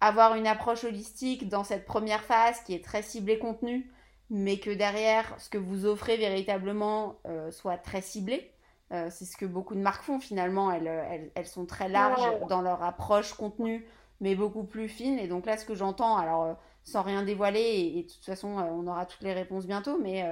avoir 0.00 0.34
une 0.34 0.48
approche 0.48 0.82
holistique 0.82 1.48
dans 1.48 1.62
cette 1.62 1.84
première 1.84 2.24
phase 2.24 2.60
qui 2.64 2.74
est 2.74 2.84
très 2.84 3.02
ciblée 3.02 3.38
contenu, 3.38 3.88
mais 4.30 4.58
que 4.58 4.70
derrière, 4.70 5.32
ce 5.38 5.48
que 5.48 5.58
vous 5.58 5.86
offrez 5.86 6.16
véritablement 6.16 7.20
soit 7.52 7.76
très 7.76 8.02
ciblé. 8.02 8.50
Euh, 8.92 9.08
c'est 9.10 9.26
ce 9.26 9.36
que 9.36 9.44
beaucoup 9.44 9.74
de 9.74 9.80
marques 9.80 10.02
font 10.02 10.18
finalement. 10.18 10.72
Elles, 10.72 10.86
elles, 10.86 11.30
elles 11.34 11.46
sont 11.46 11.66
très 11.66 11.88
larges 11.88 12.40
dans 12.48 12.62
leur 12.62 12.82
approche 12.82 13.34
contenu, 13.34 13.86
mais 14.20 14.34
beaucoup 14.34 14.64
plus 14.64 14.88
fines. 14.88 15.18
Et 15.18 15.28
donc 15.28 15.46
là, 15.46 15.56
ce 15.56 15.64
que 15.64 15.74
j'entends, 15.74 16.16
alors 16.16 16.44
euh, 16.44 16.54
sans 16.84 17.02
rien 17.02 17.22
dévoiler, 17.22 17.60
et, 17.96 18.02
de 18.02 18.08
toute 18.08 18.24
façon, 18.24 18.58
euh, 18.58 18.62
on 18.62 18.86
aura 18.86 19.04
toutes 19.04 19.22
les 19.22 19.34
réponses 19.34 19.66
bientôt, 19.66 19.98
mais 19.98 20.24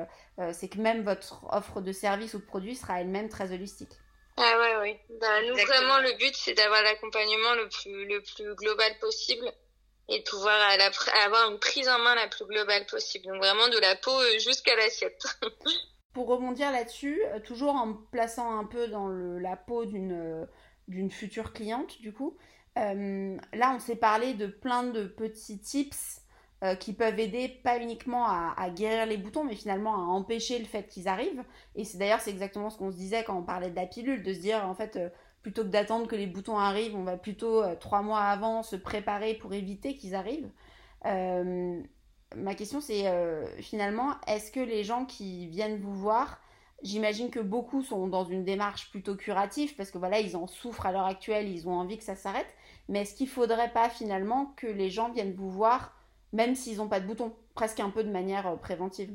c'est 0.52 0.68
que 0.68 0.78
même 0.78 1.02
votre 1.02 1.44
offre 1.52 1.80
de 1.80 1.92
service 1.92 2.34
ou 2.34 2.38
de 2.38 2.44
produit 2.44 2.74
sera 2.74 3.00
elle-même 3.00 3.28
très 3.28 3.52
holistique. 3.52 3.92
Ah 4.38 4.58
ouais, 4.58 4.76
oui. 4.82 5.16
Bah, 5.20 5.42
nous, 5.48 5.54
vraiment, 5.54 5.98
le 6.00 6.16
but, 6.18 6.34
c'est 6.34 6.52
d'avoir 6.54 6.82
l'accompagnement 6.82 7.54
le 7.54 7.68
plus, 7.68 8.06
le 8.06 8.22
plus 8.22 8.54
global 8.54 8.92
possible 9.00 9.50
et 10.08 10.18
de 10.18 10.24
pouvoir 10.24 10.54
avoir 11.24 11.50
une 11.50 11.58
prise 11.58 11.88
en 11.88 11.98
main 11.98 12.14
la 12.14 12.28
plus 12.28 12.44
globale 12.44 12.86
possible. 12.86 13.26
Donc 13.26 13.36
vraiment 13.36 13.68
de 13.68 13.78
la 13.78 13.96
peau 13.96 14.18
jusqu'à 14.38 14.76
l'assiette. 14.76 15.22
pour 16.16 16.28
rebondir 16.28 16.72
là-dessus, 16.72 17.20
euh, 17.26 17.40
toujours 17.40 17.74
en 17.74 17.88
me 17.88 17.94
plaçant 18.10 18.58
un 18.58 18.64
peu 18.64 18.88
dans 18.88 19.06
la 19.06 19.54
peau 19.54 19.84
d'une 19.84 20.12
euh, 20.12 20.46
d'une 20.88 21.10
future 21.10 21.52
cliente, 21.52 22.00
du 22.00 22.10
coup, 22.10 22.38
euh, 22.78 23.36
là, 23.52 23.74
on 23.76 23.78
s'est 23.78 23.96
parlé 23.96 24.32
de 24.32 24.46
plein 24.46 24.84
de 24.84 25.04
petits 25.04 25.60
tips 25.60 26.22
qui 26.80 26.94
peuvent 26.94 27.20
aider 27.20 27.48
pas 27.48 27.78
uniquement 27.78 28.26
à, 28.26 28.70
guérir 28.70 29.04
les 29.04 29.18
boutons, 29.18 29.44
mais 29.44 29.54
finalement 29.54 29.94
à 29.94 29.98
empêcher 29.98 30.58
le 30.58 30.64
fait 30.64 30.88
qu'ils 30.88 31.06
arrivent. 31.06 31.44
Et 31.74 31.84
c'est 31.84 31.98
d'ailleurs 31.98 32.20
c'est 32.20 32.30
exactement 32.30 32.70
ce 32.70 32.78
qu'on 32.78 32.90
se 32.90 32.96
disait 32.96 33.24
quand 33.24 33.36
on 33.36 33.42
parlait 33.42 33.70
de 33.70 33.76
la 33.76 33.86
pilule, 33.86 34.22
de 34.22 34.32
se 34.32 34.40
dire 34.40 34.66
en 34.66 34.74
fait 34.74 34.98
plutôt 35.42 35.62
que 35.64 35.68
d'attendre 35.68 36.08
que 36.08 36.16
les 36.16 36.26
boutons 36.26 36.58
arrivent, 36.58 36.96
on 36.96 37.04
va 37.04 37.18
plutôt 37.18 37.62
trois 37.76 38.00
mois 38.00 38.22
avant 38.22 38.62
se 38.62 38.74
préparer 38.74 39.34
pour 39.34 39.52
éviter 39.52 39.96
qu'ils 39.96 40.14
arrivent 40.14 40.50
ma 42.34 42.54
question 42.54 42.80
c'est 42.80 43.06
euh, 43.06 43.46
finalement, 43.60 44.16
est-ce 44.26 44.50
que 44.50 44.60
les 44.60 44.84
gens 44.84 45.04
qui 45.04 45.46
viennent 45.46 45.80
vous 45.80 45.94
voir, 45.94 46.40
j'imagine 46.82 47.30
que 47.30 47.40
beaucoup 47.40 47.82
sont 47.82 48.08
dans 48.08 48.24
une 48.24 48.44
démarche 48.44 48.90
plutôt 48.90 49.14
curative 49.14 49.74
parce 49.76 49.90
que 49.90 49.98
voilà, 49.98 50.20
ils 50.20 50.36
en 50.36 50.46
souffrent 50.46 50.86
à 50.86 50.92
l'heure 50.92 51.06
actuelle, 51.06 51.48
ils 51.48 51.68
ont 51.68 51.74
envie 51.74 51.98
que 51.98 52.04
ça 52.04 52.16
s'arrête, 52.16 52.52
mais 52.88 53.02
est-ce 53.02 53.14
qu'il 53.14 53.28
faudrait 53.28 53.72
pas 53.72 53.88
finalement 53.88 54.54
que 54.56 54.66
les 54.66 54.90
gens 54.90 55.10
viennent 55.10 55.34
vous 55.34 55.50
voir 55.50 55.94
même 56.32 56.54
s'ils 56.54 56.78
n'ont 56.78 56.88
pas 56.88 57.00
de 57.00 57.06
boutons, 57.06 57.34
presque 57.54 57.80
un 57.80 57.90
peu 57.90 58.02
de 58.02 58.10
manière 58.10 58.46
euh, 58.46 58.56
préventive? 58.56 59.14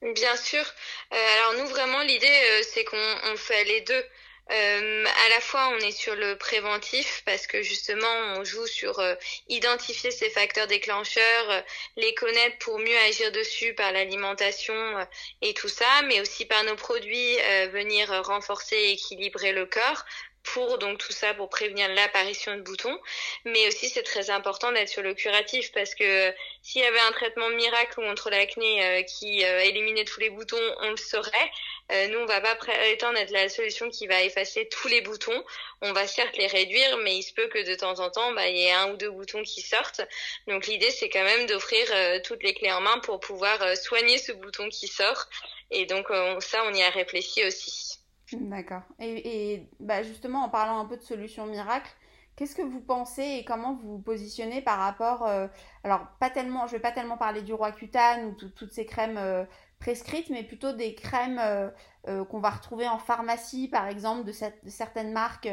Bien 0.00 0.36
sûr. 0.36 0.64
Euh, 1.12 1.16
alors 1.16 1.60
nous 1.60 1.70
vraiment 1.70 2.00
l'idée 2.02 2.62
c'est 2.62 2.84
qu'on 2.84 3.36
fait 3.36 3.64
les 3.64 3.80
deux. 3.82 4.04
Euh, 4.50 5.04
à 5.04 5.28
la 5.28 5.40
fois, 5.40 5.68
on 5.74 5.78
est 5.78 5.90
sur 5.92 6.14
le 6.14 6.36
préventif 6.36 7.22
parce 7.26 7.46
que 7.46 7.62
justement, 7.62 8.14
on 8.36 8.44
joue 8.44 8.66
sur 8.66 8.98
euh, 8.98 9.14
identifier 9.48 10.10
ces 10.10 10.30
facteurs 10.30 10.66
déclencheurs, 10.66 11.50
euh, 11.50 11.60
les 11.96 12.14
connaître 12.14 12.56
pour 12.58 12.78
mieux 12.78 12.96
agir 13.08 13.30
dessus 13.30 13.74
par 13.74 13.92
l'alimentation 13.92 14.74
euh, 14.74 15.04
et 15.42 15.52
tout 15.52 15.68
ça, 15.68 16.02
mais 16.06 16.22
aussi 16.22 16.46
par 16.46 16.64
nos 16.64 16.76
produits 16.76 17.36
venir 17.72 18.10
renforcer 18.24 18.76
et 18.76 18.92
équilibrer 18.92 19.52
le 19.52 19.66
corps 19.66 20.04
pour 20.42 20.78
donc 20.78 20.98
tout 20.98 21.12
ça 21.12 21.34
pour 21.34 21.50
prévenir 21.50 21.88
l'apparition 21.88 22.56
de 22.56 22.62
boutons. 22.62 22.98
Mais 23.44 23.68
aussi 23.68 23.90
c'est 23.90 24.02
très 24.02 24.30
important 24.30 24.72
d'être 24.72 24.88
sur 24.88 25.02
le 25.02 25.14
curatif 25.14 25.72
parce 25.72 25.94
que 25.94 26.32
s'il 26.62 26.80
y 26.80 26.84
avait 26.84 27.00
un 27.00 27.12
traitement 27.12 27.50
miracle 27.50 27.96
contre 27.96 28.30
l'acné 28.30 29.04
qui 29.06 29.42
éliminait 29.42 30.04
tous 30.04 30.20
les 30.20 30.30
boutons 30.30 30.56
on 30.80 30.90
le 30.90 30.96
saurait 30.96 31.50
nous 31.90 32.18
on 32.18 32.26
va 32.26 32.40
pas 32.40 32.54
prétendre 32.54 33.18
être 33.18 33.30
la 33.30 33.48
solution 33.48 33.88
qui 33.88 34.06
va 34.06 34.22
effacer 34.22 34.68
tous 34.68 34.88
les 34.88 35.00
boutons. 35.00 35.42
On 35.82 35.92
va 35.92 36.06
certes 36.06 36.36
les 36.36 36.46
réduire 36.46 36.98
mais 37.04 37.16
il 37.16 37.22
se 37.22 37.32
peut 37.32 37.48
que 37.48 37.68
de 37.68 37.74
temps 37.74 38.00
en 38.00 38.10
temps 38.10 38.32
bah, 38.32 38.48
il 38.48 38.56
y 38.56 38.64
ait 38.64 38.72
un 38.72 38.92
ou 38.92 38.96
deux 38.96 39.10
boutons 39.10 39.42
qui 39.42 39.62
sortent. 39.62 40.02
Donc 40.46 40.66
l'idée 40.66 40.90
c'est 40.90 41.08
quand 41.08 41.24
même 41.24 41.46
d'offrir 41.46 41.86
toutes 42.24 42.42
les 42.42 42.54
clés 42.54 42.72
en 42.72 42.80
main 42.80 42.98
pour 43.00 43.20
pouvoir 43.20 43.76
soigner 43.76 44.18
ce 44.18 44.32
bouton 44.32 44.68
qui 44.68 44.88
sort. 44.88 45.26
Et 45.70 45.86
donc 45.86 46.08
ça 46.40 46.62
on 46.66 46.74
y 46.74 46.82
a 46.82 46.90
réfléchi 46.90 47.44
aussi. 47.46 47.98
D'accord. 48.32 48.82
Et, 48.98 49.68
bah 49.80 50.02
justement, 50.02 50.44
en 50.44 50.48
parlant 50.48 50.80
un 50.80 50.84
peu 50.84 50.96
de 50.96 51.02
solutions 51.02 51.46
miracles, 51.46 51.90
qu'est-ce 52.36 52.54
que 52.54 52.62
vous 52.62 52.80
pensez 52.80 53.22
et 53.22 53.44
comment 53.44 53.74
vous 53.74 53.92
vous 53.92 54.02
positionnez 54.02 54.60
par 54.60 54.78
rapport, 54.78 55.26
euh, 55.26 55.46
alors 55.82 56.06
pas 56.20 56.30
tellement, 56.30 56.66
je 56.66 56.72
vais 56.72 56.80
pas 56.80 56.92
tellement 56.92 57.16
parler 57.16 57.42
du 57.42 57.54
roi 57.54 57.72
cutane 57.72 58.26
ou 58.26 58.34
toutes 58.34 58.72
ces 58.72 58.84
crèmes 58.84 59.16
euh, 59.16 59.44
prescrites, 59.78 60.30
mais 60.30 60.42
plutôt 60.42 60.72
des 60.72 60.94
crèmes 60.94 61.38
euh, 61.38 62.24
qu'on 62.24 62.40
va 62.40 62.50
retrouver 62.50 62.88
en 62.88 62.98
pharmacie, 62.98 63.68
par 63.68 63.86
exemple, 63.86 64.24
de, 64.24 64.32
certaines 64.66 65.12
marques 65.12 65.48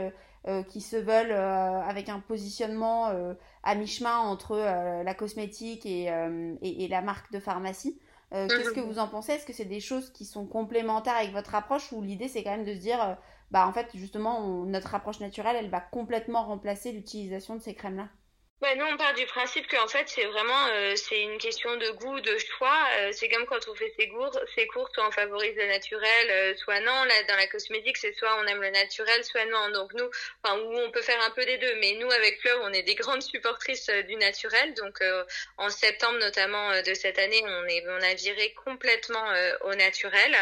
qui 0.68 0.80
se 0.80 0.96
veulent 0.96 1.32
avec 1.32 2.08
un 2.08 2.20
positionnement 2.20 3.12
à 3.64 3.76
mi-chemin 3.76 4.20
entre 4.20 4.56
la 5.04 5.14
cosmétique 5.16 5.88
et, 5.88 6.04
et, 6.62 6.88
la 6.88 7.02
marque 7.02 7.32
de 7.32 7.40
pharmacie. 7.40 8.00
Euh, 8.34 8.48
qu'est-ce 8.48 8.72
que 8.72 8.80
vous 8.80 9.00
en 9.00 9.08
pensez? 9.08 9.34
Est-ce 9.34 9.46
que 9.46 9.54
c'est 9.54 9.66
des 9.66 9.80
choses 9.80 10.10
qui 10.12 10.26
sont 10.26 10.46
complémentaires 10.46 11.16
avec 11.16 11.32
votre 11.32 11.54
approche 11.56 11.92
ou 11.92 12.02
l'idée 12.02 12.28
c'est 12.28 12.44
quand 12.44 12.52
même 12.52 12.66
de 12.66 12.74
se 12.74 12.80
dire, 12.80 13.02
euh, 13.02 13.14
bah 13.52 13.68
en 13.68 13.72
fait 13.72 13.88
justement 13.94 14.66
notre 14.66 14.96
approche 14.96 15.20
naturelle 15.20 15.56
elle 15.58 15.70
va 15.70 15.80
complètement 15.80 16.44
remplacer 16.44 16.92
l'utilisation 16.92 17.56
de 17.56 17.62
ces 17.62 17.76
crèmes 17.76 17.98
là 17.98 18.10
bah, 18.62 18.74
nous, 18.76 18.86
on 18.86 18.96
part 18.96 19.14
du 19.14 19.26
principe 19.26 19.68
qu'en 19.68 19.88
fait, 19.88 20.08
c'est 20.08 20.24
vraiment 20.26 20.68
euh, 20.72 20.96
c'est 20.96 21.22
une 21.22 21.38
question 21.38 21.76
de 21.76 21.90
goût, 21.92 22.22
de 22.22 22.38
choix. 22.38 22.88
Euh, 23.00 23.12
c'est 23.12 23.28
comme 23.28 23.46
quand 23.46 23.68
on 23.68 23.76
fait 23.76 23.94
ses 24.00 24.08
cours, 24.08 24.32
ses 24.56 24.66
cours, 24.68 24.90
soit 24.94 25.06
on 25.06 25.12
favorise 25.12 25.56
le 25.58 25.68
naturel, 25.68 26.30
euh, 26.32 26.56
soit 26.56 26.80
non. 26.80 27.04
Là, 27.04 27.24
dans 27.28 27.36
la 27.36 27.48
cosmétique, 27.48 27.98
c'est 27.98 28.14
soit 28.14 28.34
on 28.42 28.48
aime 28.48 28.62
le 28.62 28.70
naturel, 28.70 29.24
soit 29.26 29.46
non. 29.46 29.70
Donc 29.72 29.94
nous, 29.94 30.10
enfin, 30.42 30.58
où 30.58 30.78
on 30.80 30.90
peut 30.90 31.02
faire 31.02 31.22
un 31.24 31.32
peu 31.32 31.44
des 31.46 31.58
deux. 31.58 31.76
Mais 31.82 31.94
nous, 32.00 32.10
avec 32.10 32.40
Fleur, 32.40 32.60
on 32.64 32.72
est 32.72 32.84
des 32.84 32.96
grandes 33.04 33.24
supportrices 33.24 33.90
du 34.08 34.16
naturel. 34.16 34.74
Donc 34.76 35.04
en 35.58 35.70
septembre, 35.70 36.20
notamment 36.20 36.82
de 36.82 36.94
cette 36.94 37.20
année, 37.20 37.42
on 37.44 37.68
est 37.68 37.84
on 37.88 38.02
a 38.02 38.14
viré 38.14 38.54
complètement 38.54 39.26
au 39.62 39.76
naturel. 39.76 40.34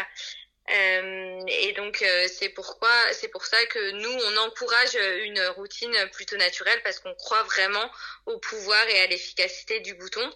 Euh, 0.70 1.40
et 1.46 1.72
donc 1.74 2.00
euh, 2.00 2.26
c'est 2.26 2.48
pourquoi 2.48 2.88
c'est 3.12 3.28
pour 3.28 3.44
ça 3.44 3.62
que 3.66 3.90
nous 3.90 4.10
on 4.10 4.36
encourage 4.48 4.96
une 5.24 5.38
routine 5.56 5.94
plutôt 6.12 6.38
naturelle 6.38 6.80
parce 6.82 7.00
qu'on 7.00 7.14
croit 7.14 7.42
vraiment 7.42 7.90
au 8.24 8.38
pouvoir 8.38 8.82
et 8.88 9.02
à 9.02 9.06
l'efficacité 9.06 9.80
du 9.80 9.92
bouton 9.92 10.26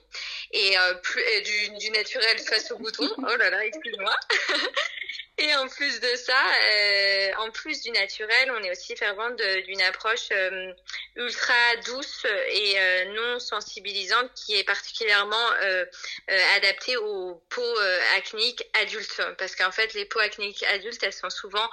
et 0.52 0.78
euh, 0.78 0.94
plus 0.96 1.22
du, 1.44 1.78
du 1.78 1.90
naturel 1.92 2.38
face 2.40 2.70
au 2.72 2.78
bouton. 2.78 3.08
Oh 3.18 3.36
là 3.36 3.50
là, 3.50 3.64
excuse-moi. 3.64 4.14
Et 5.40 5.55
en 5.55 5.68
plus 5.68 6.01
de 6.01 6.16
ça, 6.16 6.44
euh, 6.72 7.31
en 7.38 7.51
plus 7.53 7.83
du 7.83 7.92
naturel, 7.92 8.51
on 8.51 8.62
est 8.64 8.72
aussi 8.72 8.96
fervent 8.96 9.31
d'une 9.31 9.81
approche 9.83 10.29
euh, 10.33 10.72
ultra 11.14 11.77
douce 11.87 12.27
et 12.51 12.74
euh, 12.77 13.05
non 13.14 13.38
sensibilisante 13.38 14.33
qui 14.35 14.57
est 14.57 14.64
particulièrement 14.64 15.53
euh, 15.62 15.85
euh, 16.31 16.57
adaptée 16.57 16.96
aux 16.96 17.40
peaux 17.51 17.79
acnéiques 18.16 18.64
adultes. 18.83 19.22
Parce 19.38 19.55
qu'en 19.55 19.70
fait, 19.70 19.94
les 19.94 20.07
peaux 20.07 20.18
acnéiques 20.18 20.64
adultes, 20.72 21.03
elles 21.05 21.12
sont 21.12 21.31
souvent 21.31 21.68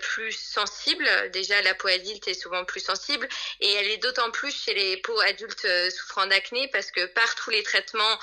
plus 0.00 0.32
sensibles. 0.32 1.08
Déjà, 1.32 1.60
la 1.62 1.74
peau 1.74 1.88
adulte 1.88 2.26
est 2.28 2.34
souvent 2.34 2.64
plus 2.64 2.80
sensible 2.80 3.28
et 3.60 3.72
elle 3.72 3.88
est 3.88 3.98
d'autant 3.98 4.30
plus 4.30 4.54
chez 4.64 4.72
les 4.72 4.96
peaux 4.98 5.20
adultes 5.20 5.66
souffrant 5.90 6.26
d'acné 6.26 6.68
parce 6.68 6.90
que 6.90 7.04
par 7.06 7.34
tous 7.34 7.50
les 7.50 7.62
traitements 7.62 8.18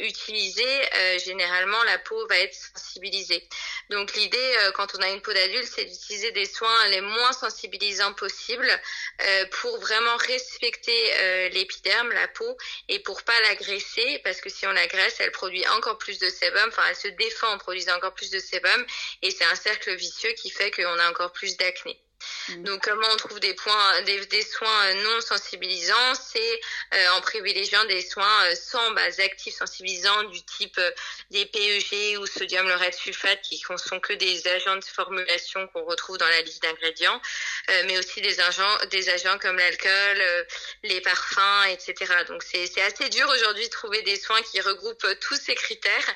utilisés, 0.00 0.80
généralement, 1.24 1.82
la 1.84 1.98
peau 1.98 2.26
va 2.28 2.38
être 2.38 2.54
sensibilisée. 2.54 3.46
Donc 3.90 4.14
l'idée, 4.14 4.56
euh, 4.60 4.72
quand 4.72 4.94
on 4.96 5.02
a 5.02 5.08
une 5.10 5.20
peau 5.20 5.32
d'adulte, 5.32 5.68
c'est 5.74 5.84
d'utiliser 5.84 6.32
des 6.32 6.44
soins 6.44 6.88
les 6.88 7.00
moins 7.00 7.32
sensibilisants 7.32 8.12
possibles 8.14 8.70
euh, 9.22 9.46
pour 9.60 9.78
vraiment 9.80 10.16
respecter 10.16 11.14
euh, 11.14 11.48
l'épiderme, 11.50 12.10
la 12.12 12.28
peau, 12.28 12.56
et 12.88 12.98
pour 13.00 13.22
pas 13.22 13.40
l'agresser, 13.42 14.20
parce 14.24 14.40
que 14.40 14.48
si 14.48 14.66
on 14.66 14.72
l'agresse, 14.72 15.16
elle 15.20 15.32
produit 15.32 15.66
encore 15.68 15.98
plus 15.98 16.18
de 16.18 16.28
sébum, 16.28 16.68
enfin 16.68 16.84
elle 16.88 16.96
se 16.96 17.08
défend 17.08 17.48
en 17.48 17.58
produisant 17.58 17.96
encore 17.96 18.14
plus 18.14 18.30
de 18.30 18.38
sébum, 18.38 18.86
et 19.22 19.30
c'est 19.30 19.44
un 19.44 19.54
cercle 19.54 19.94
vicieux 19.94 20.32
qui 20.32 20.50
fait 20.50 20.70
qu'on 20.70 20.98
a 20.98 21.10
encore 21.10 21.32
plus 21.32 21.56
d'acné. 21.56 22.00
Mmh. 22.48 22.62
Donc 22.64 22.84
comment 22.84 23.06
on 23.12 23.16
trouve 23.16 23.40
des 23.40 23.54
points, 23.54 24.02
des, 24.02 24.42
soins 24.42 24.94
non 24.94 25.20
sensibilisants, 25.20 26.14
c'est 26.14 26.60
en 27.16 27.20
privilégiant 27.20 27.84
des 27.86 28.02
soins 28.02 28.54
sans 28.54 28.90
base 28.92 29.20
active 29.20 29.52
sensibilisant 29.52 30.24
du 30.24 30.42
type 30.44 30.80
des 31.30 31.46
PEG 31.46 32.18
ou 32.18 32.26
sodium 32.26 32.68
laureth 32.68 32.94
sulfate 32.94 33.40
qui 33.42 33.62
ne 33.68 33.76
sont 33.76 34.00
que 34.00 34.12
des 34.12 34.46
agents 34.48 34.76
de 34.76 34.84
formulation 34.84 35.66
qu'on 35.68 35.84
retrouve 35.84 36.18
dans 36.18 36.28
la 36.28 36.42
liste 36.42 36.62
d'ingrédients, 36.62 37.20
mais 37.86 37.98
aussi 37.98 38.20
des 38.20 38.40
agents, 38.40 38.78
des 38.90 39.08
agents 39.08 39.38
comme 39.38 39.56
l'alcool, 39.56 40.46
les 40.84 41.00
parfums, 41.00 41.66
etc. 41.70 41.94
Donc 42.28 42.42
c'est 42.42 42.82
assez 42.82 43.08
dur 43.08 43.28
aujourd'hui 43.28 43.64
de 43.64 43.70
trouver 43.70 44.02
des 44.02 44.16
soins 44.16 44.42
qui 44.42 44.60
regroupent 44.60 45.06
tous 45.20 45.36
ces 45.36 45.54
critères, 45.54 46.14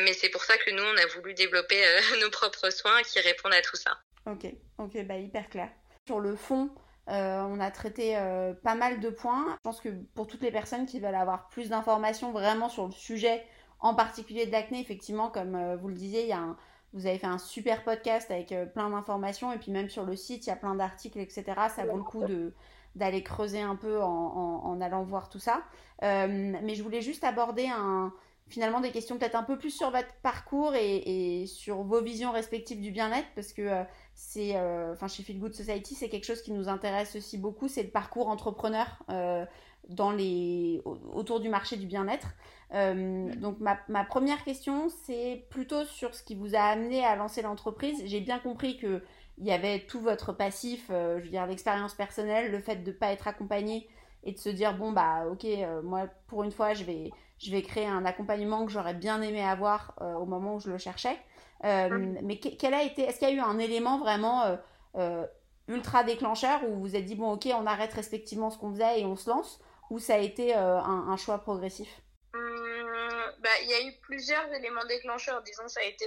mais 0.00 0.14
c'est 0.14 0.30
pour 0.30 0.44
ça 0.44 0.56
que 0.58 0.70
nous 0.70 0.82
on 0.82 0.96
a 0.96 1.06
voulu 1.06 1.34
développer 1.34 1.82
nos 2.20 2.30
propres 2.30 2.70
soins 2.70 3.02
qui 3.02 3.20
répondent 3.20 3.54
à 3.54 3.62
tout 3.62 3.76
ça. 3.76 3.98
Ok, 4.26 4.52
ok, 4.78 5.06
bah 5.06 5.16
hyper 5.16 5.48
clair. 5.48 5.70
Sur 6.06 6.20
le 6.20 6.36
fond, 6.36 6.70
euh, 7.08 7.42
on 7.42 7.58
a 7.60 7.70
traité 7.70 8.16
euh, 8.16 8.52
pas 8.52 8.74
mal 8.74 9.00
de 9.00 9.10
points. 9.10 9.46
Je 9.56 9.60
pense 9.62 9.80
que 9.80 9.88
pour 10.14 10.26
toutes 10.26 10.42
les 10.42 10.52
personnes 10.52 10.86
qui 10.86 11.00
veulent 11.00 11.14
avoir 11.14 11.48
plus 11.48 11.70
d'informations 11.70 12.30
vraiment 12.32 12.68
sur 12.68 12.86
le 12.86 12.92
sujet, 12.92 13.44
en 13.80 13.94
particulier 13.94 14.46
de 14.46 14.52
l'acné, 14.52 14.80
effectivement, 14.80 15.30
comme 15.30 15.54
euh, 15.54 15.76
vous 15.76 15.88
le 15.88 15.94
disiez, 15.94 16.22
il 16.22 16.28
y 16.28 16.32
a 16.32 16.38
un, 16.38 16.56
vous 16.92 17.06
avez 17.06 17.18
fait 17.18 17.26
un 17.26 17.38
super 17.38 17.84
podcast 17.84 18.30
avec 18.30 18.54
plein 18.74 18.90
d'informations 18.90 19.52
et 19.52 19.58
puis 19.58 19.70
même 19.70 19.88
sur 19.88 20.04
le 20.04 20.16
site, 20.16 20.46
il 20.46 20.50
y 20.50 20.52
a 20.52 20.56
plein 20.56 20.74
d'articles, 20.74 21.20
etc. 21.20 21.44
Ça 21.74 21.84
vaut 21.84 21.96
le 21.96 22.02
coup 22.02 22.24
de 22.24 22.52
d'aller 22.96 23.22
creuser 23.22 23.60
un 23.60 23.76
peu 23.76 24.02
en, 24.02 24.08
en, 24.08 24.80
allant 24.80 25.04
voir 25.04 25.28
tout 25.28 25.38
ça. 25.38 25.62
mais 26.02 26.74
je 26.74 26.82
voulais 26.82 27.00
juste 27.00 27.22
aborder 27.22 27.68
un, 27.68 28.12
finalement 28.50 28.80
des 28.80 28.90
questions 28.90 29.16
peut-être 29.16 29.36
un 29.36 29.44
peu 29.44 29.56
plus 29.56 29.70
sur 29.70 29.90
votre 29.90 30.12
parcours 30.22 30.74
et, 30.74 31.44
sur 31.46 31.82
vos 31.82 32.02
visions 32.02 32.32
respectives 32.32 32.80
du 32.80 32.90
bien-être 32.90 33.28
parce 33.34 33.52
que 33.52 33.62
euh, 33.62 33.84
c'est 34.14 34.56
euh, 34.56 34.92
enfin 34.92 35.08
chez 35.08 35.22
Feel 35.22 35.38
Good 35.38 35.54
Society 35.54 35.94
c'est 35.94 36.08
quelque 36.08 36.26
chose 36.26 36.42
qui 36.42 36.52
nous 36.52 36.68
intéresse 36.68 37.16
aussi 37.16 37.38
beaucoup 37.38 37.68
c'est 37.68 37.84
le 37.84 37.90
parcours 37.90 38.28
entrepreneur 38.28 38.86
euh, 39.08 39.46
dans 39.88 40.10
les 40.10 40.82
autour 41.12 41.40
du 41.40 41.48
marché 41.48 41.76
du 41.76 41.86
bien-être. 41.86 42.28
Donc 42.72 43.58
ma, 43.58 43.80
ma, 43.88 44.04
première 44.04 44.44
question 44.44 44.88
c'est 45.04 45.46
plutôt 45.50 45.84
sur 45.84 46.14
ce 46.14 46.22
qui 46.22 46.36
vous 46.36 46.54
a 46.54 46.60
amené 46.60 47.04
à 47.04 47.16
lancer 47.16 47.42
l'entreprise. 47.42 48.00
J'ai 48.04 48.20
bien 48.20 48.38
compris 48.38 48.76
que 48.76 49.02
il 49.38 49.46
y 49.46 49.50
avait 49.50 49.80
tout 49.80 50.00
votre 50.00 50.32
passif 50.32 50.84
je 50.88 51.22
veux 51.22 51.30
dire 51.30 51.46
l'expérience 51.46 51.94
personnelle 51.94 52.52
le 52.52 52.58
fait 52.60 52.76
de 52.76 52.90
ne 52.90 52.96
pas 52.96 53.10
être 53.10 53.26
accompagné 53.26 53.88
et 54.22 54.32
de 54.32 54.38
se 54.38 54.50
dire 54.50 54.76
bon 54.76 54.92
bah 54.92 55.24
ok 55.30 55.46
moi 55.82 56.08
pour 56.26 56.44
une 56.44 56.52
fois 56.52 56.74
je 56.74 56.84
vais 56.84 57.10
je 57.40 57.50
vais 57.50 57.62
créer 57.62 57.86
un 57.86 58.04
accompagnement 58.04 58.66
que 58.66 58.72
j'aurais 58.72 58.94
bien 58.94 59.22
aimé 59.22 59.42
avoir 59.42 59.94
euh, 60.00 60.12
au 60.14 60.26
moment 60.26 60.56
où 60.56 60.60
je 60.60 60.70
le 60.70 60.78
cherchais. 60.78 61.18
Euh, 61.64 61.88
mm. 61.88 62.18
Mais 62.22 62.38
quel 62.38 62.74
a 62.74 62.82
été, 62.82 63.02
est-ce 63.02 63.18
qu'il 63.18 63.28
y 63.28 63.32
a 63.32 63.34
eu 63.34 63.40
un 63.40 63.58
élément 63.58 63.98
vraiment 63.98 64.58
euh, 64.96 65.26
ultra 65.68 66.04
déclencheur 66.04 66.62
où 66.64 66.74
vous 66.74 66.80
vous 66.80 66.96
êtes 66.96 67.04
dit 67.04 67.14
bon 67.14 67.32
ok 67.32 67.48
on 67.54 67.66
arrête 67.66 67.92
respectivement 67.92 68.50
ce 68.50 68.58
qu'on 68.58 68.72
faisait 68.72 69.00
et 69.00 69.06
on 69.06 69.16
se 69.16 69.30
lance 69.30 69.60
ou 69.88 69.98
ça 69.98 70.14
a 70.14 70.18
été 70.18 70.54
un, 70.54 71.16
choix 71.16 71.38
progressif? 71.38 71.88
Hum, 72.34 73.32
bah, 73.40 73.48
Il 73.62 73.70
y 73.70 73.74
a 73.74 73.82
eu 73.88 73.92
plusieurs 74.02 74.52
éléments 74.52 74.84
déclencheurs. 74.84 75.42
Disons 75.42 75.66
ça 75.66 75.80
a 75.80 75.84
été 75.84 76.06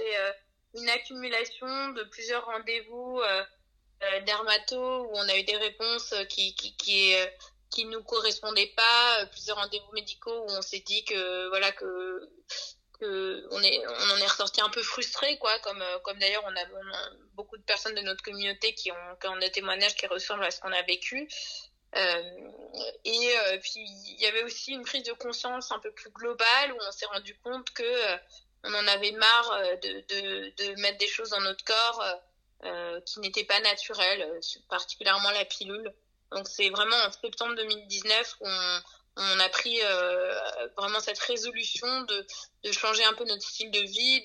une 0.74 0.88
accumulation 0.88 1.66
de 1.90 2.02
plusieurs 2.04 2.46
rendez-vous 2.46 3.20
dermato 4.24 5.04
où 5.04 5.10
on 5.12 5.28
a 5.28 5.38
eu 5.38 5.44
des 5.44 5.56
réponses 5.56 6.14
qui, 6.30 6.54
qui, 6.54 6.74
qui 6.76 7.14
qui 7.74 7.84
nous 7.86 8.02
correspondaient 8.04 8.72
pas, 8.76 9.20
euh, 9.20 9.26
plusieurs 9.26 9.56
rendez-vous 9.56 9.92
médicaux 9.92 10.44
où 10.44 10.50
on 10.50 10.62
s'est 10.62 10.84
dit 10.86 11.04
que 11.04 11.48
voilà 11.48 11.72
que 11.72 12.30
que 13.00 13.46
on 13.50 13.58
en 13.58 14.16
est 14.18 14.26
ressorti 14.26 14.60
un 14.60 14.68
peu 14.68 14.82
frustré 14.82 15.36
quoi 15.38 15.58
comme 15.58 15.82
euh, 15.82 15.98
comme 16.04 16.18
d'ailleurs 16.18 16.44
on 16.46 16.56
a, 16.56 16.64
beaucoup 17.32 17.56
de 17.56 17.62
personnes 17.64 17.96
de 17.96 18.00
notre 18.02 18.22
communauté 18.22 18.74
qui 18.74 18.92
ont 18.92 19.16
qui 19.20 19.26
ont 19.26 19.36
des 19.38 19.50
témoignages 19.50 19.96
qui 19.96 20.06
ressemblent 20.06 20.44
à 20.44 20.52
ce 20.52 20.60
qu'on 20.60 20.72
a 20.72 20.82
vécu. 20.82 21.28
Euh, 21.96 22.50
et 23.04 23.58
puis 23.60 23.72
il 23.76 24.20
y 24.20 24.26
avait 24.26 24.42
aussi 24.44 24.72
une 24.72 24.84
prise 24.84 25.02
de 25.04 25.12
conscience 25.12 25.70
un 25.72 25.78
peu 25.80 25.92
plus 25.92 26.10
globale 26.10 26.72
où 26.72 26.76
on 26.80 26.92
s'est 26.92 27.06
rendu 27.06 27.36
compte 27.38 27.70
que 27.70 28.16
on 28.64 28.72
en 28.72 28.86
avait 28.88 29.12
marre 29.12 29.60
de, 29.82 29.92
de, 30.08 30.64
de 30.64 30.80
mettre 30.80 30.98
des 30.98 31.06
choses 31.06 31.30
dans 31.30 31.40
notre 31.40 31.64
corps 31.64 32.04
qui 33.06 33.20
n'étaient 33.20 33.44
pas 33.44 33.60
naturelles 33.60 34.40
particulièrement 34.68 35.30
la 35.30 35.44
pilule 35.44 35.92
donc 36.34 36.48
c'est 36.48 36.68
vraiment 36.70 36.96
en 36.96 37.12
septembre 37.12 37.54
2019 37.54 38.36
où 38.40 38.46
on, 39.16 39.40
a 39.40 39.48
pris 39.48 39.78
euh, 39.82 40.34
vraiment 40.76 41.00
cette 41.00 41.18
résolution 41.18 41.86
de, 42.02 42.72
changer 42.72 43.04
un 43.04 43.14
peu 43.14 43.24
notre 43.24 43.42
style 43.42 43.70
de 43.70 43.80
vie 43.80 44.24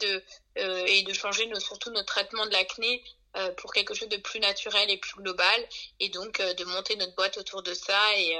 euh, 0.57 0.85
et 0.87 1.03
de 1.03 1.13
changer 1.13 1.47
surtout 1.59 1.91
notre 1.91 2.07
traitement 2.07 2.45
de 2.47 2.51
l'acné 2.51 3.03
euh, 3.37 3.51
pour 3.51 3.71
quelque 3.71 3.93
chose 3.93 4.09
de 4.09 4.17
plus 4.17 4.39
naturel 4.39 4.89
et 4.89 4.97
plus 4.97 5.15
global 5.21 5.67
et 5.99 6.09
donc 6.09 6.41
de 6.41 6.63
monter 6.65 6.95
notre 6.95 7.15
boîte 7.15 7.37
autour 7.37 7.61
de 7.61 7.73
ça 7.73 7.99
et, 8.17 8.35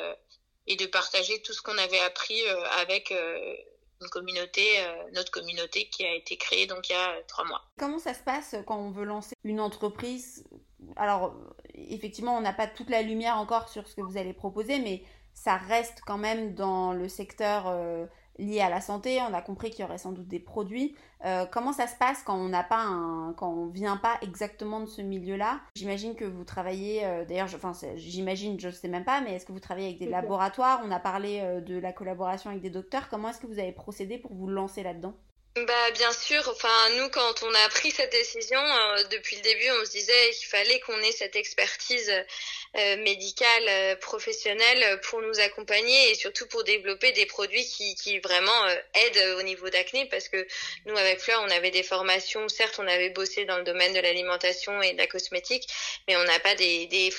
et 0.66 0.76
de 0.76 0.88
partager 0.88 1.42
tout 1.44 1.54
ce 1.54 1.62
qu'on 1.62 1.78
avait 1.78 2.00
appris 2.00 2.42
avec 2.80 3.12
une 3.12 4.10
communauté, 4.10 4.64
notre 5.14 5.30
communauté 5.30 5.90
qui 5.90 6.06
a 6.06 6.16
été 6.16 6.38
créée 6.38 6.66
donc 6.66 6.90
il 6.90 6.94
y 6.94 6.96
a 6.96 7.22
trois 7.28 7.46
mois. 7.46 7.64
Comment 7.78 8.00
ça 8.00 8.16
se 8.16 8.24
passe 8.24 8.56
quand 8.66 8.80
on 8.80 8.90
veut 8.90 9.06
lancer 9.06 9.36
une 9.44 9.60
entreprise? 9.60 10.44
Alors, 10.96 11.36
effectivement, 11.90 12.38
on 12.38 12.42
n'a 12.42 12.54
pas 12.54 12.68
toute 12.68 12.90
la 12.90 13.02
lumière 13.02 13.38
encore 13.38 13.70
sur 13.70 13.88
ce 13.88 13.96
que 13.96 14.02
vous 14.02 14.18
allez 14.18 14.34
proposer, 14.34 14.80
mais 14.80 15.04
ça 15.34 15.56
reste 15.56 16.02
quand 16.06 16.18
même 16.18 16.54
dans 16.54 16.92
le 16.92 17.08
secteur 17.08 17.68
euh, 17.68 18.06
lié 18.38 18.60
à 18.60 18.70
la 18.70 18.82
santé. 18.82 19.20
On 19.22 19.34
a 19.34 19.42
compris 19.42 19.70
qu'il 19.70 19.82
y 19.82 19.84
aurait 19.84 19.98
sans 19.98 20.12
doute 20.12 20.28
des 20.28 20.40
produits. 20.40 20.96
Euh, 21.26 21.46
comment 21.46 21.72
ça 21.72 21.88
se 21.88 21.96
passe 21.96 22.24
quand 22.24 22.36
on 22.36 22.50
n'a 22.50 22.64
pas 22.64 22.82
un, 22.82 23.34
quand 23.34 23.50
on 23.50 23.68
vient 23.68 23.98
pas 23.98 24.18
exactement 24.22 24.82
de 24.82 24.86
ce 24.86 25.02
milieu-là? 25.02 25.62
J'imagine 25.76 26.16
que 26.16 26.26
vous 26.26 26.44
travaillez. 26.44 27.06
Euh, 27.06 27.26
d'ailleurs, 27.26 27.50
enfin, 27.56 27.72
j'imagine, 27.96 28.60
je 28.60 28.68
ne 28.68 28.74
sais 28.74 28.90
même 28.90 29.06
pas, 29.06 29.22
mais 29.22 29.36
est-ce 29.36 29.46
que 29.46 29.54
vous 29.54 29.60
travaillez 29.60 29.88
avec 29.88 30.00
des 30.00 30.10
laboratoires? 30.10 30.82
On 30.84 30.92
a 30.92 31.00
parlé 31.00 31.62
de 31.66 31.80
la 31.80 31.94
collaboration 31.94 32.50
avec 32.50 32.62
des 32.62 32.70
docteurs. 32.70 33.08
Comment 33.10 33.30
est-ce 33.30 33.40
que 33.40 33.48
vous 33.48 33.60
avez 33.60 33.72
procédé 33.72 34.18
pour 34.18 34.34
vous 34.34 34.48
lancer 34.48 34.84
là-dedans? 34.84 35.14
Bah 35.66 35.92
bien 35.92 36.12
sûr, 36.12 36.48
enfin 36.50 36.90
nous 36.98 37.10
quand 37.10 37.44
on 37.44 37.54
a 37.54 37.70
pris 37.70 37.92
cette 37.92 38.12
décision 38.12 38.60
euh, 38.60 39.04
depuis 39.12 39.36
le 39.38 39.42
début, 39.42 39.70
on 39.82 39.86
se 39.86 39.92
disait 39.92 40.32
qu'il 40.32 40.48
fallait 40.48 40.80
qu'on 40.82 41.00
ait 41.02 41.12
cette 41.12 41.36
expertise 41.36 42.12
euh, 42.78 42.98
médicale 42.98 43.64
euh, 43.68 43.96
professionnelle 43.96 45.00
pour 45.02 45.22
nous 45.22 45.40
accompagner 45.40 46.12
et 46.12 46.16
surtout 46.16 46.48
pour 46.48 46.64
développer 46.64 47.12
des 47.14 47.26
produits 47.26 47.66
qui, 47.66 47.96
qui 47.96 48.20
vraiment 48.20 48.68
aident 48.94 49.38
au 49.40 49.44
niveau 49.44 49.70
d'acné 49.70 50.06
parce 50.08 50.30
que 50.30 50.46
nous 50.86 50.98
avec 50.98 51.20
Fleur, 51.20 51.42
on 51.46 51.50
avait 51.52 51.72
des 51.72 51.84
formations, 51.84 52.48
certes 52.50 52.80
on 52.80 52.88
avait 52.88 53.10
bossé 53.10 53.46
dans 53.46 53.58
le 53.58 53.64
domaine 53.64 53.94
de 53.94 54.00
l'alimentation 54.00 54.82
et 54.82 54.94
de 54.94 54.98
la 54.98 55.08
cosmétique, 55.08 55.68
mais 56.08 56.16
on 56.16 56.24
n'a 56.26 56.40
pas 56.40 56.56
des 56.56 56.88
des, 56.88 57.14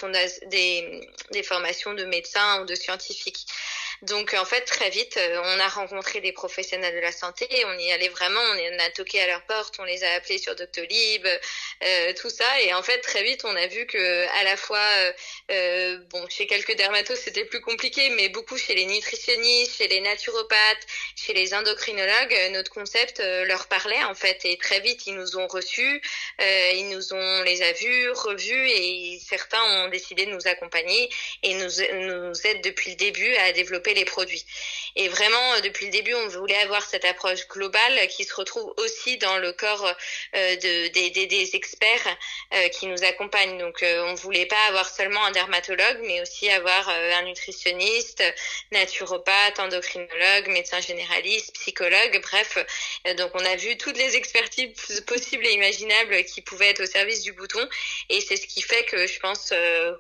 des 0.47 1.01
des 1.31 1.43
formations 1.43 1.95
de 1.95 2.05
médecins 2.05 2.63
ou 2.63 2.67
de 2.67 2.75
scientifiques. 2.75 3.47
Donc 4.03 4.35
en 4.35 4.47
fait 4.47 4.63
très 4.63 4.89
vite, 4.89 5.19
on 5.45 5.61
a 5.61 5.69
rencontré 5.69 6.23
des 6.23 6.33
professionnels 6.33 6.95
de 6.95 7.01
la 7.01 7.13
santé, 7.13 7.47
on 7.67 7.79
y 7.79 7.93
allait 7.93 8.09
vraiment, 8.09 8.41
on 8.41 8.79
a 8.79 8.91
toqué 8.91 9.21
à 9.21 9.27
leur 9.27 9.43
porte, 9.43 9.77
on 9.79 9.85
les 9.85 10.03
a 10.05 10.13
appelés 10.15 10.39
sur 10.39 10.57
Doctolib, 10.57 11.27
euh, 11.27 12.13
tout 12.15 12.31
ça, 12.31 12.61
et 12.63 12.73
en 12.73 12.83
fait 12.83 13.01
très 13.01 13.23
vite 13.23 13.45
on 13.45 13.55
a 13.55 13.67
vu 13.67 13.85
que 13.85 14.27
à 14.41 14.45
la 14.45 14.57
fois, 14.57 14.79
euh, 14.79 15.13
euh, 15.51 15.99
bon 16.09 16.27
chez 16.31 16.47
quelques 16.47 16.77
dermatos 16.77 17.19
c'était 17.19 17.45
plus 17.45 17.61
compliqué, 17.61 18.09
mais 18.11 18.31
beaucoup 18.31 18.57
chez 18.57 18.75
les 18.75 18.87
nutritionnistes, 18.87 19.77
chez 19.77 19.89
les 19.89 20.01
naturopathes, 20.01 20.87
chez 21.15 21.35
les 21.35 21.53
endocrinologues, 21.53 22.53
notre 22.53 22.71
concept 22.71 23.21
leur 23.21 23.67
parlait 23.67 24.03
en 24.05 24.15
fait, 24.15 24.47
et 24.47 24.57
très 24.57 24.81
vite 24.81 25.07
ils 25.09 25.15
nous 25.15 25.37
ont 25.37 25.47
reçus, 25.47 26.01
ils 26.39 26.89
nous 26.89 27.13
ont 27.13 27.43
les 27.43 27.61
a 27.61 27.73
vus, 27.73 28.11
revus, 28.13 28.71
et 28.71 29.21
certains 29.29 29.63
ont 29.63 29.89
décidé 29.89 30.25
de 30.25 30.31
nous 30.31 30.47
accompagner 30.47 31.11
et 31.43 31.53
nous 31.53 31.69
nous 31.93 32.47
aident 32.47 32.63
depuis 32.65 32.93
le 32.93 32.97
début 32.97 33.35
à 33.37 33.53
développer 33.53 33.90
les 33.95 34.05
produits. 34.05 34.45
Et 34.97 35.09
vraiment, 35.09 35.55
euh, 35.55 35.61
depuis 35.61 35.87
le 35.87 35.93
début, 35.93 36.15
on 36.15 36.29
voulait 36.29 36.59
avoir 36.59 36.83
cette 36.83 37.05
approche 37.05 37.47
globale 37.49 38.09
qui 38.09 38.25
se 38.25 38.35
retrouve 38.35 38.73
aussi 38.79 39.19
dans 39.19 39.39
le 39.39 39.53
corps 39.53 39.87
euh, 40.35 40.57
de, 40.57 40.89
des, 40.89 41.57
experts 41.57 42.17
euh, 42.55 42.69
qui 42.69 42.87
nous 42.87 43.03
accompagnent. 43.05 43.59
Donc, 43.59 43.83
on 43.83 44.15
voulait 44.15 44.47
pas 44.47 44.63
avoir 44.69 44.89
seulement 44.89 45.25
un 45.25 45.31
dermatologue, 45.31 46.01
mais 46.03 46.21
aussi 46.21 46.49
avoir 46.51 46.89
un 46.89 47.23
nutritionniste, 47.23 48.23
naturopathe, 48.73 49.59
endocrinologue, 49.59 50.49
médecin 50.49 50.81
généraliste, 50.81 51.55
psychologue, 51.55 52.21
bref. 52.23 52.59
donc, 53.17 53.31
on 53.35 53.45
a 53.45 53.57
vu 53.57 53.77
toutes 53.77 53.97
les 53.97 54.17
expertises 54.17 55.01
possibles 55.07 55.47
et 55.47 55.53
imaginables 55.53 56.25
qui 56.25 56.43
pouvaient 56.43 56.71
être 56.71 56.83
au 56.83 56.87
service 56.87 57.23
du 57.23 57.33
bouton. 57.33 57.67
Et 58.09 58.21
c'est 58.21 58.37
ce 58.37 58.47
qui 58.47 58.63
fait 58.63 58.85
que 58.85 59.07
je 59.07 59.19
pense 59.21 59.53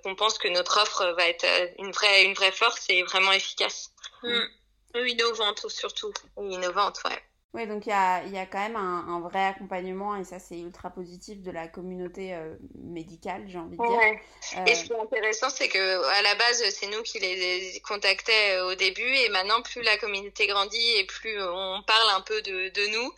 qu'on 0.03 0.15
pense 0.15 0.39
que 0.39 0.49
notre 0.49 0.81
offre 0.81 1.15
va 1.17 1.27
être 1.29 1.47
une 1.79 1.93
vraie, 1.93 2.25
une 2.25 2.35
vraie 2.35 2.53
force 2.53 2.85
et 2.89 3.03
vraiment 3.03 3.33
efficace. 3.33 3.80
Mm. 4.23 5.07
Innovante 5.07 5.69
surtout. 5.69 6.13
Innovante, 6.37 7.01
ouais. 7.05 7.23
Oui, 7.53 7.67
donc 7.67 7.85
il 7.87 7.89
y 7.89 7.93
a, 7.93 8.25
y 8.27 8.39
a, 8.39 8.47
quand 8.47 8.61
même 8.61 8.77
un, 8.77 9.19
vrai 9.21 9.45
accompagnement 9.45 10.15
et 10.15 10.23
ça 10.23 10.39
c'est 10.39 10.61
ultra 10.61 10.89
positif 10.89 11.43
de 11.43 11.51
la 11.51 11.67
communauté 11.67 12.33
euh, 12.33 12.55
médicale, 12.77 13.43
j'ai 13.49 13.59
envie 13.59 13.77
de 13.77 13.83
dire. 13.83 14.21
Euh, 14.57 14.65
et 14.67 14.75
ce 14.77 14.85
qui 14.85 14.93
est 14.93 15.01
intéressant, 15.01 15.51
c'est 15.51 15.69
que 15.69 16.05
à 16.19 16.23
la 16.23 16.37
base 16.37 16.63
c'est 16.71 16.87
nous 16.87 17.03
qui 17.03 17.19
les 17.19 17.81
contactais 17.81 18.53
euh, 18.53 18.71
au 18.71 18.77
début 18.77 19.03
et 19.03 19.29
maintenant 19.31 19.63
plus 19.63 19.83
la 19.83 19.97
communauté 19.99 20.47
grandit 20.47 20.93
et 20.97 21.05
plus 21.07 21.43
on 21.43 21.83
parle 21.85 22.11
un 22.15 22.21
peu 22.21 22.41
de, 22.41 22.69
de 22.69 22.87
nous, 22.87 23.13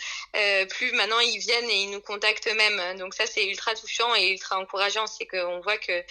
plus 0.68 0.92
maintenant 0.92 1.20
ils 1.20 1.38
viennent 1.38 1.68
et 1.68 1.82
ils 1.82 1.90
nous 1.90 2.00
contactent 2.00 2.48
eux-mêmes. 2.48 2.96
Donc 2.98 3.12
ça 3.12 3.26
c'est 3.26 3.46
ultra 3.46 3.74
touchant 3.74 4.14
et 4.14 4.30
ultra 4.30 4.58
encourageant, 4.58 5.06
c'est 5.06 5.26
qu'on 5.26 5.60
voit 5.60 5.76
que 5.76 6.02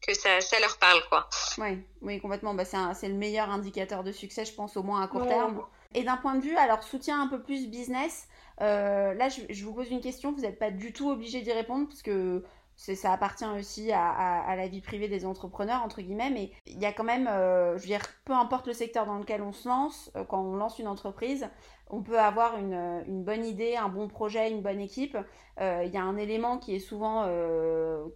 que 0.00 0.14
ça, 0.14 0.40
ça 0.40 0.58
leur 0.60 0.78
parle, 0.78 1.00
quoi. 1.08 1.28
Ouais, 1.58 1.78
oui, 2.02 2.20
complètement. 2.20 2.54
Bah, 2.54 2.64
c'est 2.64 3.08
le 3.08 3.14
meilleur 3.14 3.50
indicateur 3.50 4.02
de 4.02 4.12
succès, 4.12 4.44
je 4.44 4.52
pense, 4.52 4.76
au 4.76 4.82
moins 4.82 5.02
à 5.02 5.08
court 5.08 5.26
terme. 5.26 5.62
Et 5.94 6.04
d'un 6.04 6.16
point 6.16 6.36
de 6.36 6.42
vue, 6.42 6.56
alors 6.56 6.82
soutien 6.82 7.20
un 7.20 7.26
peu 7.26 7.42
plus 7.42 7.68
business, 7.68 8.28
euh, 8.60 9.14
là, 9.14 9.28
je, 9.28 9.40
je, 9.48 9.64
vous 9.64 9.72
pose 9.72 9.90
une 9.90 10.00
question, 10.00 10.32
vous 10.32 10.42
n'êtes 10.42 10.58
pas 10.58 10.70
du 10.70 10.92
tout 10.92 11.10
obligé 11.10 11.40
d'y 11.40 11.52
répondre, 11.52 11.88
parce 11.88 12.02
que 12.02 12.44
ça 12.80 13.12
appartient 13.12 13.44
aussi 13.44 13.92
à, 13.92 14.56
la 14.56 14.66
vie 14.66 14.80
privée 14.80 15.08
des 15.08 15.26
entrepreneurs, 15.26 15.82
entre 15.82 16.00
guillemets, 16.00 16.30
mais 16.30 16.50
il 16.66 16.80
y 16.80 16.86
a 16.86 16.92
quand 16.92 17.04
même, 17.04 17.28
euh, 17.28 17.76
je 17.76 17.82
veux 17.82 17.88
dire, 17.88 18.02
peu 18.24 18.32
importe 18.32 18.66
le 18.66 18.72
secteur 18.72 19.04
dans 19.04 19.18
lequel 19.18 19.42
on 19.42 19.52
se 19.52 19.68
lance, 19.68 20.10
euh, 20.16 20.24
quand 20.24 20.40
on 20.40 20.56
lance 20.56 20.78
une 20.78 20.88
entreprise, 20.88 21.46
on 21.90 22.02
peut 22.02 22.18
avoir 22.18 22.56
une, 22.56 23.04
bonne 23.22 23.44
idée, 23.44 23.76
un 23.76 23.88
bon 23.88 24.08
projet, 24.08 24.50
une 24.50 24.62
bonne 24.62 24.80
équipe. 24.80 25.18
Euh, 25.60 25.82
il 25.84 25.92
y 25.92 25.98
a 25.98 26.02
un 26.02 26.16
élément 26.16 26.56
qui 26.56 26.74
est 26.74 26.78
souvent, 26.80 27.28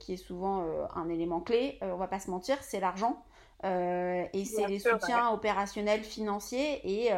qui 0.00 0.14
est 0.14 0.16
souvent 0.16 0.64
un 0.94 1.08
élément 1.08 1.40
clé, 1.40 1.78
on 1.82 1.96
va 1.96 2.06
pas 2.06 2.20
se 2.20 2.30
mentir, 2.30 2.62
c'est 2.62 2.80
l'argent. 2.80 3.22
et 3.64 4.44
c'est 4.44 4.66
les 4.68 4.78
soutiens 4.78 5.30
opérationnels 5.30 6.04
financiers 6.04 6.80
et 6.84 7.10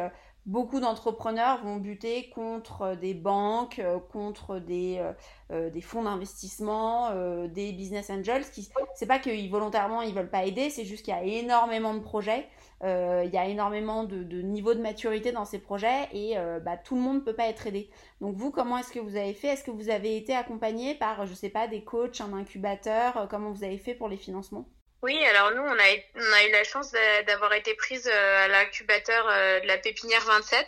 beaucoup 0.47 0.79
d'entrepreneurs 0.79 1.63
vont 1.63 1.75
buter 1.75 2.29
contre 2.29 2.95
des 2.95 3.13
banques, 3.13 3.79
euh, 3.79 3.99
contre 3.99 4.59
des, 4.59 4.97
euh, 4.97 5.11
euh, 5.51 5.69
des 5.69 5.81
fonds 5.81 6.03
d'investissement, 6.03 7.11
des 7.47 7.73
business 7.73 8.09
angels. 8.09 8.49
Qui, 8.49 8.69
c'est 8.95 9.05
pas 9.05 9.19
qu'ils 9.19 9.51
volontairement 9.51 10.01
ils 10.01 10.15
veulent 10.15 10.29
pas 10.29 10.45
aider, 10.45 10.69
c'est 10.69 10.85
juste 10.85 11.03
qu'il 11.05 11.13
y 11.13 11.17
a 11.17 11.23
énormément 11.23 11.93
de 11.93 11.99
projets, 11.99 12.47
il 12.81 13.29
y 13.31 13.37
a 13.37 13.45
énormément 13.47 14.03
de, 14.03 14.23
de 14.23 14.41
niveau 14.41 14.73
de 14.73 14.81
maturité 14.81 15.31
dans 15.31 15.45
ces 15.45 15.59
projets 15.59 16.07
et 16.13 16.35
bah, 16.63 16.77
tout 16.77 16.95
le 16.95 17.01
monde 17.01 17.23
peut 17.23 17.35
pas 17.35 17.47
être 17.47 17.67
aidé. 17.67 17.89
Donc 18.21 18.35
vous, 18.35 18.51
comment 18.51 18.77
est-ce 18.77 18.91
que 18.91 18.99
vous 18.99 19.15
avez 19.15 19.33
fait? 19.33 19.49
Est-ce 19.49 19.63
que 19.63 19.71
vous 19.71 19.89
avez 19.89 20.17
été 20.17 20.33
accompagné 20.35 20.95
par, 20.95 21.25
je 21.25 21.33
sais 21.33 21.49
pas, 21.49 21.67
des 21.67 21.83
coachs, 21.83 22.21
un 22.21 22.33
incubateur? 22.33 23.27
Comment 23.29 23.51
vous 23.51 23.63
avez 23.63 23.77
fait 23.77 23.95
pour 23.95 24.07
les 24.07 24.17
financements? 24.17 24.67
Oui, 25.03 25.23
alors 25.25 25.51
nous, 25.51 25.61
on 25.61 25.79
a, 25.79 25.95
on 26.15 26.33
a 26.33 26.43
eu 26.45 26.51
la 26.51 26.63
chance 26.63 26.91
d'avoir 27.27 27.53
été 27.53 27.75
prise 27.75 28.09
euh, 28.11 28.45
à 28.45 28.47
l'incubateur 28.47 29.27
euh, 29.29 29.59
de 29.59 29.67
la 29.67 29.77
Pépinière 29.77 30.23
27, 30.25 30.67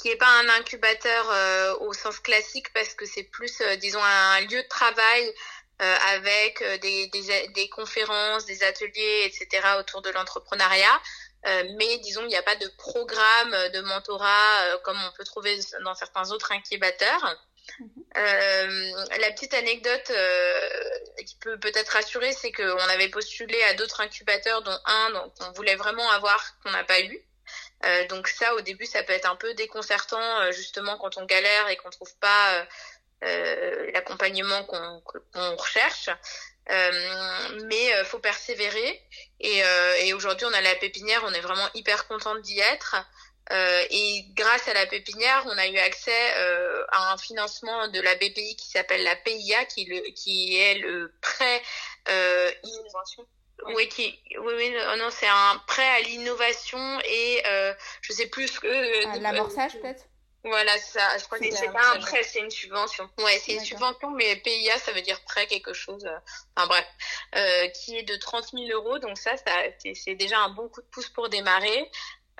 qui 0.00 0.08
n'est 0.08 0.16
pas 0.16 0.30
un 0.40 0.48
incubateur 0.50 1.30
euh, 1.30 1.74
au 1.80 1.92
sens 1.92 2.20
classique 2.20 2.72
parce 2.72 2.94
que 2.94 3.04
c'est 3.06 3.24
plus, 3.24 3.60
disons, 3.80 4.02
un 4.02 4.40
lieu 4.42 4.62
de 4.62 4.68
travail 4.68 5.34
avec 6.12 6.62
des, 6.82 7.06
des, 7.06 7.48
des, 7.54 7.68
conférences, 7.70 8.44
des 8.44 8.62
ateliers, 8.62 9.22
etc. 9.24 9.66
autour 9.78 10.02
de 10.02 10.10
l'entrepreneuriat. 10.10 11.00
mais 11.78 11.96
disons, 12.00 12.20
il 12.24 12.28
n'y 12.28 12.36
a 12.36 12.42
pas 12.42 12.56
de 12.56 12.68
programme 12.76 13.50
de 13.72 13.80
mentorat 13.80 14.76
comme 14.84 14.98
on 15.02 15.16
peut 15.16 15.24
trouver 15.24 15.58
dans 15.82 15.94
certains 15.94 16.32
autres 16.32 16.52
incubateurs. 16.52 17.34
Euh, 18.16 18.92
la 19.20 19.30
petite 19.30 19.54
anecdote 19.54 20.10
euh, 20.10 20.68
qui 21.24 21.36
peut 21.36 21.58
peut-être 21.58 21.90
rassurer, 21.90 22.32
c'est 22.32 22.50
qu'on 22.50 22.88
avait 22.88 23.08
postulé 23.08 23.62
à 23.64 23.74
d'autres 23.74 24.00
incubateurs, 24.00 24.62
dont 24.62 24.78
un 24.84 25.10
dont 25.12 25.32
on 25.40 25.52
voulait 25.52 25.76
vraiment 25.76 26.10
avoir 26.10 26.42
qu'on 26.62 26.72
n'a 26.72 26.84
pas 26.84 27.00
eu. 27.00 27.20
Euh, 27.84 28.06
donc 28.08 28.28
ça, 28.28 28.54
au 28.54 28.60
début, 28.62 28.86
ça 28.86 29.02
peut 29.04 29.12
être 29.12 29.30
un 29.30 29.36
peu 29.36 29.54
déconcertant, 29.54 30.50
justement, 30.50 30.98
quand 30.98 31.18
on 31.18 31.24
galère 31.24 31.68
et 31.68 31.76
qu'on 31.76 31.90
trouve 31.90 32.14
pas 32.16 32.66
l'accompagnement 33.22 34.64
qu'on 34.64 35.56
recherche. 35.56 36.10
mais 36.68 38.04
faut 38.04 38.18
persévérer. 38.18 39.02
Et, 39.38 39.62
et 40.00 40.14
aujourd'hui, 40.14 40.46
on 40.46 40.52
a 40.52 40.60
la 40.60 40.74
pépinière, 40.76 41.22
on 41.24 41.32
est 41.32 41.40
vraiment 41.40 41.68
hyper 41.74 42.08
contente 42.08 42.42
d'y 42.42 42.58
être. 42.58 42.96
Euh, 43.52 43.84
et 43.90 44.24
grâce 44.34 44.68
à 44.68 44.74
la 44.74 44.86
pépinière, 44.86 45.44
on 45.46 45.58
a 45.58 45.66
eu 45.66 45.78
accès 45.78 46.34
euh, 46.36 46.84
à 46.92 47.12
un 47.12 47.18
financement 47.18 47.88
de 47.88 48.00
la 48.00 48.14
BPI 48.14 48.56
qui 48.56 48.68
s'appelle 48.68 49.02
la 49.02 49.16
PIA, 49.16 49.64
qui, 49.64 49.86
le, 49.86 50.00
qui 50.12 50.56
est 50.56 50.78
le 50.78 51.12
prêt 51.20 51.62
euh, 52.08 52.50
innovation. 52.62 53.26
Oui, 53.74 53.88
qui, 53.88 54.18
oui, 54.38 54.54
oui, 54.56 54.74
non, 54.98 55.10
c'est 55.10 55.28
un 55.28 55.62
prêt 55.66 55.88
à 55.88 56.00
l'innovation 56.00 56.98
et 57.04 57.42
euh, 57.46 57.74
je 58.00 58.12
sais 58.12 58.26
plus 58.26 58.58
que. 58.58 59.18
L'amorçage 59.20 59.72
peut-être? 59.72 60.04
Voilà, 60.42 60.78
ça. 60.78 61.18
Je 61.18 61.24
crois 61.24 61.38
que 61.38 61.54
c'est 61.54 61.70
pas 61.70 61.94
un 61.94 61.98
prêt, 61.98 62.22
c'est 62.22 62.40
une 62.40 62.50
subvention. 62.50 63.10
Ouais, 63.18 63.38
c'est 63.44 63.52
une 63.52 63.64
subvention, 63.64 64.10
mais 64.12 64.36
PIA, 64.36 64.78
ça 64.78 64.92
veut 64.92 65.02
dire 65.02 65.20
prêt 65.24 65.46
quelque 65.46 65.74
chose. 65.74 66.08
Enfin 66.56 66.66
bref, 66.66 66.86
euh, 67.36 67.68
qui 67.68 67.98
est 67.98 68.04
de 68.04 68.16
30 68.16 68.52
000 68.52 68.68
euros. 68.70 68.98
Donc 68.98 69.18
ça, 69.18 69.36
ça 69.36 69.52
c'est 69.94 70.14
déjà 70.14 70.38
un 70.38 70.48
bon 70.48 70.68
coup 70.68 70.80
de 70.80 70.86
pouce 70.86 71.10
pour 71.10 71.28
démarrer. 71.28 71.90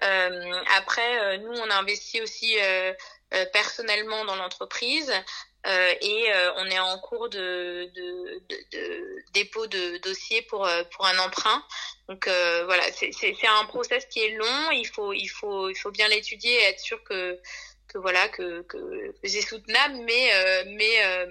Euh, 0.03 0.53
après, 0.77 1.19
euh, 1.21 1.37
nous, 1.39 1.53
on 1.53 1.71
a 1.71 1.77
investi 1.77 2.21
aussi 2.21 2.57
euh, 2.61 2.93
personnellement 3.53 4.25
dans 4.25 4.37
l'entreprise. 4.37 5.13
Euh, 5.67 5.93
et 6.01 6.33
euh, 6.33 6.53
on 6.57 6.67
est 6.67 6.79
en 6.79 6.99
cours 7.01 7.29
de, 7.29 7.91
de, 7.95 8.43
de, 8.49 8.57
de, 8.73 9.23
dépôt 9.35 9.67
de 9.67 9.99
dossier 9.99 10.41
pour 10.43 10.67
pour 10.91 11.07
un 11.07 11.19
emprunt. 11.19 11.63
Donc 12.09 12.27
voilà, 12.27 12.83
c'est 12.93 13.47
un 13.47 13.65
process 13.67 14.07
qui 14.07 14.21
est 14.21 14.31
long. 14.37 14.71
Il 14.73 14.87
faut 14.87 15.13
il 15.13 15.29
faut 15.29 15.69
il 15.69 15.77
faut 15.77 15.91
bien 15.91 16.09
l'étudier 16.09 16.55
et 16.55 16.65
être 16.65 16.81
sûr 16.81 17.05
que 17.05 17.39
que 17.89 17.99
voilà 17.99 18.29
que, 18.31 18.63
que 18.63 19.15
c'est 19.23 19.43
soutenable. 19.43 19.97
Mais 20.07 20.65
mais 20.65 21.29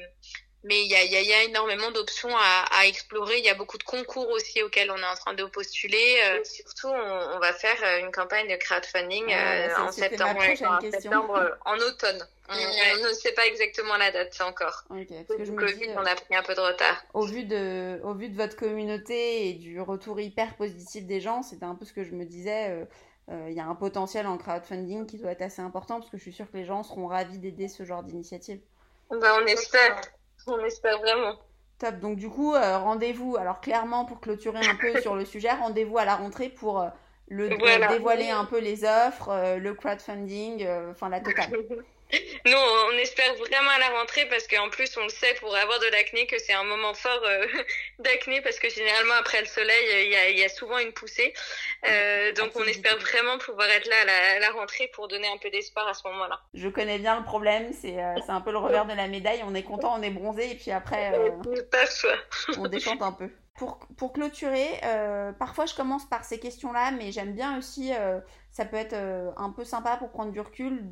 mais 0.64 0.84
il 0.84 0.92
y 0.92 0.96
a, 0.96 1.04
y, 1.06 1.16
a, 1.16 1.22
y 1.22 1.34
a, 1.34 1.44
énormément 1.44 1.90
d'options 1.92 2.36
à, 2.36 2.66
à, 2.78 2.86
explorer. 2.86 3.38
Il 3.38 3.46
y 3.46 3.50
a 3.50 3.56
beaucoup 3.56 3.78
de 3.78 3.84
concours 3.84 4.30
aussi 4.30 4.62
auxquels 4.62 4.92
on 4.92 4.98
est 4.98 5.06
en 5.06 5.16
train 5.16 5.34
de 5.34 5.46
postuler. 5.46 6.18
Euh, 6.26 6.44
surtout, 6.44 6.88
on, 6.88 7.36
on, 7.36 7.40
va 7.40 7.54
faire 7.54 7.78
euh, 7.82 8.06
une 8.06 8.12
campagne 8.12 8.50
de 8.50 8.58
crowdfunding 8.58 9.26
euh, 9.32 9.78
en 9.78 9.92
septembre, 9.92 10.42
en, 10.42 10.82
septembre 10.82 11.58
en 11.66 11.78
automne. 11.78 12.28
On, 12.50 13.08
ne 13.08 13.14
sait 13.14 13.32
pas 13.34 13.46
exactement 13.46 13.96
la 13.96 14.12
date 14.12 14.36
encore. 14.42 14.84
Okay, 14.90 15.24
parce 15.28 15.40
que 15.40 15.46
je 15.46 15.52
Covid, 15.52 15.88
dis, 15.88 15.94
on 15.96 16.06
a 16.06 16.16
pris 16.16 16.36
un 16.36 16.44
peu 16.44 16.56
de 16.56 16.62
retard. 16.62 17.06
Au 17.14 17.26
vu 17.26 17.44
de, 17.44 18.02
au 18.04 18.14
vu 18.14 18.28
de 18.28 18.36
votre 18.36 18.58
communauté 18.58 19.48
et 19.48 19.54
du 19.54 19.80
retour 19.80 20.20
hyper 20.20 20.56
positif 20.56 21.06
des 21.06 21.22
gens, 21.22 21.42
c'était 21.42 21.66
un 21.66 21.76
peu 21.76 21.86
ce 21.86 21.94
que 21.94 22.04
je 22.04 22.12
me 22.12 22.26
disais. 22.26 22.86
Il 23.32 23.54
y 23.54 23.60
a 23.60 23.66
un 23.66 23.76
potentiel 23.76 24.26
en 24.26 24.40
crowdfunding 24.40 25.06
qui 25.06 25.20
doit 25.20 25.32
être 25.32 25.44
assez 25.44 25.62
important 25.62 26.00
parce 26.00 26.10
que 26.10 26.18
je 26.18 26.24
suis 26.24 26.34
sûre 26.34 26.52
que 26.52 26.58
les 26.58 26.66
gens 26.66 26.82
seront 26.82 27.06
ravis 27.06 27.38
d'aider 27.38 27.68
ce 27.68 27.86
genre 27.86 28.04
d'initiative. 28.04 28.60
Ben, 29.12 29.40
on 29.42 29.46
espère. 29.46 30.02
On 30.50 30.66
espère 30.66 31.00
vraiment. 31.00 31.36
Top. 31.80 32.00
Donc 32.00 32.18
du 32.18 32.30
coup, 32.30 32.54
euh, 32.54 32.78
rendez-vous, 32.78 33.38
alors 33.38 33.62
clairement 33.62 34.06
pour 34.06 34.20
clôturer 34.20 34.60
un 34.60 34.76
peu 34.76 35.00
sur 35.02 35.16
le 35.16 35.26
sujet, 35.26 35.52
rendez-vous 35.52 35.98
à 35.98 36.06
la 36.06 36.16
rentrée 36.16 36.50
pour 36.50 36.82
euh, 36.82 36.90
le, 37.28 37.50
dévoiler 37.88 38.30
un 38.30 38.46
peu 38.46 38.60
les 38.60 38.84
offres, 38.84 39.30
euh, 39.30 39.58
le 39.58 39.74
crowdfunding, 39.74 40.68
enfin 40.92 41.10
la 41.10 41.22
totale. 41.22 41.52
Nous, 42.46 42.58
on 42.58 42.98
espère 42.98 43.36
vraiment 43.36 43.70
à 43.70 43.80
la 43.80 43.90
rentrée 44.00 44.26
parce 44.30 44.48
qu'en 44.48 44.70
plus, 44.70 44.98
on 44.98 45.04
le 45.04 45.10
sait 45.10 45.36
pour 45.36 45.56
avoir 45.56 45.80
de 45.80 45.88
l'acné 45.92 46.26
que 46.26 46.40
c'est 46.40 46.54
un 46.54 46.64
moment 46.64 46.94
fort 46.94 47.22
euh, 47.24 47.46
d'acné 48.00 48.42
parce 48.42 48.60
que 48.60 48.70
généralement 48.70 49.14
après 49.20 49.42
le 49.42 49.48
soleil, 49.48 50.06
il 50.06 50.12
y 50.12 50.16
a, 50.16 50.30
y 50.32 50.44
a 50.44 50.50
souvent 50.50 50.80
une 50.80 50.92
poussée. 50.92 51.34
Euh, 51.88 52.32
donc, 52.34 52.52
on 52.56 52.64
espère 52.64 52.98
vraiment 52.98 53.38
pouvoir 53.38 53.68
être 53.70 53.88
là 53.88 53.96
à 54.36 54.40
la, 54.40 54.50
rentrée 54.52 54.90
pour 54.94 55.08
donner 55.08 55.28
un 55.28 55.38
peu 55.38 55.50
d'espoir 55.52 55.88
à 55.88 55.94
ce 55.94 56.08
moment-là. 56.08 56.40
Je 56.56 56.68
connais 56.68 56.98
bien 56.98 57.18
le 57.18 57.24
problème, 57.24 57.72
c'est 57.74 57.98
euh, 58.00 58.16
un 58.28 58.42
peu 58.42 58.52
le 58.52 58.58
revers 58.58 58.86
de 58.86 58.94
la 58.94 59.08
médaille. 59.08 59.42
On 59.46 59.54
est 59.54 59.64
content, 59.64 59.94
on 59.98 60.02
est 60.02 60.10
bronzé 60.10 60.52
et 60.52 60.56
puis 60.56 60.72
après, 60.72 61.14
euh, 61.14 61.30
on 62.58 62.68
déchante 62.68 63.02
un 63.02 63.12
peu. 63.12 63.30
Pour, 63.60 63.78
pour 63.98 64.14
clôturer, 64.14 64.70
euh, 64.86 65.34
parfois 65.34 65.66
je 65.66 65.76
commence 65.76 66.08
par 66.08 66.24
ces 66.24 66.40
questions-là, 66.40 66.92
mais 66.92 67.12
j'aime 67.12 67.34
bien 67.34 67.58
aussi 67.58 67.92
euh, 67.94 68.20
ça 68.52 68.66
peut 68.66 68.78
être 68.78 68.94
euh, 68.94 69.32
un 69.38 69.52
peu 69.52 69.64
sympa 69.64 69.98
pour 69.98 70.10
prendre 70.10 70.32
du 70.32 70.40
recul 70.40 70.92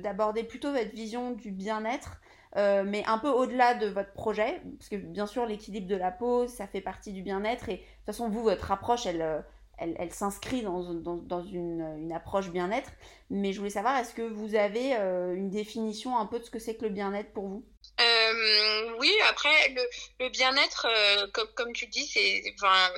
d'aborder 0.00 0.44
plutôt 0.44 0.72
votre 0.72 0.90
vision 0.90 1.32
du 1.32 1.50
bien-être, 1.50 2.20
euh, 2.56 2.84
mais 2.86 3.04
un 3.06 3.18
peu 3.18 3.28
au-delà 3.28 3.74
de 3.74 3.86
votre 3.86 4.12
projet, 4.12 4.62
parce 4.78 4.88
que 4.88 4.96
bien 4.96 5.26
sûr 5.26 5.46
l'équilibre 5.46 5.86
de 5.86 5.96
la 5.96 6.10
peau, 6.10 6.46
ça 6.46 6.66
fait 6.66 6.80
partie 6.80 7.12
du 7.12 7.22
bien-être, 7.22 7.68
et 7.68 7.76
de 7.76 7.78
toute 7.78 8.06
façon 8.06 8.28
vous, 8.28 8.42
votre 8.42 8.70
approche, 8.70 9.06
elle, 9.06 9.22
euh, 9.22 9.40
elle, 9.76 9.96
elle 9.98 10.12
s'inscrit 10.12 10.62
dans, 10.62 10.94
dans, 10.94 11.16
dans 11.16 11.42
une, 11.44 11.82
une, 11.98 12.12
approche 12.12 12.50
bien-être, 12.50 12.90
mais 13.28 13.52
je 13.52 13.58
voulais 13.58 13.70
savoir, 13.70 13.96
est-ce 13.98 14.14
que 14.14 14.22
vous 14.22 14.54
avez 14.54 14.92
une 14.94 15.50
définition 15.50 16.16
un 16.16 16.26
peu 16.26 16.38
de 16.38 16.44
ce 16.44 16.50
que 16.50 16.60
c'est 16.60 16.76
que 16.76 16.84
le 16.84 16.90
bien-être 16.90 17.32
pour 17.32 17.48
vous? 17.48 17.66
Oui, 18.98 19.12
après 19.28 19.68
le, 19.70 19.82
le 20.20 20.30
bien-être, 20.30 20.86
comme, 21.32 21.48
comme 21.54 21.72
tu 21.72 21.86
dis, 21.88 22.06
c'est 22.06 22.42
enfin, 22.54 22.88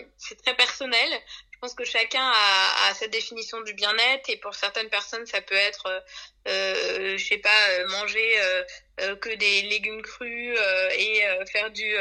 très 0.45 0.55
personnel. 0.55 1.09
Je 1.57 1.61
pense 1.63 1.75
que 1.75 1.85
chacun 1.85 2.23
a, 2.23 2.89
a 2.89 2.95
sa 2.95 3.09
définition 3.09 3.63
du 3.63 3.73
bien-être 3.73 4.29
et 4.29 4.37
pour 4.37 4.55
certaines 4.55 4.91
personnes 4.91 5.25
ça 5.25 5.41
peut 5.41 5.55
être, 5.55 5.87
euh, 5.87 6.01
euh 6.49 7.17
je 7.17 7.25
sais 7.25 7.39
pas, 7.39 7.71
euh, 7.71 7.89
manger 7.89 8.41
euh, 8.41 8.63
euh, 9.01 9.17
que 9.17 9.31
des 9.31 9.63
légumes 9.63 10.03
crus 10.03 10.59
et 10.99 11.23
faire 11.51 11.71
du 11.71 11.95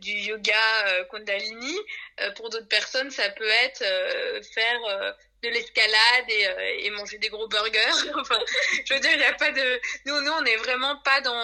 du 0.00 0.12
yoga 0.12 1.04
Kundalini. 1.10 1.76
pour 2.36 2.50
d'autres 2.50 2.68
personnes 2.68 3.10
ça 3.10 3.30
peut 3.30 3.48
être 3.48 3.82
faire 4.52 5.14
de 5.42 5.48
l'escalade 5.48 6.24
et, 6.28 6.86
et, 6.86 6.90
manger 6.90 7.18
des 7.18 7.28
gros 7.28 7.46
burgers. 7.48 8.10
enfin, 8.16 8.38
je 8.84 8.94
veux 8.94 9.00
dire, 9.00 9.12
il 9.12 9.18
n'y 9.18 9.24
a 9.24 9.34
pas 9.34 9.50
de. 9.50 9.80
Nous, 10.06 10.20
nous, 10.20 10.32
on 10.32 10.42
n'est 10.42 10.56
vraiment 10.56 10.96
pas 11.02 11.20
dans 11.20 11.42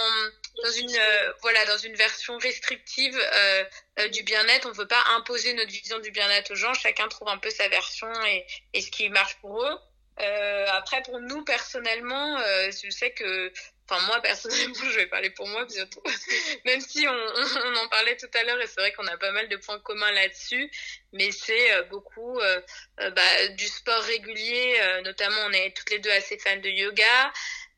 dans 0.62 0.70
une 0.70 0.94
euh, 0.94 1.32
voilà 1.42 1.64
dans 1.66 1.78
une 1.78 1.94
version 1.94 2.38
restrictive 2.38 3.18
euh, 3.18 3.64
euh, 4.00 4.08
du 4.08 4.22
bien-être. 4.22 4.68
On 4.68 4.72
veut 4.72 4.86
pas 4.86 5.02
imposer 5.16 5.52
notre 5.54 5.70
vision 5.70 5.98
du 5.98 6.10
bien-être 6.10 6.52
aux 6.52 6.56
gens. 6.56 6.74
Chacun 6.74 7.08
trouve 7.08 7.28
un 7.28 7.38
peu 7.38 7.50
sa 7.50 7.68
version 7.68 8.08
et, 8.26 8.46
et 8.72 8.80
ce 8.80 8.90
qui 8.90 9.08
marche 9.08 9.36
pour 9.40 9.62
eux. 9.62 9.78
Euh, 10.20 10.66
après, 10.70 11.02
pour 11.02 11.18
nous 11.20 11.42
personnellement, 11.44 12.38
euh, 12.38 12.70
je 12.70 12.90
sais 12.90 13.10
que, 13.12 13.52
enfin 13.88 14.00
moi 14.06 14.20
personnellement, 14.20 14.74
je 14.90 14.96
vais 14.96 15.06
parler 15.06 15.30
pour 15.30 15.48
moi 15.48 15.64
bientôt. 15.64 16.02
Même 16.64 16.80
si 16.80 17.06
on, 17.08 17.12
on, 17.64 17.76
en 17.76 17.88
parlait 17.88 18.16
tout 18.16 18.30
à 18.34 18.44
l'heure 18.44 18.60
et 18.60 18.66
c'est 18.66 18.80
vrai 18.80 18.92
qu'on 18.92 19.06
a 19.08 19.16
pas 19.16 19.32
mal 19.32 19.48
de 19.48 19.56
points 19.56 19.80
communs 19.80 20.12
là-dessus, 20.12 20.70
mais 21.12 21.32
c'est 21.32 21.72
euh, 21.72 21.82
beaucoup 21.84 22.38
euh, 22.38 22.60
euh, 23.00 23.10
bah, 23.10 23.48
du 23.56 23.66
sport 23.66 24.02
régulier. 24.02 24.78
notamment, 25.04 25.40
on 25.46 25.52
est 25.52 25.76
toutes 25.76 25.90
les 25.90 25.98
deux 25.98 26.12
assez 26.12 26.38
fans 26.38 26.56
de 26.56 26.68
yoga. 26.68 27.32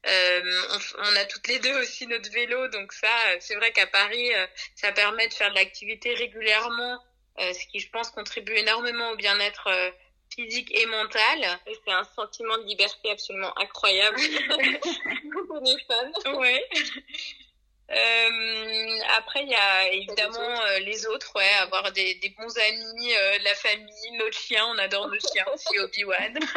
On, 0.08 0.78
on, 0.98 1.16
a 1.16 1.24
toutes 1.24 1.48
les 1.48 1.58
deux 1.58 1.74
aussi 1.80 2.06
notre 2.06 2.30
vélo, 2.30 2.68
donc 2.68 2.92
ça, 2.92 3.08
c'est 3.40 3.56
vrai 3.56 3.72
qu'à 3.72 3.88
Paris, 3.88 4.30
ça 4.76 4.92
permet 4.92 5.26
de 5.26 5.34
faire 5.34 5.50
de 5.50 5.56
l'activité 5.56 6.14
régulièrement, 6.14 7.02
ce 7.38 7.66
qui, 7.66 7.80
je 7.80 7.90
pense, 7.90 8.10
contribue 8.10 8.54
énormément 8.54 9.10
au 9.10 9.16
bien-être 9.16 9.68
physique 10.34 10.70
et 10.74 10.86
mentale. 10.86 11.58
Et 11.66 11.76
c'est 11.84 11.92
un 11.92 12.04
sentiment 12.14 12.56
de 12.58 12.64
liberté 12.64 13.10
absolument 13.10 13.56
incroyable. 13.58 14.18
On 15.50 15.64
est 15.64 15.84
fan. 15.86 16.36
Ouais. 16.36 16.64
Euh, 17.88 18.98
après, 19.16 19.44
il 19.44 19.48
y 19.48 19.54
a 19.54 19.92
évidemment 19.92 20.60
euh, 20.66 20.80
les 20.80 21.06
autres, 21.06 21.30
ouais, 21.36 21.52
avoir 21.60 21.92
des, 21.92 22.14
des 22.16 22.30
bons 22.30 22.58
amis, 22.58 23.14
euh, 23.14 23.38
la 23.44 23.54
famille, 23.54 24.10
notre 24.18 24.36
chien, 24.36 24.66
on 24.66 24.78
adore 24.78 25.06
nos 25.06 25.20
chiens 25.20 25.46
aussi, 25.54 25.78
Obi-Wan. 25.78 26.38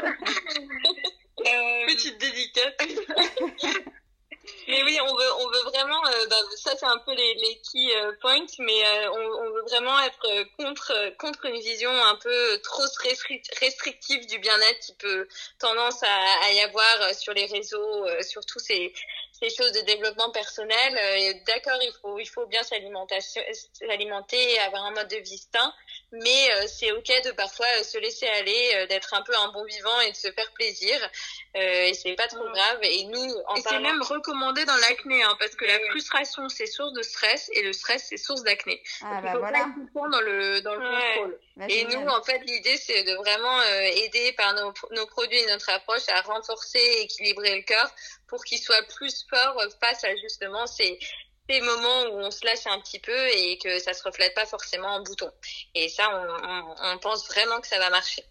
Euh, 1.40 1.86
Petite 1.88 2.18
dédicace. 2.18 2.74
Mais 4.68 4.84
oui, 4.84 5.00
on 5.02 5.16
veut, 5.16 5.34
on 5.40 5.48
veut 5.48 5.64
vraiment, 5.72 6.06
euh, 6.06 6.26
bah, 6.30 6.39
ça 6.58 6.72
c'est 6.78 6.86
un 6.86 6.98
peu 7.00 7.14
les, 7.14 7.34
les 7.36 7.62
key 7.62 7.96
euh, 7.96 8.12
points, 8.22 8.46
mais 8.60 8.86
euh, 8.86 9.12
on, 9.12 9.48
on, 9.48 9.52
veut 9.52 9.62
vraiment 9.70 10.00
être 10.02 10.46
contre, 10.58 11.18
contre 11.18 11.46
une 11.46 11.60
vision 11.60 11.92
un 11.92 12.16
peu 12.16 12.60
trop 12.64 12.84
restrictive 13.62 14.26
du 14.28 14.40
bien-être 14.40 14.80
qui 14.80 14.94
peut 14.96 15.28
tendance 15.60 16.04
à, 16.04 16.46
à, 16.46 16.52
y 16.52 16.62
avoir 16.62 17.14
sur 17.14 17.34
les 17.34 17.46
réseaux, 17.46 18.06
surtout 18.22 18.60
ces, 18.60 18.94
ces 19.32 19.50
choses 19.50 19.72
de 19.72 19.82
développement 19.82 20.32
personnel. 20.32 21.42
D'accord, 21.46 21.80
il 21.82 21.94
faut, 22.02 22.20
il 22.20 22.28
faut 22.28 22.46
bien 22.48 22.64
s'alimenter 22.64 23.20
avoir 24.60 24.86
un 24.86 24.92
mode 24.92 25.08
de 25.08 25.18
vie 25.18 25.42
sain, 25.54 25.74
mais 26.12 26.68
c'est 26.68 26.92
ok 26.92 27.12
de 27.26 27.32
parfois 27.32 27.68
se 27.84 27.98
laisser 27.98 28.28
aller, 28.28 28.88
d'être 28.90 29.14
un 29.14 29.22
peu 29.22 29.36
un 29.36 29.52
bon 29.52 29.64
vivant 29.64 30.00
et 30.02 30.12
de 30.12 30.16
se 30.16 30.32
faire 30.32 30.52
plaisir. 30.54 30.96
et 31.56 31.94
c'est 31.94 32.14
pas 32.14 32.28
trop 32.28 32.48
grave. 32.50 32.80
Et 32.82 33.06
nous, 33.06 33.34
en 33.48 33.56
et 33.56 33.62
c'est 33.62 33.80
même 33.80 34.02
recommandé 34.02 34.66
dans 34.66 34.76
l'acné, 34.78 35.24
hein, 35.24 35.36
parce 35.40 35.56
que 35.56 35.66
la 35.66 35.80
frustration 35.90 36.50
c'est 36.50 36.66
source 36.66 36.94
de 36.94 37.02
stress 37.02 37.50
et 37.54 37.64
le 37.64 37.74
stress 37.74 38.08
c'est 38.10 38.18
source 38.18 38.44
d'acné. 38.44 38.82
Ah 39.02 39.22
bah 39.22 39.34
voilà. 39.38 39.68
dans 39.94 40.22
le 40.22 40.62
dans 40.62 40.76
le 40.76 40.82
contrôle. 40.82 41.40
Bah, 41.56 41.66
et 41.68 41.86
nous, 41.86 42.08
en 42.08 42.24
fait, 42.24 42.40
l'idée 42.46 42.78
c'est 42.78 43.04
de 43.04 43.14
vraiment 43.16 43.60
euh, 43.60 43.82
aider 43.82 44.34
par 44.34 44.54
nos, 44.54 44.74
nos 44.92 45.06
produits 45.08 45.38
et 45.38 45.48
notre 45.48 45.70
approche 45.70 46.08
à 46.10 46.22
renforcer 46.22 46.80
et 46.80 47.02
équilibrer 47.02 47.58
le 47.58 47.64
cœur 47.64 47.92
pour 48.28 48.44
qu'il 48.44 48.60
soit 48.60 48.84
plus 48.96 49.26
fort 49.30 49.62
face 49.82 50.04
à 50.04 50.16
justement 50.16 50.66
ces 50.68 50.98
ces 51.50 51.62
moments 51.62 52.04
où 52.12 52.20
on 52.20 52.32
se 52.32 52.46
lâche 52.46 52.68
un 52.68 52.80
petit 52.80 53.00
peu 53.00 53.28
et 53.36 53.58
que 53.58 53.80
ça 53.80 53.94
se 53.94 54.04
reflète 54.04 54.34
pas 54.36 54.46
forcément 54.46 54.90
en 54.90 55.02
bouton. 55.02 55.32
Et 55.74 55.90
ça, 55.90 56.10
on, 56.14 56.48
on, 56.48 56.94
on 56.94 56.98
pense 57.00 57.28
vraiment 57.28 57.60
que 57.60 57.68
ça 57.68 57.80
va 57.80 57.90
marcher. 57.90 58.24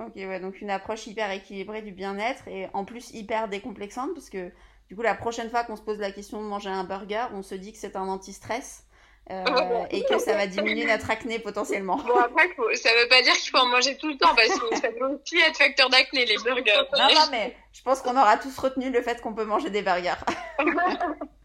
Ok, 0.00 0.12
ouais, 0.16 0.40
donc 0.40 0.60
une 0.60 0.70
approche 0.70 1.06
hyper 1.06 1.30
équilibrée 1.30 1.82
du 1.82 1.92
bien-être 1.92 2.48
et 2.48 2.68
en 2.72 2.84
plus 2.84 3.10
hyper 3.10 3.48
décomplexante 3.48 4.14
parce 4.14 4.30
que 4.30 4.50
du 4.88 4.96
coup, 4.96 5.02
la 5.02 5.14
prochaine 5.14 5.50
fois 5.50 5.64
qu'on 5.64 5.76
se 5.76 5.82
pose 5.82 5.98
la 5.98 6.12
question 6.12 6.42
de 6.42 6.46
manger 6.46 6.68
un 6.68 6.84
burger, 6.84 7.26
on 7.32 7.42
se 7.42 7.54
dit 7.54 7.72
que 7.72 7.78
c'est 7.78 7.96
un 7.96 8.08
anti-stress. 8.08 8.84
Euh, 9.30 9.44
et 9.90 10.02
que 10.02 10.18
ça 10.18 10.34
va 10.34 10.48
diminuer 10.48 10.84
notre 10.84 11.08
acné 11.08 11.38
potentiellement. 11.38 11.96
Bon 11.96 12.16
après, 12.16 12.48
ça 12.74 12.90
veut 13.00 13.08
pas 13.08 13.22
dire 13.22 13.34
qu'il 13.34 13.50
faut 13.50 13.58
en 13.58 13.66
manger 13.66 13.96
tout 13.96 14.08
le 14.08 14.18
temps 14.18 14.34
parce 14.34 14.48
que 14.48 14.76
ça 14.76 14.90
peut 14.90 15.06
aussi 15.06 15.38
être 15.38 15.56
facteur 15.56 15.88
d'acné 15.90 16.26
les 16.26 16.36
burgers. 16.38 16.88
Non, 16.98 17.06
non, 17.06 17.26
mais 17.30 17.56
je 17.72 17.82
pense 17.82 18.00
qu'on 18.00 18.16
aura 18.16 18.36
tous 18.36 18.58
retenu 18.58 18.90
le 18.90 19.00
fait 19.00 19.20
qu'on 19.20 19.32
peut 19.32 19.44
manger 19.44 19.70
des 19.70 19.82
burgers. 19.82 20.24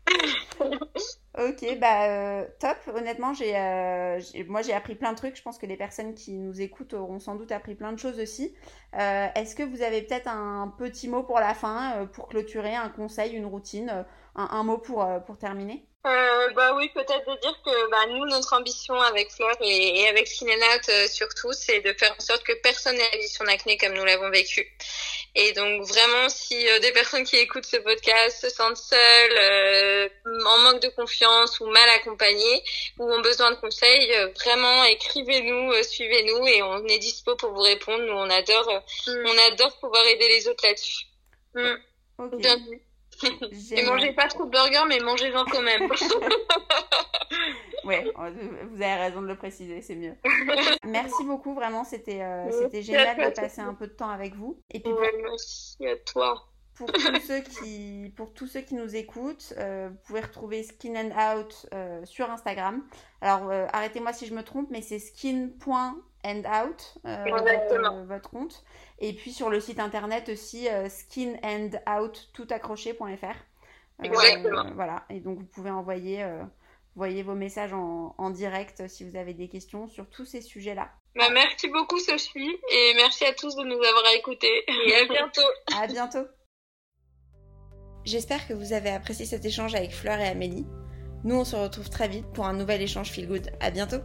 ok, 1.38 1.78
bah 1.80 2.10
euh, 2.10 2.46
top. 2.60 2.78
Honnêtement, 2.96 3.34
euh, 3.40 4.20
j'ai, 4.20 4.44
moi 4.46 4.62
j'ai 4.62 4.74
appris 4.74 4.96
plein 4.96 5.12
de 5.12 5.18
trucs. 5.18 5.36
Je 5.36 5.42
pense 5.42 5.58
que 5.58 5.66
les 5.66 5.78
personnes 5.78 6.16
qui 6.16 6.34
nous 6.34 6.62
écoutent 6.62 6.94
auront 6.94 7.20
sans 7.20 7.36
doute 7.36 7.52
appris 7.52 7.76
plein 7.76 7.92
de 7.92 8.00
choses 8.00 8.20
aussi. 8.20 8.56
Euh, 8.98 9.28
est-ce 9.36 9.56
que 9.56 9.64
vous 9.64 9.82
avez 9.82 10.02
peut-être 10.02 10.28
un 10.28 10.74
petit 10.78 11.08
mot 11.08 11.24
pour 11.24 11.40
la 11.40 11.54
fin, 11.54 12.08
pour 12.14 12.28
clôturer, 12.28 12.76
un 12.76 12.90
conseil, 12.90 13.34
une 13.34 13.46
routine, 13.46 14.06
un, 14.36 14.64
mot 14.64 14.78
pour, 14.78 15.08
pour 15.26 15.38
terminer? 15.38 15.86
Bah 16.56 16.74
oui, 16.78 16.90
peut-être 16.94 17.30
de 17.30 17.42
dire 17.42 17.62
que 17.66 17.92
bah, 17.92 17.98
nous, 18.10 18.26
notre 18.26 18.56
ambition 18.58 18.96
avec 18.96 19.30
Flore 19.30 19.58
et, 19.62 20.00
et 20.00 20.08
avec 20.08 20.26
Cinénat 20.26 20.82
surtout, 21.10 21.52
c'est 21.52 21.82
de 21.82 21.92
faire 21.94 22.16
en 22.18 22.22
sorte 22.22 22.44
que 22.44 22.54
personne 22.64 22.96
n'ait 22.96 23.20
vie 23.20 23.28
son 23.28 23.46
acné 23.48 23.78
comme 23.78 23.94
nous 23.94 24.06
l'avons 24.06 24.30
vécu. 24.30 24.66
Et 25.40 25.54
donc 25.54 25.84
vraiment, 25.84 26.30
si 26.30 26.68
euh, 26.68 26.80
des 26.80 26.92
personnes 26.94 27.24
qui 27.24 27.36
écoutent 27.36 27.68
ce 27.68 27.78
podcast 27.78 28.42
se 28.42 28.50
sentent 28.50 28.76
seules, 28.76 29.38
euh, 29.38 30.10
en 30.26 30.58
manque 30.64 30.82
de 30.82 30.90
confiance 30.90 31.60
ou 31.60 31.68
mal 31.68 31.88
accompagnées, 31.90 32.64
ou 32.98 33.04
ont 33.04 33.22
besoin 33.22 33.52
de 33.52 33.58
conseils, 33.58 34.12
vraiment 34.42 34.84
écrivez-nous, 34.86 35.72
suivez-nous 35.84 36.48
et 36.48 36.64
on 36.64 36.84
est 36.88 36.98
dispo 36.98 37.36
pour 37.36 37.52
vous 37.52 37.62
répondre. 37.62 38.04
Nous, 38.04 38.14
on 38.14 38.30
adore, 38.32 38.84
mm. 39.06 39.26
on 39.28 39.52
adore 39.52 39.78
pouvoir 39.80 40.04
aider 40.08 40.28
les 40.28 40.48
autres 40.48 40.66
là-dessus. 40.66 41.06
Mm. 41.54 41.76
Okay. 42.18 42.82
Et 43.72 43.86
mangez 43.86 44.14
pas 44.14 44.28
trop 44.28 44.46
de 44.46 44.50
burgers, 44.50 44.86
mais 44.88 45.00
mangez-en 45.00 45.46
quand 45.46 45.62
même. 45.62 45.90
ouais, 47.86 48.06
vous 48.70 48.82
avez 48.82 48.96
raison 48.96 49.22
de 49.22 49.28
le 49.28 49.36
préciser, 49.36 49.82
c'est 49.82 49.96
mieux. 49.96 50.16
Merci 50.84 51.24
beaucoup, 51.26 51.54
vraiment, 51.54 51.84
c'était 51.84 52.22
euh, 52.22 52.50
c'était 52.52 52.82
génial 52.82 53.18
de 53.18 53.34
passer 53.34 53.62
un 53.62 53.74
peu 53.74 53.88
de 53.88 53.94
temps 53.94 54.10
avec 54.10 54.36
vous. 54.36 54.62
Et 54.72 54.80
puis 54.80 54.94
merci 55.24 55.78
à 55.86 55.96
toi. 55.98 56.48
Pour 56.76 56.92
tous 56.92 57.20
ceux 57.22 57.40
qui, 57.40 58.14
pour 58.16 58.34
tous 58.34 58.46
ceux 58.46 58.62
qui 58.62 58.76
nous 58.76 58.96
écoutent, 58.96 59.56
euh, 59.58 59.90
vous 59.90 59.98
pouvez 60.06 60.22
retrouver 60.22 60.62
Skin 60.62 60.94
and 60.96 61.38
Out 61.40 61.66
euh, 61.74 62.06
sur 62.06 62.30
Instagram. 62.30 62.84
Alors, 63.22 63.52
arrêtez-moi 63.74 64.14
si 64.14 64.28
je 64.28 64.36
me 64.36 64.44
trompe, 64.44 64.70
mais 64.70 64.84
c'est 64.84 65.00
skin.andout, 66.28 66.78
votre, 67.04 68.06
votre 68.06 68.30
compte. 68.30 68.64
Et 69.00 69.14
puis 69.14 69.32
sur 69.32 69.50
le 69.50 69.60
site 69.60 69.80
internet 69.80 70.30
aussi, 70.30 70.70
euh, 70.70 70.88
skinandouttoutaccroché.fr. 70.90 73.36
Euh, 74.00 74.04
Exactement. 74.04 74.72
voilà, 74.76 75.06
et 75.10 75.20
donc 75.20 75.40
vous 75.40 75.46
pouvez 75.46 75.72
envoyer 75.72 76.22
euh, 76.22 76.44
voyez 76.96 77.24
vos 77.24 77.34
messages 77.34 77.74
en, 77.74 78.14
en, 78.18 78.30
direct 78.30 78.88
si 78.88 79.04
vous 79.04 79.16
avez 79.16 79.34
des 79.34 79.50
questions 79.50 79.88
sur 79.88 80.08
tous 80.10 80.26
ces 80.26 80.42
sujets-là. 80.42 80.92
Bah, 81.16 81.32
merci 81.34 81.68
beaucoup 81.70 81.98
Sophie 81.98 82.56
et 82.72 82.94
merci 82.96 83.26
à 83.26 83.34
tous 83.34 83.56
de 83.56 83.64
nous 83.64 83.82
avoir 83.82 84.04
écoutés 84.16 84.64
et 84.68 84.96
à 84.96 85.06
bientôt. 85.06 85.42
à 85.76 85.88
bientôt. 85.88 86.28
J'espère 88.06 88.48
que 88.48 88.54
vous 88.54 88.74
avez 88.74 88.92
apprécié 88.92 89.26
cet 89.26 89.44
échange 89.46 89.74
avec 89.76 89.92
Fleur 89.92 90.20
et 90.20 90.28
Amélie. 90.28 90.68
Nous 91.24 91.36
on 91.36 91.44
se 91.44 91.56
retrouve 91.56 91.90
très 91.90 92.08
vite 92.08 92.32
pour 92.34 92.46
un 92.46 92.54
nouvel 92.54 92.84
échange 92.84 93.10
Feel 93.12 93.28
Good. 93.28 93.50
À 93.60 93.72
bientôt. 93.72 94.04